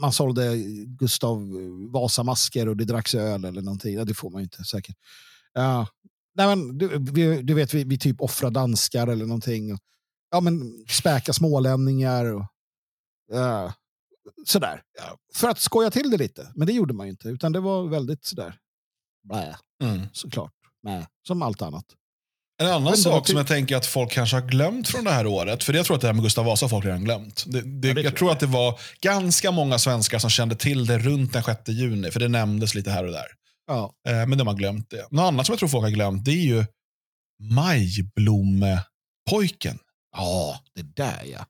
[0.00, 0.56] man sålde
[0.86, 1.38] Gustav
[1.92, 3.94] Vasa-masker och det dracks öl eller någonting.
[3.94, 4.96] Ja, det får man ju inte säkert.
[5.52, 5.86] Ja.
[6.34, 9.78] Nej, men, du, vi, du vet, vi, vi typ offrar danskar eller någonting.
[10.30, 12.46] Ja, men späka smålänningar och
[13.32, 13.72] ja,
[14.46, 14.82] sådär.
[14.98, 16.52] Ja, för att skoja till det lite.
[16.54, 18.58] Men det gjorde man ju inte, utan det var väldigt sådär.
[19.22, 19.56] Blä,
[20.12, 20.52] såklart.
[20.82, 21.86] Nej, som allt annat.
[22.60, 25.26] En annan Men sak som jag tänker att folk kanske har glömt från det här
[25.26, 27.44] året, för jag tror att det här med Gustav Vasa har folk redan glömt.
[27.46, 30.56] Det, det, Ja, det jag tror tror att det var ganska många svenskar som kände
[30.56, 33.26] till det runt den 6 juni, för det nämndes lite här och där.
[33.66, 33.92] Ja.
[34.08, 35.06] Eh, men de har glömt det.
[35.10, 36.64] Något annat som jag tror folk har glömt, det är ju
[37.42, 39.78] Majblommepojken.
[40.16, 41.46] ja, det där ja.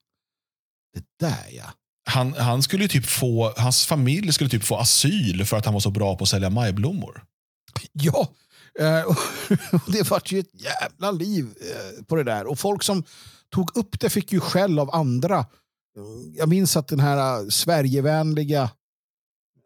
[0.95, 1.73] Det där ja.
[2.11, 5.81] Han, han skulle typ få, hans familj skulle typ få asyl för att han var
[5.81, 7.25] så bra på att sälja majblommor.
[7.93, 8.29] Ja,
[8.79, 9.17] eh, och
[9.93, 12.47] det vart ju ett jävla liv eh, på det där.
[12.47, 13.05] Och folk som
[13.51, 15.47] tog upp det fick ju skäll av andra.
[16.37, 18.71] Jag minns att den här eh, Sverigevänliga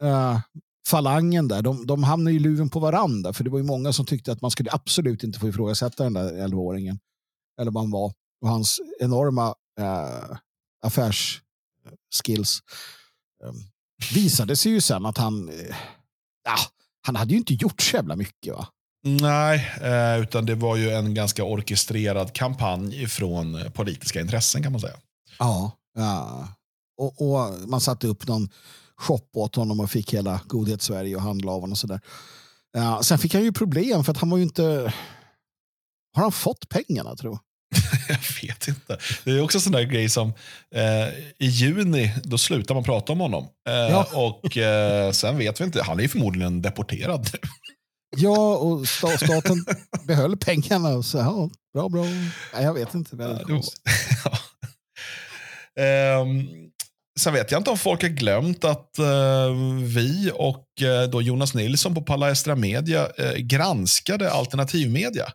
[0.02, 0.40] eh,
[0.88, 3.32] falangen där, de, de hamnade i luven på varandra.
[3.32, 6.12] För det var ju många som tyckte att man skulle absolut inte få ifrågasätta den
[6.12, 6.98] där 11-åringen.
[7.60, 8.12] Eller vad han var.
[8.40, 10.36] Och hans enorma eh,
[10.82, 12.60] affärsskills.
[13.44, 13.52] Eh,
[14.14, 15.76] visade sig ju sen att han, eh,
[16.44, 16.56] ja,
[17.06, 18.54] han hade ju inte gjort så jävla mycket.
[18.54, 18.68] va?
[19.06, 24.80] Nej, eh, utan det var ju en ganska orkestrerad kampanj från politiska intressen kan man
[24.80, 24.96] säga.
[25.38, 25.72] Ja.
[25.98, 26.48] ja.
[26.98, 28.48] Och, och man satte upp någon
[28.96, 32.00] shop åt honom och fick hela Godhet Sverige och handla av honom och sådär.
[32.72, 34.92] Ja, sen fick han ju problem för att han var ju inte...
[36.14, 37.32] Har han fått pengarna tror
[38.08, 38.18] jag?
[38.42, 38.98] Vet inte.
[39.24, 40.28] Det är också en sån där grej som
[40.74, 41.08] eh,
[41.38, 43.44] i juni, då slutar man prata om honom.
[43.68, 44.06] Eh, Ja.
[44.12, 47.30] Och eh, sen vet vi inte, han är ju förmodligen deporterad.
[48.16, 49.64] Ja, och sta- staten
[50.06, 50.88] behöll pengarna.
[50.88, 52.04] Och så, ja, bra, bra.
[52.54, 53.16] Nej, jag vet inte.
[53.16, 54.38] Väldigt Ja.
[55.82, 56.46] Ehm,
[57.20, 59.54] sen vet jag inte om folk har glömt att eh,
[59.84, 65.32] vi och eh, då Jonas Nilsson på Palestra Media eh, granskade alternativmedia.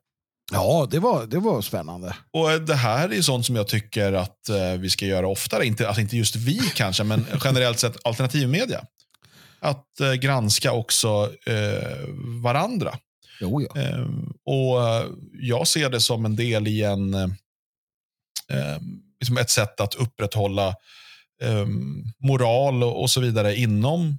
[0.53, 2.15] Ja, det var, det var spännande.
[2.37, 4.37] Och Det här är sånt som jag tycker att
[4.79, 5.65] vi ska göra oftare.
[5.65, 8.83] Inte, alltså inte just vi kanske, men generellt sett alternativmedia.
[9.61, 12.07] Att eh, granska också eh,
[12.43, 12.97] varandra.
[13.41, 13.81] Jo, ja.
[13.81, 14.07] Eh,
[14.45, 14.81] och
[15.33, 17.11] Jag ser det som en del i en,
[19.19, 20.75] liksom ett sätt att upprätthålla
[22.19, 24.17] moral och, så vidare inom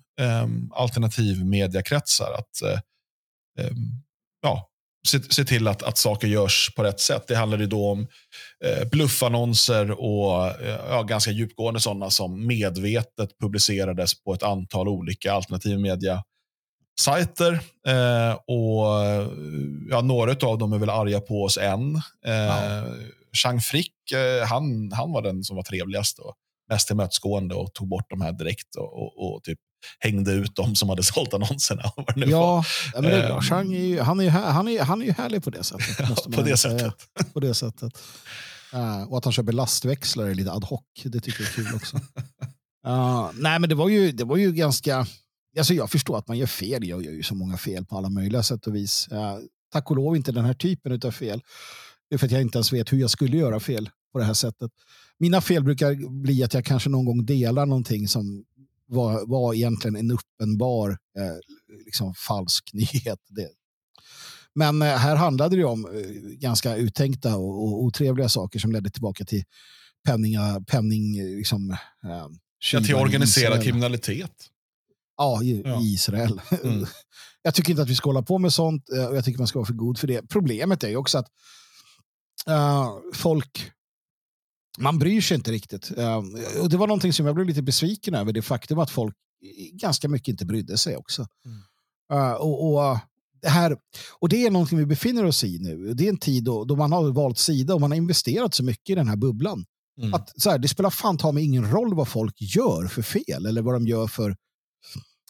[0.72, 2.32] alternativmediakretsar.
[2.38, 2.82] Att
[4.42, 4.71] ja,
[5.08, 7.24] se, se till att, att saker görs på rätt sätt.
[7.28, 8.06] Det handlar ju då om
[8.64, 15.32] eh, bluffannonser och eh, ja, ganska djupgående sådana som medvetet publicerades på ett antal olika
[15.32, 16.22] alternativmedia
[17.00, 17.52] sajter.
[17.86, 18.86] Eh, och
[19.90, 21.96] ja, Några av dem är väl arga på oss än.
[22.26, 22.84] Eh, Ja.
[23.42, 26.34] Chang Frick, eh, han, han var den som var trevligast och
[26.70, 29.58] mest tillmötesgående och tog bort de här direkt och, och, och typ
[29.98, 31.82] hängde ut de som hade sålt annonserna.
[31.96, 32.40] och Vad det nu var.
[32.40, 32.64] Ja,
[32.94, 33.36] ja, men det är bra.
[33.36, 33.42] Ehm.
[33.42, 35.64] Chang är ju, han, är ju, här- han, är, han är ju härlig på det
[35.64, 35.98] sättet.
[36.08, 36.78] man på det säga.
[36.78, 37.32] sättet.
[37.32, 37.92] På det sättet.
[38.72, 42.00] Eh, och att han köper lastväxlare lite ad hoc, det tycker jag är kul också.
[42.86, 45.06] Uh, nej, men det var ju, det var ju ganska...
[45.58, 46.84] Alltså jag förstår att man gör fel.
[46.88, 49.08] Jag gör ju så många fel på alla möjliga sätt och vis.
[49.12, 49.38] Uh,
[49.72, 51.40] tack och lov inte den här typen av fel.
[52.10, 54.24] Det är för att jag inte ens vet hur jag skulle göra fel på det
[54.24, 54.70] här sättet.
[55.18, 58.44] Mina fel brukar bli att jag kanske någon gång delar någonting som
[58.92, 61.36] var, var egentligen en uppenbar eh,
[61.84, 63.20] liksom falsk nyhet.
[63.28, 63.48] Det.
[64.54, 68.90] Men eh, här handlade det om eh, ganska uttänkta och, och otrevliga saker som ledde
[68.90, 69.44] tillbaka till
[70.04, 72.26] penninga, penning, liksom, eh,
[72.72, 74.48] ja, till organiserad kriminalitet.
[75.16, 75.80] Ja, i, ja.
[75.82, 76.40] Israel.
[76.64, 76.86] Mm.
[77.42, 79.46] jag tycker inte att vi ska hålla på med sånt eh, och jag tycker man
[79.46, 80.28] ska vara för god för det.
[80.28, 81.28] Problemet är ju också att
[82.48, 83.72] uh, folk
[84.78, 85.98] man bryr sig inte riktigt.
[85.98, 86.16] Uh,
[86.62, 89.14] och Det var någonting som jag blev lite besviken över, det faktum att folk
[89.72, 91.26] ganska mycket inte brydde sig också.
[91.44, 91.58] Mm.
[92.12, 92.98] Uh, och, och,
[93.42, 93.76] det här,
[94.18, 95.94] och det är någonting vi befinner oss i nu.
[95.94, 98.64] Det är en tid då, då man har valt sida och man har investerat så
[98.64, 99.64] mycket i den här bubblan.
[100.00, 100.14] Mm.
[100.14, 103.46] Att, så här, det spelar fan ta mig ingen roll vad folk gör för fel
[103.46, 104.36] eller vad de gör för...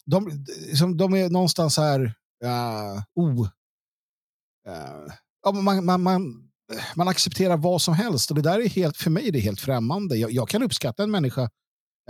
[0.06, 2.00] De, som, de är någonstans här...
[2.44, 3.42] Uh, oh,
[4.68, 5.12] uh,
[5.42, 6.48] ja, man, man, man,
[6.94, 9.60] man accepterar vad som helst och det där är helt, för mig är det helt
[9.60, 10.16] främmande.
[10.16, 11.42] Jag, jag kan uppskatta en människa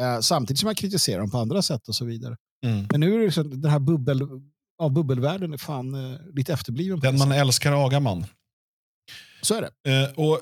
[0.01, 2.37] uh, samtidigt som jag kritiserar dem på andra sätt och så vidare.
[2.66, 2.87] Mm.
[2.91, 4.20] Men nu är det så, den här bubbel,
[4.79, 7.01] ja, bubbelvärlden är fan uh, lite efterbliven.
[7.01, 8.27] Den man älskar agar man.
[9.43, 10.12] Så är det.
[10.16, 10.41] och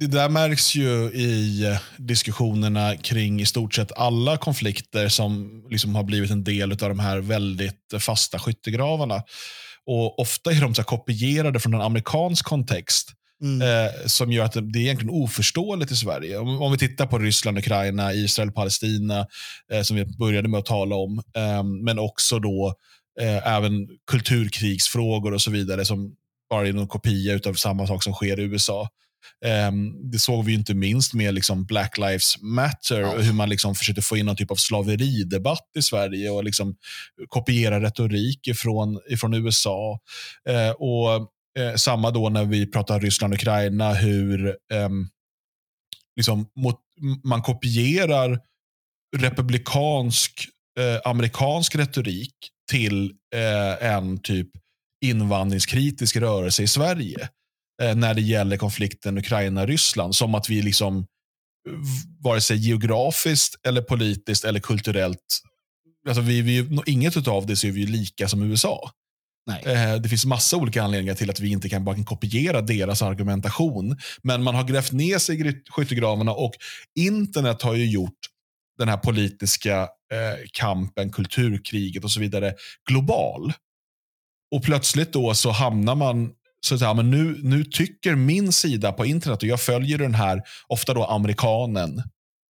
[0.00, 5.94] det där märks ju i eh, diskussionerna kring i stort sett alla konflikter som liksom
[5.94, 9.22] har blivit en del av de här väldigt fasta skyttegravarna.
[9.86, 13.12] Och Ofta är de så kopierade från en amerikansk kontext.
[13.42, 13.62] Mm.
[13.62, 16.38] Eh, som gör att det är egentligen oförståeligt i Sverige.
[16.38, 19.26] Om, om vi tittar på Ryssland, Ukraina, Israel, Palestina,
[19.72, 22.74] eh, som vi började med att tala om, eh, men också då
[23.20, 26.14] eh, även kulturkrigsfrågor och så vidare, som
[26.50, 28.88] bara är någon kopia av samma sak som sker i USA.
[29.68, 33.16] Um, det såg vi inte minst med liksom Black Lives Matter, ja.
[33.16, 36.76] hur man liksom försökte få in någon typ av slaveridebatt i Sverige och liksom
[37.28, 39.98] kopiera retorik ifrån, ifrån USA.
[40.50, 41.20] Uh, och
[41.58, 45.08] uh, Samma då när vi pratar Ryssland och Ukraina, hur um,
[46.16, 46.80] liksom mot,
[47.24, 48.40] man kopierar
[49.16, 50.48] republikansk
[50.80, 52.34] uh, amerikansk retorik
[52.70, 53.12] till
[53.80, 54.48] en typ
[55.04, 57.28] invandringskritisk rörelse i Sverige eh,
[57.96, 60.16] när det gäller konflikten Ukraina-Ryssland.
[60.16, 61.06] Som att vi liksom,
[62.20, 65.40] vare sig geografiskt, eller politiskt eller kulturellt,
[66.08, 68.90] alltså vi, vi, inget av det så är vi lika som USA.
[69.50, 73.96] Eh, det finns massa olika anledningar till att vi inte kan bara kopiera deras argumentation.
[74.22, 76.52] Men man har grävt ner sig i skyttegravarna och
[76.98, 78.18] internet har ju gjort
[78.78, 79.80] den här politiska
[80.12, 82.54] eh, kampen, kulturkriget och så vidare
[82.88, 83.52] global.
[84.54, 86.32] Och plötsligt då så hamnar man
[86.64, 90.14] så att ja, men nu, nu tycker min sida på internet, och jag följer den
[90.14, 92.02] här, ofta då amerikanen,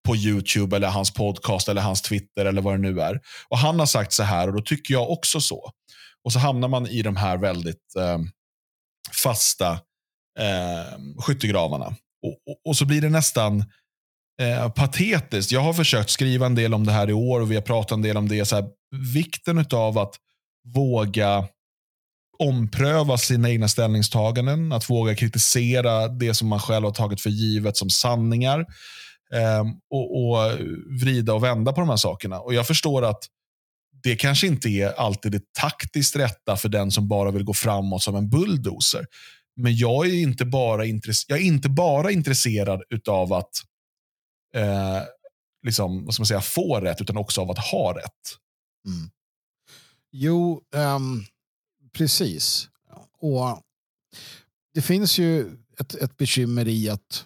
[0.05, 3.19] på YouTube eller hans podcast eller hans Twitter eller vad det nu är.
[3.49, 5.71] Och Han har sagt så här och då tycker jag också så.
[6.23, 8.19] Och så hamnar man i de här väldigt eh,
[9.23, 9.71] fasta
[10.39, 11.85] eh, skyttegravarna.
[12.23, 13.63] Och, och, och, så blir det nästan
[14.41, 15.51] eh, patetiskt.
[15.51, 17.91] Jag har försökt skriva en del om det här i år och vi har pratat
[17.91, 18.45] en del om det.
[18.45, 18.65] Så här,
[19.13, 20.15] vikten av att
[20.73, 21.47] våga
[22.39, 27.77] ompröva sina egna ställningstaganden, att våga kritisera det som man själv har tagit för givet
[27.77, 28.65] som sanningar
[29.33, 30.51] ehm, och, och,
[31.01, 32.39] vrida och vända på de här sakerna.
[32.39, 33.23] Och Jag förstår att
[34.03, 38.03] det kanske inte är alltid det taktiskt rätta för den som bara vill gå framåt
[38.03, 39.05] som en bulldozer.
[39.55, 43.51] Men jag är inte bara, intress jag är inte bara intresserad av att
[44.55, 45.01] eh,
[45.65, 48.37] liksom, vad ska man säga, få rätt, utan också av att ha rätt.
[48.87, 49.09] Mm.
[50.11, 51.25] Jo, um
[51.95, 52.69] Precis.
[53.19, 53.61] Och
[54.73, 57.25] Det finns ju ett, ett bekymmer i att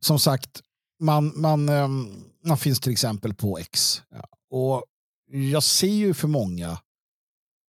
[0.00, 0.62] som sagt,
[1.00, 4.02] man, man, ehm, man finns till exempel på X.
[4.50, 4.84] Och
[5.30, 6.78] jag ser ju för många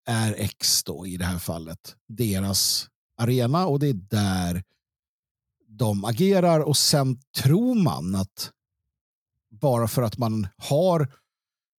[0.06, 4.64] är X då i det här fallet deras arena och det är där
[5.66, 8.52] de agerar och sen tror man att
[9.50, 11.12] bara för att man har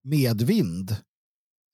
[0.04, 0.92] medvind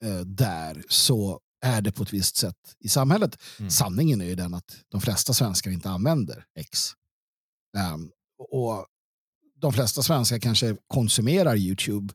[0.03, 3.37] eh, där så är det på ett visst sätt i samhället.
[3.59, 3.71] Mm.
[3.71, 6.93] Sanningen är ju den att de flesta svenskar inte använder X.
[7.93, 8.11] Um,
[8.51, 8.85] och
[9.61, 12.13] De flesta svenskar kanske konsumerar YouTube.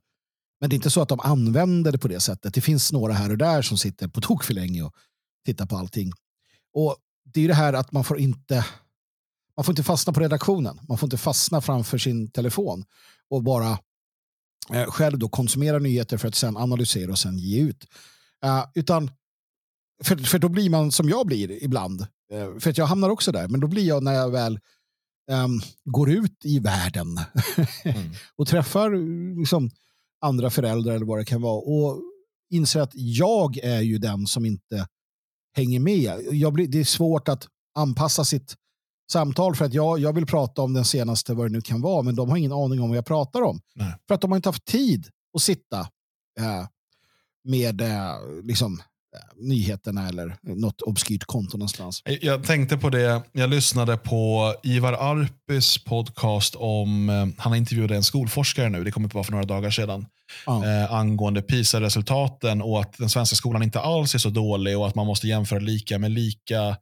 [0.60, 2.54] Men det är inte så att de använder det på det sättet.
[2.54, 4.94] Det finns några här och där som sitter på tok för länge och
[5.46, 6.12] tittar på allting.
[6.74, 8.64] Och Det är det här att man får inte
[9.56, 10.80] man får inte fastna på redaktionen.
[10.88, 12.84] Man får inte fastna framför sin telefon
[13.30, 13.78] och bara
[14.72, 17.84] eh, själv då konsumera nyheter för att sen analysera och sen ge ut.
[18.44, 19.10] Uh, utan
[20.04, 22.00] för, för då blir man som jag blir ibland.
[22.32, 23.48] Eh, för att jag hamnar också där.
[23.48, 24.58] Men då blir jag när jag väl
[25.30, 27.06] um, går ut i världen
[27.84, 28.10] Mm.
[28.36, 28.90] och träffar
[29.40, 29.70] liksom,
[30.20, 32.00] andra föräldrar eller vad det kan vara och
[32.50, 34.86] inser att jag är ju den som inte
[35.56, 36.18] hänger med.
[36.52, 38.54] Blir, det är svårt att anpassa sitt
[39.12, 42.02] samtal för att jag, jag vill prata om den senaste, vad det nu kan vara,
[42.02, 43.60] men de har ingen aning om vad jag pratar om.
[43.74, 43.94] Nej.
[44.08, 45.80] För att de har inte haft tid att sitta
[46.40, 46.66] eh,
[47.44, 48.82] med eh, liksom,
[49.36, 52.02] nyheterna eller något obskyrt konto någonstans.
[52.20, 58.02] Jag tänkte på det, jag lyssnade på Ivar Arpis podcast om, eh, han intervjuade en
[58.02, 60.06] skolforskare nu, det kommer bara för några dagar sedan,
[60.46, 60.64] Ja.
[60.66, 64.94] eh, angående PISA-resultaten och att den svenska skolan inte alls är så dålig och att
[64.94, 66.76] man måste jämföra lika med lika.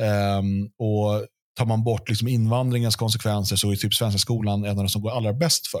[0.00, 1.26] Ehm, och
[1.58, 5.02] tar man bort liksom invandringens konsekvenser så är typ svenska skolan en av de som
[5.02, 5.80] går allra bäst för.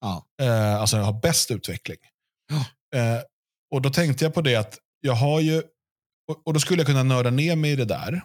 [0.00, 0.26] Ja.
[0.42, 1.98] Eh, alltså har bäst utveckling.
[2.94, 3.20] Eh,
[3.74, 5.58] och då tänkte jag på det att jag har ju,
[6.28, 8.22] och, och då skulle jag kunna nörda ner mig i det där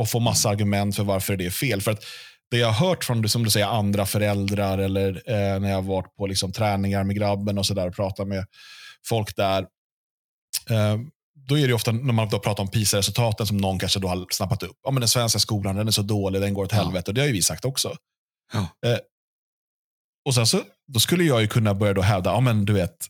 [0.00, 1.82] och få massa argument för varför det är fel.
[1.82, 2.04] För att
[2.50, 5.82] det jag har hört från som du säger, andra föräldrar eller eh, när jag har
[5.82, 8.46] varit på liksom, träningar med grabben och sådär och pratat med
[9.06, 9.62] folk där.
[10.70, 10.98] Eh,
[11.48, 14.26] då är det ofta när man då pratar om PISA-resultaten som någon kanske då har
[14.30, 14.76] snappat upp.
[14.82, 16.78] Ja, men den svenska skolan den är så dålig, den går åt Ja.
[16.78, 17.10] helvete.
[17.10, 17.96] Och det har ju vi sagt också.
[18.52, 18.58] Ja.
[18.86, 18.98] Eh,
[20.24, 23.06] och sen så, då skulle jag ju kunna börja då hävda, ja men du vet,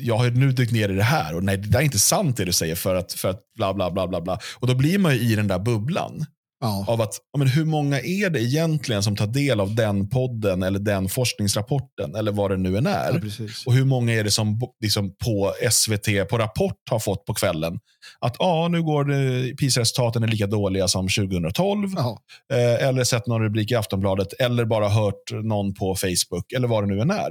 [0.00, 2.36] jag har nu dykt ner i det här och nej, det där är inte sant
[2.36, 4.38] det du säger för att, för att bla bla bla bla bla.
[4.58, 6.26] Och då blir man ju i den där bubblan
[6.62, 6.84] Ja.
[6.88, 10.78] av att, men hur många är det egentligen som tar del av den podden eller
[10.78, 13.22] den forskningsrapporten eller vad det nu än är.
[13.38, 13.46] Ja.
[13.66, 17.78] Och hur många är det som liksom på SVT, på Rapport har fått på kvällen?
[18.18, 21.88] Att ja, nu går PISA-resultaten är lika dåliga som 2012.
[21.96, 22.18] Ja.
[22.52, 24.32] Eh, eller sett någon rubrik i Aftonbladet.
[24.38, 26.52] Eller bara hört någon på Facebook.
[26.56, 27.30] Eller vad det nu än är.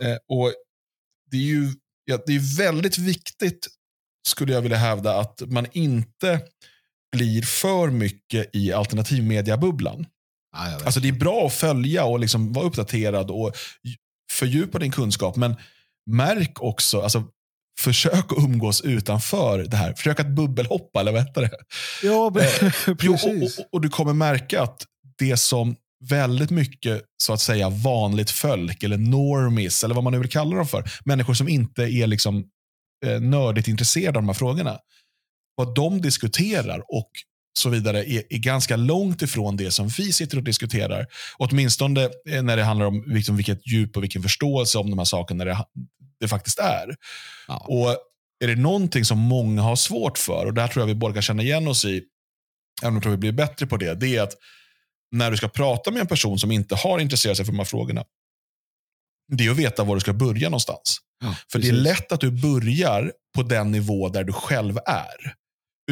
[0.00, 0.52] Eh, och
[1.34, 1.72] det är ju
[2.04, 3.66] ja, det är väldigt viktigt,
[4.28, 6.40] skulle jag vilja hävda, att man inte
[7.16, 10.06] blir för mycket i alternativmediabubblan.
[10.56, 10.86] Ja, vet.
[10.86, 13.52] Alltså det är bra att följa och liksom vara uppdaterad och
[14.32, 15.36] fördjupa din kunskap.
[15.36, 15.56] Men
[16.10, 17.24] märk också, alltså,
[17.80, 19.94] försök att umgås utanför det här.
[19.94, 21.50] Försök att bubbelhoppa, eller vad heter det?
[22.02, 23.58] ja, men- Jo, och, precis.
[23.58, 24.86] och, och du kommer märka att
[25.18, 25.76] det som
[26.08, 30.56] väldigt mycket så att säga vanligt folk eller normies eller vad man nu vill kalla
[30.56, 30.90] dem för.
[31.04, 32.44] Människor som inte är liksom
[33.06, 34.78] eh, nördigt intresserade av de här frågorna.
[35.56, 37.10] Vad de diskuterar och
[37.58, 41.06] så vidare är, är ganska långt ifrån det som vi sitter och diskuterar.
[41.36, 45.04] Åtminstone eh, när det handlar om liksom vilket djup och vilken förståelse om de här
[45.04, 45.64] sakerna det,
[46.20, 46.96] det faktiskt är.
[47.48, 47.66] Ja.
[47.68, 47.96] Och
[48.44, 51.22] är det någonting som många har svårt för, och där tror jag vi båda kan
[51.22, 52.02] känna igen oss i,
[52.82, 54.34] även om jag tror vi blir bättre på det, det är att
[55.14, 57.64] när du ska prata med en person som inte har intresserat sig för de här
[57.64, 58.04] frågorna,
[59.32, 60.98] det är att veta var du ska börja någonstans.
[61.20, 65.34] Ja, För det är lätt att du börjar på den nivå där du själv är.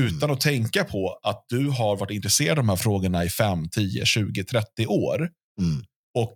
[0.01, 3.69] Utan att tänka på att du har varit intresserad av de här frågorna i 5,
[3.69, 5.31] 10, 20, 30 år.
[5.61, 5.85] Mm.
[6.19, 6.33] Och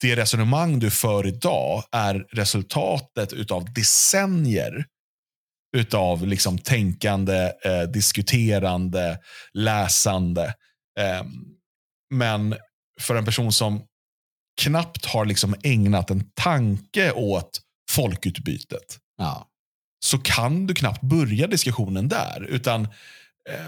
[0.00, 4.84] det resonemang du för idag är resultatet utav decennier
[5.76, 9.18] utav liksom tänkande, eh, diskuterande,
[9.52, 10.54] läsande.
[11.00, 11.22] Eh,
[12.14, 12.56] men
[13.00, 13.82] för en person som
[14.62, 17.60] knappt har liksom ägnat en tanke åt
[17.90, 19.48] folkutbytet Ja.
[20.04, 22.46] så kan du knappt börja diskussionen där.
[22.48, 22.84] Utan,
[23.50, 23.66] eh,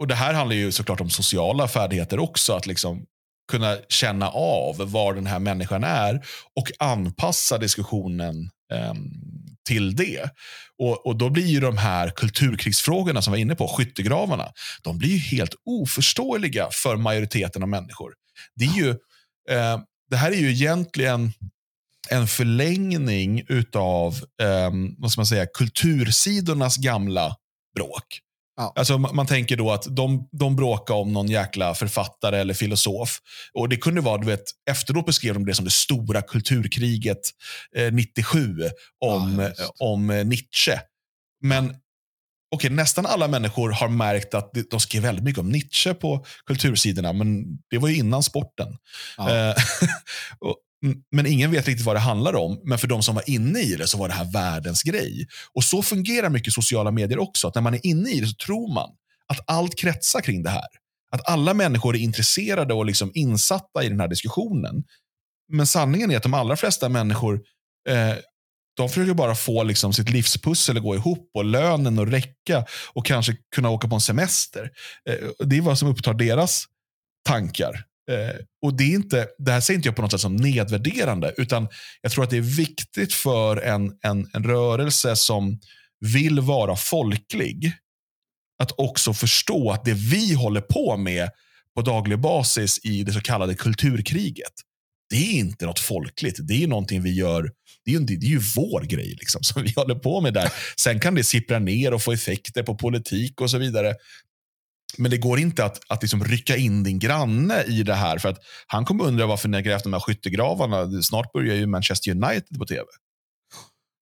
[0.00, 2.52] och Det här handlar ju såklart om sociala färdigheter också.
[2.52, 3.06] Att liksom
[3.52, 6.26] kunna känna av var den här människan är
[6.56, 8.94] och anpassa diskussionen eh,
[9.68, 10.30] till det.
[10.78, 14.98] Och, och Då blir ju de här kulturkrigsfrågorna som vi var inne på, skyttegravarna, de
[14.98, 18.12] blir ju helt oförståeliga för majoriteten av människor.
[18.54, 18.90] Det, är ju,
[19.50, 19.80] eh,
[20.10, 21.32] det här är ju egentligen
[22.10, 27.36] en förlängning utav eh, vad ska man säga, kultursidornas gamla
[27.74, 28.20] bråk.
[28.58, 28.72] Ja.
[28.76, 33.18] Alltså, man, man tänker då att de, de bråkar om någon jäkla författare eller filosof.
[33.52, 37.20] Och Det kunde vara, du vet, efteråt beskrev de det som det stora kulturkriget
[37.76, 38.56] eh, 97
[39.04, 40.80] om, Ja, om eh, Nietzsche.
[41.42, 41.74] Men
[42.54, 47.12] okej, nästan alla människor har märkt att de skrev väldigt mycket om Nietzsche på kultursidorna,
[47.12, 48.76] men det var ju innan sporten.
[49.16, 49.36] Ja.
[49.36, 49.54] Eh,
[50.38, 50.56] och,
[51.12, 52.60] men ingen vet riktigt vad det handlar om.
[52.64, 55.26] Men för de som var inne i det så var det här världens grej.
[55.54, 57.48] Och så fungerar mycket sociala medier också.
[57.48, 58.90] Att när man är inne i det så tror man
[59.26, 60.68] att allt kretsar kring det här.
[61.10, 64.84] Att alla människor är intresserade och liksom insatta i den här diskussionen.
[65.52, 67.40] Men sanningen är att de allra flesta människor
[67.88, 68.14] eh,
[68.76, 73.06] de försöker bara få liksom sitt livspussel att gå ihop och lönen att räcka och
[73.06, 74.70] kanske kunna åka på en semester.
[75.08, 76.64] Eh, det är vad som upptar deras
[77.24, 77.84] tankar.
[78.08, 81.34] Eh, och det, är inte, det här säger inte jag på något sätt som nedvärderande,
[81.36, 81.68] utan
[82.02, 85.60] jag tror att det är viktigt för en, en, en rörelse som
[86.00, 87.72] vill vara folklig
[88.62, 91.30] att också förstå att det vi håller på med
[91.74, 94.52] på daglig basis i det så kallade kulturkriget.
[95.10, 96.36] Det är inte något folkligt.
[96.40, 97.50] Det är någonting vi gör.
[97.84, 100.52] Det är, ju, det är ju vår grej liksom, som vi håller på med där.
[100.76, 103.94] Sen kan det sippra ner och få effekter på politik och så vidare.
[104.96, 108.18] Men det går inte att, att liksom rycka in din granne i det här.
[108.18, 111.02] För att Han kommer undra varför ni har grävt de här skyttegravarna.
[111.02, 112.84] Snart börjar ju Manchester United på tv.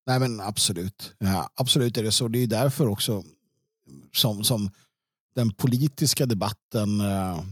[0.06, 1.14] Nej men absolut.
[1.18, 2.28] Ja, absolut är det så.
[2.28, 3.24] Det är därför också
[4.12, 4.70] som, som
[5.34, 7.42] den politiska debatten eh,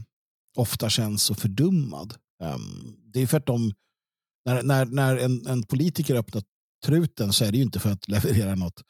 [0.56, 2.14] ofta känns så fördummad.
[2.42, 3.72] Um, det är för att de,
[4.44, 6.42] när, när, när en, en politiker öppnar
[6.84, 8.82] truten så är det ju inte för att leverera något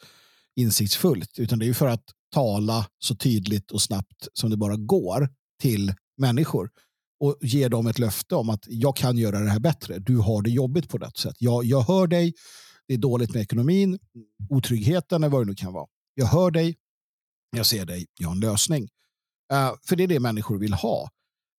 [0.57, 2.05] insiktsfullt utan det är för att
[2.35, 5.29] tala så tydligt och snabbt som det bara går
[5.61, 6.71] till människor
[7.21, 9.99] och ge dem ett löfte om att jag kan göra det här bättre.
[9.99, 11.37] Du har det jobbigt på rätt sätt.
[11.39, 12.35] Jag, jag hör dig.
[12.87, 13.99] Det är dåligt med ekonomin,
[14.51, 15.87] otryggheten eller vad det nu kan vara.
[16.15, 16.77] Jag hör dig.
[17.57, 18.07] Jag ser dig.
[18.19, 18.83] Jag har en lösning.
[19.53, 21.11] Uh, för det är det människor vill ha.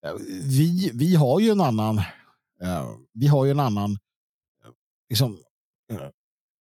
[0.07, 1.97] Uh, vi, vi har ju en annan
[2.63, 3.97] uh, vi har ju en annan
[5.09, 5.37] liksom,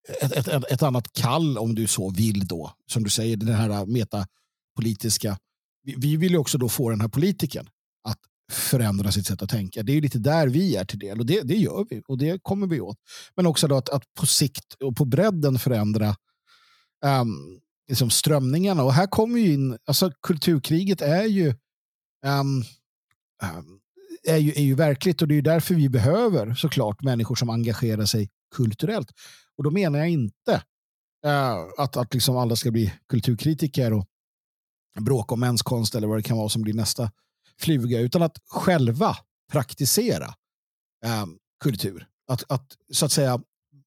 [0.09, 2.73] ett, ett, ett, annat kall om du så vill då.
[2.93, 5.39] Som du säger, den här metapolitiska.
[5.83, 7.69] Vi, vi vill ju också då få den här politiken
[8.09, 8.19] att
[8.53, 9.83] förändra sitt sätt att tänka.
[9.83, 12.43] Det är lite där vi är till del och det, det gör vi och det
[12.43, 12.97] kommer vi åt.
[13.37, 16.17] Men också då att, att på sikt och på bredden förändra
[17.05, 18.85] um, liksom strömningarna.
[18.85, 21.49] Och här kommer ju in, alltså kulturkriget är ju,
[22.27, 22.65] um,
[23.43, 23.81] um,
[24.27, 28.07] är ju, är ju verkligt och det är därför vi behöver såklart människor som engagerar
[28.07, 29.11] sig kulturellt.
[29.59, 30.63] Och då menar jag inte
[31.27, 34.07] eh, att, att liksom alla ska bli kulturkritiker och
[35.01, 37.11] bråka om mäns konst eller vad det kan vara som blir nästa
[37.59, 39.17] fluga, utan att själva
[39.53, 40.35] praktisera
[41.05, 41.27] eh,
[41.61, 42.07] kultur.
[42.29, 43.41] Att, att så att säga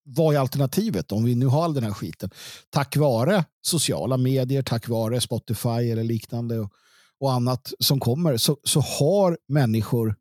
[0.03, 2.29] vad är alternativet om vi nu har all den här skiten?
[2.69, 6.71] Tack vare sociala medier, tack vare Spotify eller liknande och,
[7.19, 10.15] och annat som kommer så, så har människor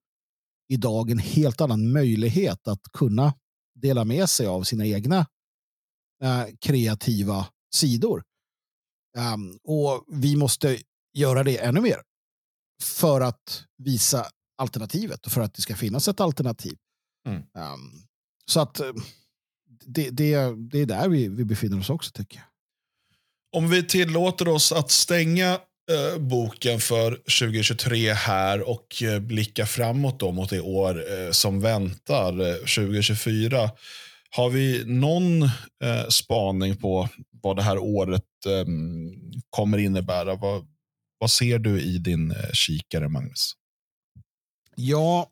[0.69, 3.35] idag en helt annan möjlighet att kunna
[3.75, 5.27] dela med sig av sina egna
[6.61, 8.23] kreativa sidor.
[9.35, 10.79] Um, och vi måste
[11.15, 12.03] göra det ännu mer
[12.83, 14.27] för att visa
[14.59, 16.77] alternativet och för att det ska finnas ett alternativ.
[17.29, 17.39] Mm.
[17.39, 18.07] Um,
[18.47, 18.93] så att eh,
[19.87, 20.37] det, det,
[20.71, 22.47] det är där vi, vi befinner oss också tycker jag.
[23.57, 25.53] Om vi tillåter oss att stänga
[25.91, 31.61] eh, boken för 2023 här och eh, blicka framåt då mot det år eh, som
[31.61, 33.71] väntar, 2024.
[34.37, 38.65] Har vi någon eh, spaning på vad det här året eh,
[39.51, 40.35] kommer innebära?
[40.35, 40.67] Vad,
[41.19, 43.53] vad ser du i din eh, kikare, Magnus?
[44.75, 45.31] Ja,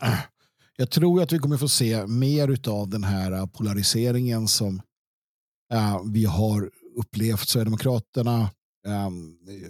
[0.76, 4.82] jag tror att vi kommer få se mer av den här eh, polariseringen som
[5.72, 7.48] eh, vi har upplevt.
[7.48, 8.50] Sverigedemokraterna
[8.86, 9.08] eh,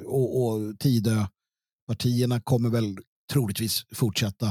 [0.04, 2.98] och, och Tidöpartierna kommer väl
[3.32, 4.46] troligtvis fortsätta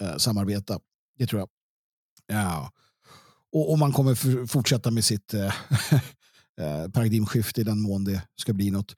[0.00, 0.80] eh, samarbeta.
[1.18, 1.48] Det tror jag.
[2.26, 2.72] Ja.
[3.52, 8.70] Och, och man kommer fortsätta med sitt uh, paradigmskifte i den mån det ska bli
[8.70, 8.94] något.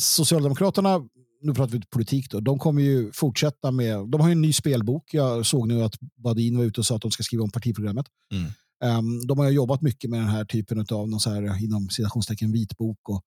[0.00, 1.00] Socialdemokraterna
[1.42, 4.52] nu pratar vi politik då, de kommer ju fortsätta med, de har ju en ny
[4.52, 5.14] spelbok.
[5.14, 8.06] Jag såg nu att Badin var ute och sa att de ska skriva om partiprogrammet.
[8.32, 8.52] Mm.
[8.98, 12.52] Um, de har jobbat mycket med den här typen av, någon så här, inom citationstecken,
[12.52, 13.22] vitbok och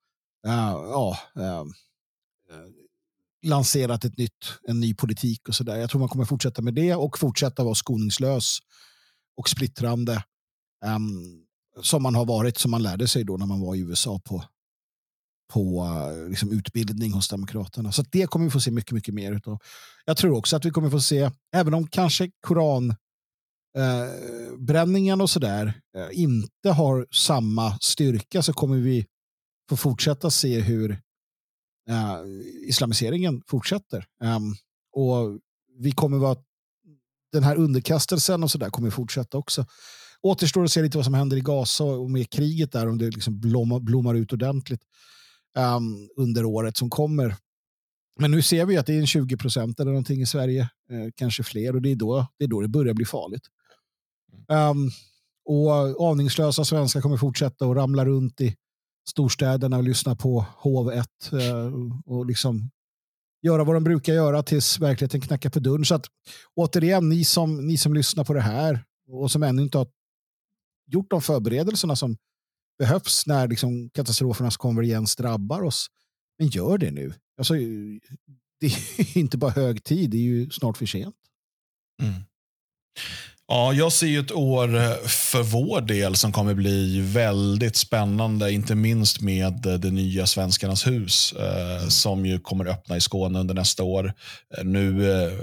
[0.48, 0.54] uh,
[0.92, 1.64] ja, uh,
[3.46, 5.76] lanserat ett nytt, en ny politik och sådär.
[5.76, 8.60] Jag tror man kommer fortsätta med det och fortsätta vara skoningslös
[9.38, 10.24] och splittrande.
[10.86, 11.42] Um,
[11.82, 14.44] som man har varit, som man lärde sig då när man var i USA på
[15.54, 17.92] på eh, liksom, utbildning hos Demokraterna.
[17.92, 19.60] Så det kommer vi få se mycket, mycket mer utav.
[20.06, 25.74] Jag tror också att vi kommer få se, även om kanske koranbränningen eh, och sådär
[25.98, 29.06] eh, inte har samma styrka så kommer vi
[29.70, 30.92] få fortsätta se hur
[31.90, 32.20] eh,
[32.68, 34.06] islamiseringen fortsätter.
[34.24, 34.56] Um,
[34.94, 35.40] och
[35.80, 36.38] vi kommer vara
[37.32, 39.66] den här underkastelsen och sådär kommer fortsätta också.
[40.26, 43.06] Återstår att se lite vad som händer i Gaza och med kriget där, om det
[43.10, 44.82] liksom blommar, blommar ut ordentligt
[45.58, 47.36] um, under året som kommer.
[48.20, 51.12] Men nu ser vi att det är en 20 procent eller någonting i Sverige, eh,
[51.16, 53.44] kanske fler, och det är, då, det är då det börjar bli farligt.
[54.48, 54.92] Um,
[55.46, 58.56] och aningslösa svenskar kommer fortsätta att ramla runt i
[59.10, 61.74] storstäderna och lyssna på Hov1 eh,
[62.06, 62.70] och liksom
[63.42, 65.86] göra vad de brukar göra tills verkligheten knackar på dörren.
[65.86, 66.06] Så att
[66.56, 69.88] återigen, ni som, ni som lyssnar på det här och som ännu inte har
[70.88, 72.18] gjort de förberedelserna som
[72.80, 75.88] behövs när liksom katastrofernas konvergens drabbar oss.
[76.40, 77.14] Men gör det nu.
[77.38, 77.54] Alltså,
[78.60, 78.66] det
[78.98, 81.16] är inte bara hög tid, det är ju snart för sent.
[82.02, 82.22] Mm.
[83.48, 88.52] Ja, jag ser ju ett år eh, för vår del som kommer bli väldigt spännande.
[88.52, 93.40] Inte minst med eh, det nya Svenskarnas hus eh, som ju kommer öppna i Skåne
[93.40, 94.14] under nästa år.
[94.58, 95.34] Eh, nu eh,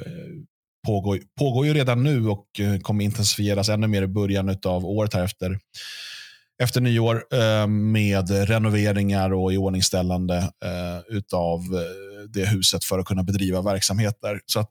[0.87, 5.15] pågår, pågår ju redan nu och eh, kommer intensifieras ännu mer i början av året
[5.15, 5.59] här efter,
[6.63, 11.61] efter nyår eh, med renoveringar och iordningställande eh, utav
[12.29, 14.41] det huset för att kunna bedriva verksamheter.
[14.47, 14.71] Så att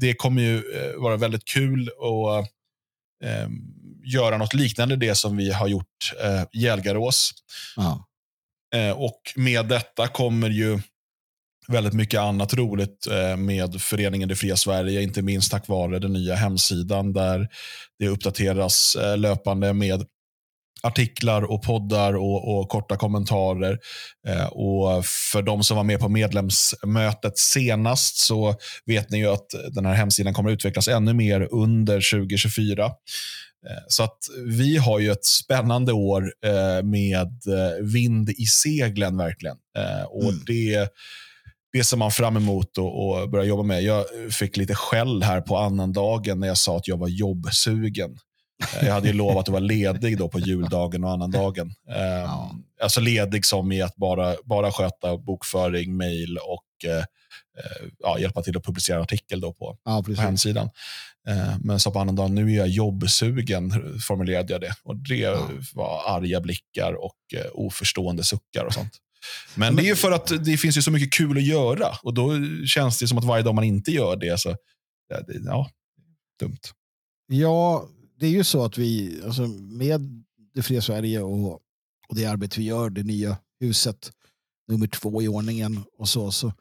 [0.00, 0.62] det kommer ju
[0.96, 2.38] vara väldigt kul och
[3.24, 3.48] eh,
[4.04, 6.12] göra något liknande det som vi har gjort
[6.52, 7.34] i.
[7.76, 8.08] Ja.
[8.74, 10.80] Eh, och med detta kommer ju
[11.72, 16.12] väldigt mycket annat roligt eh, med föreningen Det fria Sverige, inte minst tack vare den
[16.12, 17.48] nya hemsidan där
[17.98, 20.06] det uppdateras eh, löpande med
[20.82, 23.78] artiklar och poddar och, och korta kommentarer.
[24.28, 28.54] Eh, och För de som var med på medlemsmötet senast så
[28.86, 32.90] vet ni ju att den här hemsidan kommer utvecklas ännu mer under 2024.
[33.66, 39.16] Eh, så att vi har ju ett spännande år eh, med eh, vind i seglen
[39.16, 39.56] verkligen.
[40.08, 40.42] Och mm.
[40.46, 40.88] det
[41.72, 43.82] det ser man fram emot att börja jobba med.
[43.82, 48.18] Jag fick lite skäll här på annandagen när jag sa att jag var jobbsugen.
[48.74, 51.72] Eh, jag hade ju lovat att vara ledig då på juldagen och annandagen.
[51.88, 52.54] Eh, ja.
[52.82, 58.42] Alltså ledig som i att bara, bara sköta bokföring, mejl och eh, eh, ja, hjälpa
[58.42, 60.70] till att publicera artikel då på, ja, på hemsidan.
[61.28, 63.70] Eh, men så på annandagen, nu är jag jobbsugen,
[64.00, 64.74] formulerade jag det.
[64.82, 65.38] Och Det
[65.74, 68.92] var arga blickar och eh, oförstående suckar och sånt.
[69.54, 72.32] Men det är för att det finns ju så mycket kul att göra och då
[72.66, 74.56] känns det som att varje dag man inte gör det, så
[75.08, 75.70] ja, det, ja
[76.40, 76.60] dumt.
[77.26, 77.88] Ja,
[78.18, 80.24] det är ju så att vi, alltså med
[80.54, 81.52] det fria Sverige och,
[82.08, 84.12] och det arbete vi gör, det nya huset,
[84.68, 86.52] nummer två i ordningen och så, så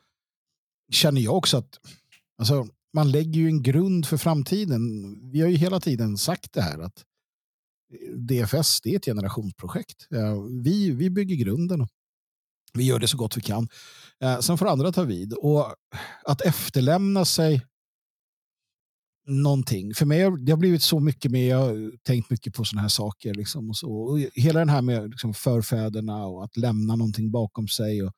[0.92, 1.80] känner jag också att
[2.38, 4.82] alltså, man lägger ju en grund för framtiden.
[5.32, 7.04] Vi har ju hela tiden sagt det här att
[8.16, 10.08] DFS det är ett generationsprojekt.
[10.64, 11.88] Vi, vi bygger grunden.
[12.78, 13.68] Vi gör det så gott vi kan.
[14.24, 15.34] Eh, sen får andra ta vid.
[15.34, 15.76] Och
[16.26, 17.66] att efterlämna sig
[19.28, 19.94] någonting.
[19.94, 22.90] För mig det har blivit så mycket mer, jag har tänkt mycket på sådana här
[22.90, 23.34] saker.
[23.34, 23.92] Liksom och så.
[23.92, 28.04] Och hela den här med liksom förfäderna och att lämna någonting bakom sig.
[28.04, 28.14] och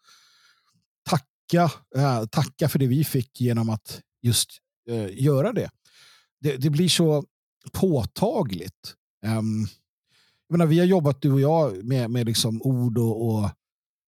[1.09, 4.49] Tacka, eh, tacka för det vi fick genom att just
[4.89, 5.69] eh, göra det.
[6.41, 6.57] det.
[6.57, 6.69] det.
[6.69, 7.23] blir så
[7.71, 8.95] påtagligt.
[9.25, 9.67] Um,
[10.47, 13.49] jag menar, vi har jobbat, du och jag, med, med liksom ord och, och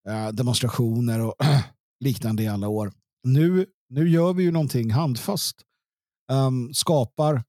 [0.07, 1.35] Eh, demonstrationer och
[1.99, 2.93] liknande i alla år.
[3.23, 5.55] Nu, nu gör vi ju någonting handfast
[6.31, 7.43] um, skapar,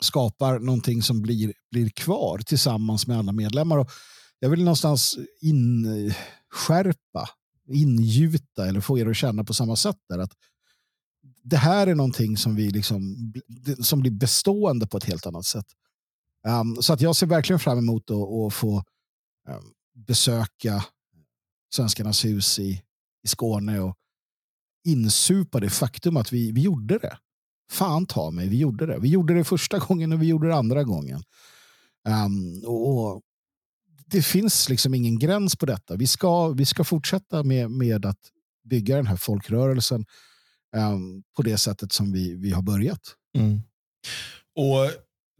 [0.00, 3.78] skapar någonting som blir, blir kvar tillsammans med alla medlemmar.
[3.78, 3.90] Och
[4.38, 7.28] jag vill någonstans inskärpa,
[7.68, 10.32] ingjuta eller få er att känna på samma sätt där att
[11.42, 13.32] det här är någonting som, vi liksom,
[13.82, 15.66] som blir bestående på ett helt annat sätt.
[16.46, 18.76] Um, så att jag ser verkligen fram emot att få
[19.48, 20.84] um, besöka
[21.74, 22.82] Svenskarnas hus i,
[23.24, 23.96] i Skåne och
[24.84, 27.18] insupa det faktum att vi, vi gjorde det.
[27.70, 28.98] Fan ta mig, vi gjorde det.
[28.98, 31.22] Vi gjorde det första gången och vi gjorde det andra gången.
[32.08, 33.22] Um, och,
[34.10, 35.96] det finns liksom ingen gräns på detta.
[35.96, 38.18] Vi ska, vi ska fortsätta med, med att
[38.64, 40.06] bygga den här folkrörelsen
[40.76, 43.00] um, på det sättet som vi, vi har börjat.
[43.36, 43.62] Mm.
[44.56, 44.90] Och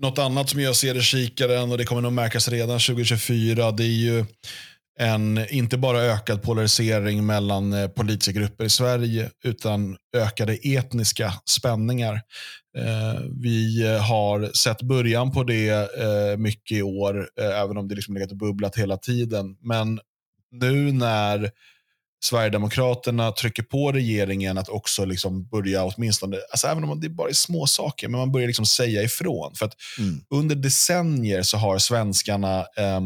[0.00, 3.84] Något annat som jag ser i kikaren och det kommer nog märkas redan 2024 det
[3.84, 4.24] är ju
[5.00, 12.14] en, inte bara ökad polarisering mellan eh, politiska grupper i Sverige, utan ökade etniska spänningar.
[12.78, 17.94] Eh, vi har sett början på det eh, mycket i år, eh, även om det
[17.94, 19.56] liksom legat och bubblat hela tiden.
[19.60, 20.00] Men
[20.50, 21.50] nu när
[22.20, 27.32] Sverigedemokraterna trycker på regeringen att också liksom börja åtminstone, alltså även om det bara är
[27.32, 29.54] små saker, men man börjar liksom säga ifrån.
[29.54, 30.20] För att mm.
[30.30, 33.00] Under decennier så har svenskarna, eh,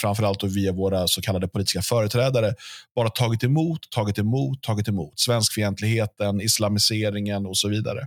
[0.00, 2.54] framförallt via våra så kallade politiska företrädare,
[2.94, 5.20] bara tagit emot, tagit emot, tagit emot.
[5.20, 8.06] Svenskfientligheten, islamiseringen och så vidare.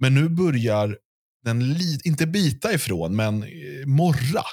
[0.00, 0.96] Men nu börjar
[1.44, 4.44] den, inte bita ifrån, men eh, morra.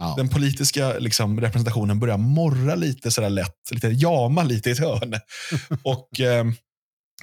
[0.00, 0.14] Ja.
[0.16, 5.14] Den politiska liksom, representationen börjar morra lite sådär lätt, lite jama lite i ett hörn.
[5.82, 6.44] och eh,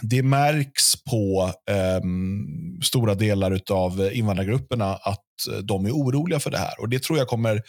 [0.02, 2.02] Det märks på eh,
[2.84, 5.24] stora delar av invandrargrupperna att
[5.64, 6.80] de är oroliga för det här.
[6.80, 7.62] Och Det tror jag kommer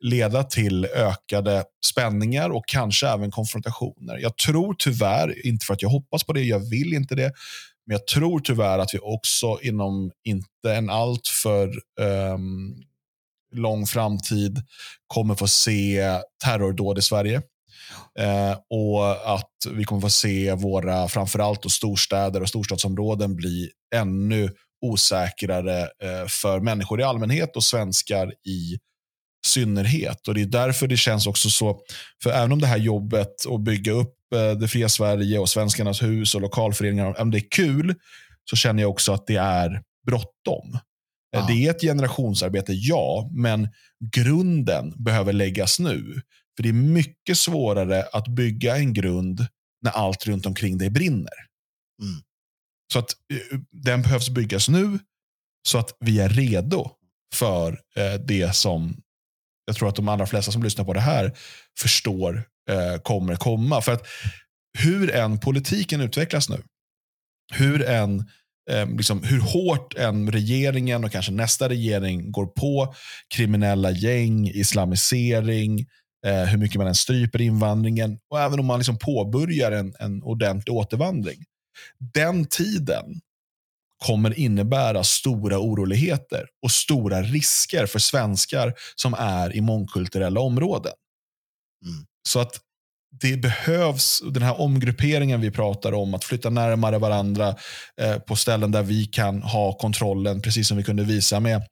[0.00, 4.18] leda till ökade spänningar och kanske även konfrontationer.
[4.18, 7.32] Jag tror tyvärr, inte för att jag hoppas på det, jag vill inte det,
[7.86, 11.68] men jag tror tyvärr att vi också inom inte en alltför
[12.00, 12.82] um,
[13.52, 14.62] lång framtid
[15.06, 17.42] kommer få se terrordåd i Sverige.
[18.18, 24.50] Eh, och att vi kommer få se våra, framförallt och storstäder och storstadsområden bli ännu
[24.82, 28.78] osäkrare eh, för människor i allmänhet och svenskar i
[29.46, 30.28] synnerhet.
[30.28, 31.80] Och Det är därför det känns också så,
[32.22, 36.02] för även om det här jobbet att bygga upp eh, det fria Sverige och Svenskarnas
[36.02, 37.94] hus och lokalföreningar, om det är kul,
[38.50, 40.78] så känner jag också att det är bråttom.
[41.30, 41.46] Ja.
[41.46, 43.68] Det är ett generationsarbete, ja, men
[44.14, 46.22] grunden behöver läggas nu.
[46.56, 49.46] För det är mycket svårare att bygga en grund
[49.82, 51.46] när allt runt omkring dig brinner.
[52.02, 52.22] Mm.
[52.92, 54.98] Så att eh, den behövs byggas nu
[55.68, 56.90] så att vi är redo
[57.34, 59.02] för eh, det som
[59.64, 61.36] jag tror att de allra flesta som lyssnar på det här
[61.78, 63.82] förstår eh, kommer komma.
[63.82, 64.06] För att
[64.78, 66.62] hur än politiken utvecklas nu,
[67.52, 68.24] hur än Eh,
[68.96, 72.94] liksom, hur hårt en regeringen och kanske nästa regering går på
[73.34, 75.86] kriminella gäng, islamisering,
[76.26, 80.22] eh, hur mycket man än stryper invandringen och även om man liksom påbörjar en, en
[80.22, 81.44] ordentlig återvandring.
[82.14, 83.20] Den tiden
[84.06, 90.92] kommer innebära stora oroligheter och stora risker för svenskar som är i mångkulturella områden.
[91.86, 92.06] Mm.
[92.28, 92.60] Så att
[93.12, 97.56] det behövs, den här omgrupperingen vi pratar om, att flytta närmare varandra
[98.00, 101.62] eh, på ställen där vi kan ha kontrollen, precis som vi kunde visa med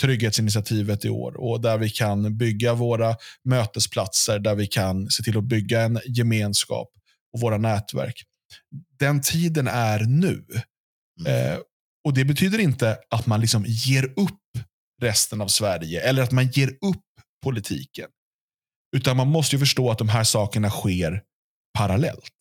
[0.00, 1.34] Trygghetsinitiativet i år.
[1.36, 6.00] Och där vi kan bygga våra mötesplatser, där vi kan se till att bygga en
[6.06, 6.88] gemenskap
[7.32, 8.22] och våra nätverk.
[8.98, 10.44] Den tiden är nu.
[11.20, 11.52] Mm.
[11.52, 11.58] Eh,
[12.04, 14.40] och Det betyder inte att man liksom ger upp
[15.02, 17.04] resten av Sverige eller att man ger upp
[17.42, 18.08] politiken.
[18.96, 21.22] Utan man måste ju förstå att de här sakerna sker
[21.78, 22.34] parallellt.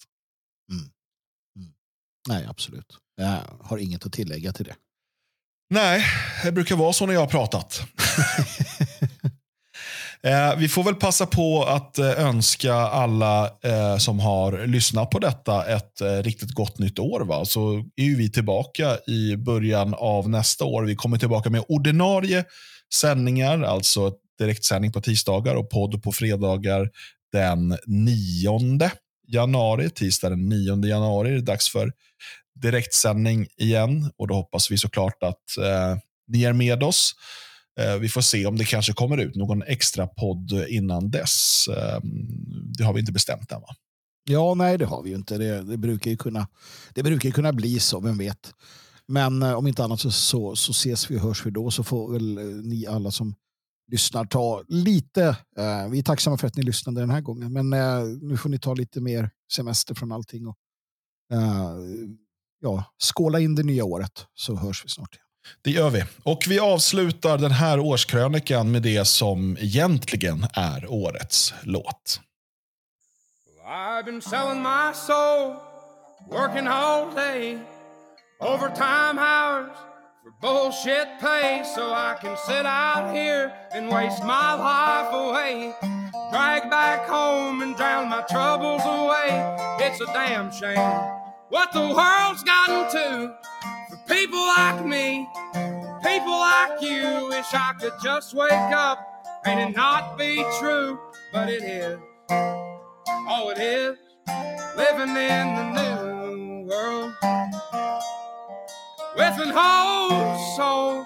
[0.72, 0.84] Mm.
[1.60, 1.74] Mm.
[2.28, 2.98] Nej, absolut.
[3.16, 4.76] Jag har inget att tillägga till det.
[5.70, 6.06] Nej,
[6.44, 7.82] det brukar vara så när jag har pratat.
[10.22, 15.20] eh, vi får väl passa på att eh, önska alla eh, som har lyssnat på
[15.20, 17.20] detta ett eh, riktigt gott nytt år.
[17.20, 17.46] Va?
[17.46, 20.84] Så är vi tillbaka i början av nästa år.
[20.84, 22.46] Vi kommer tillbaka med ordinarie
[22.94, 26.90] sändningar, alltså direktsändning på tisdagar och podd på fredagar
[27.32, 28.92] den 9
[29.28, 29.90] januari.
[29.90, 31.92] Tisdag den 9 januari är det dags för
[32.56, 35.98] direktsändning igen och då hoppas vi såklart att eh,
[36.28, 37.16] ni är med oss.
[37.80, 41.66] Eh, vi får se om det kanske kommer ut någon extra podd innan dess.
[41.68, 42.00] Eh,
[42.78, 43.76] det har vi inte bestämt än va?
[44.30, 45.38] Ja, nej det har vi ju inte.
[45.38, 46.48] Det, det, brukar, ju kunna,
[46.94, 48.54] det brukar kunna bli så, vem vet.
[49.08, 51.84] Men eh, om inte annat så, så, så ses vi och hörs vi då så
[51.84, 53.36] får väl eh, ni alla som
[53.92, 55.24] lyssnar ta lite,
[55.58, 58.50] eh, vi är tacksamma för att ni lyssnade den här gången, men eh, nu får
[58.50, 60.58] ni ta lite mer semester från allting och
[61.34, 61.76] eh,
[62.62, 65.24] ja, skåla in det nya året så hörs vi snart igen.
[65.62, 66.04] Det gör vi.
[66.24, 72.22] Och vi avslutar den här årskrönikan med det som egentligen är årets låt.
[73.66, 75.56] I've been selling my soul,
[76.30, 77.60] working all day,
[78.40, 79.97] overtime hours
[80.42, 85.74] bullshit pay so I can sit out here and waste my life away.
[86.32, 89.86] Drag back home and drown my troubles away.
[89.86, 91.18] It's a damn shame
[91.50, 93.36] what the world's gotten to
[93.90, 95.28] for people like me,
[96.04, 97.28] people like you.
[97.30, 99.00] Wish I could just wake up
[99.46, 101.00] and it not be true,
[101.32, 102.00] but it is.
[102.30, 103.98] Oh, it is
[104.76, 107.14] living in the new world
[109.18, 111.04] with an old soul.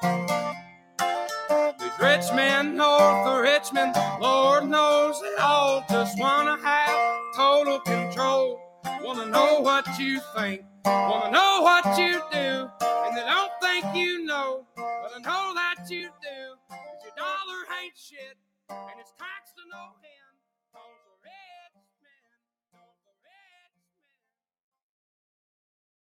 [1.80, 8.60] These rich men north of Richmond, Lord knows they all just wanna have total control.
[9.02, 14.26] Wanna know what you think, wanna know what you do, and they don't think you
[14.26, 16.40] know, but I know that you do.
[16.70, 18.38] Cause your dollar ain't shit,
[18.70, 20.11] and it's taxed to no end.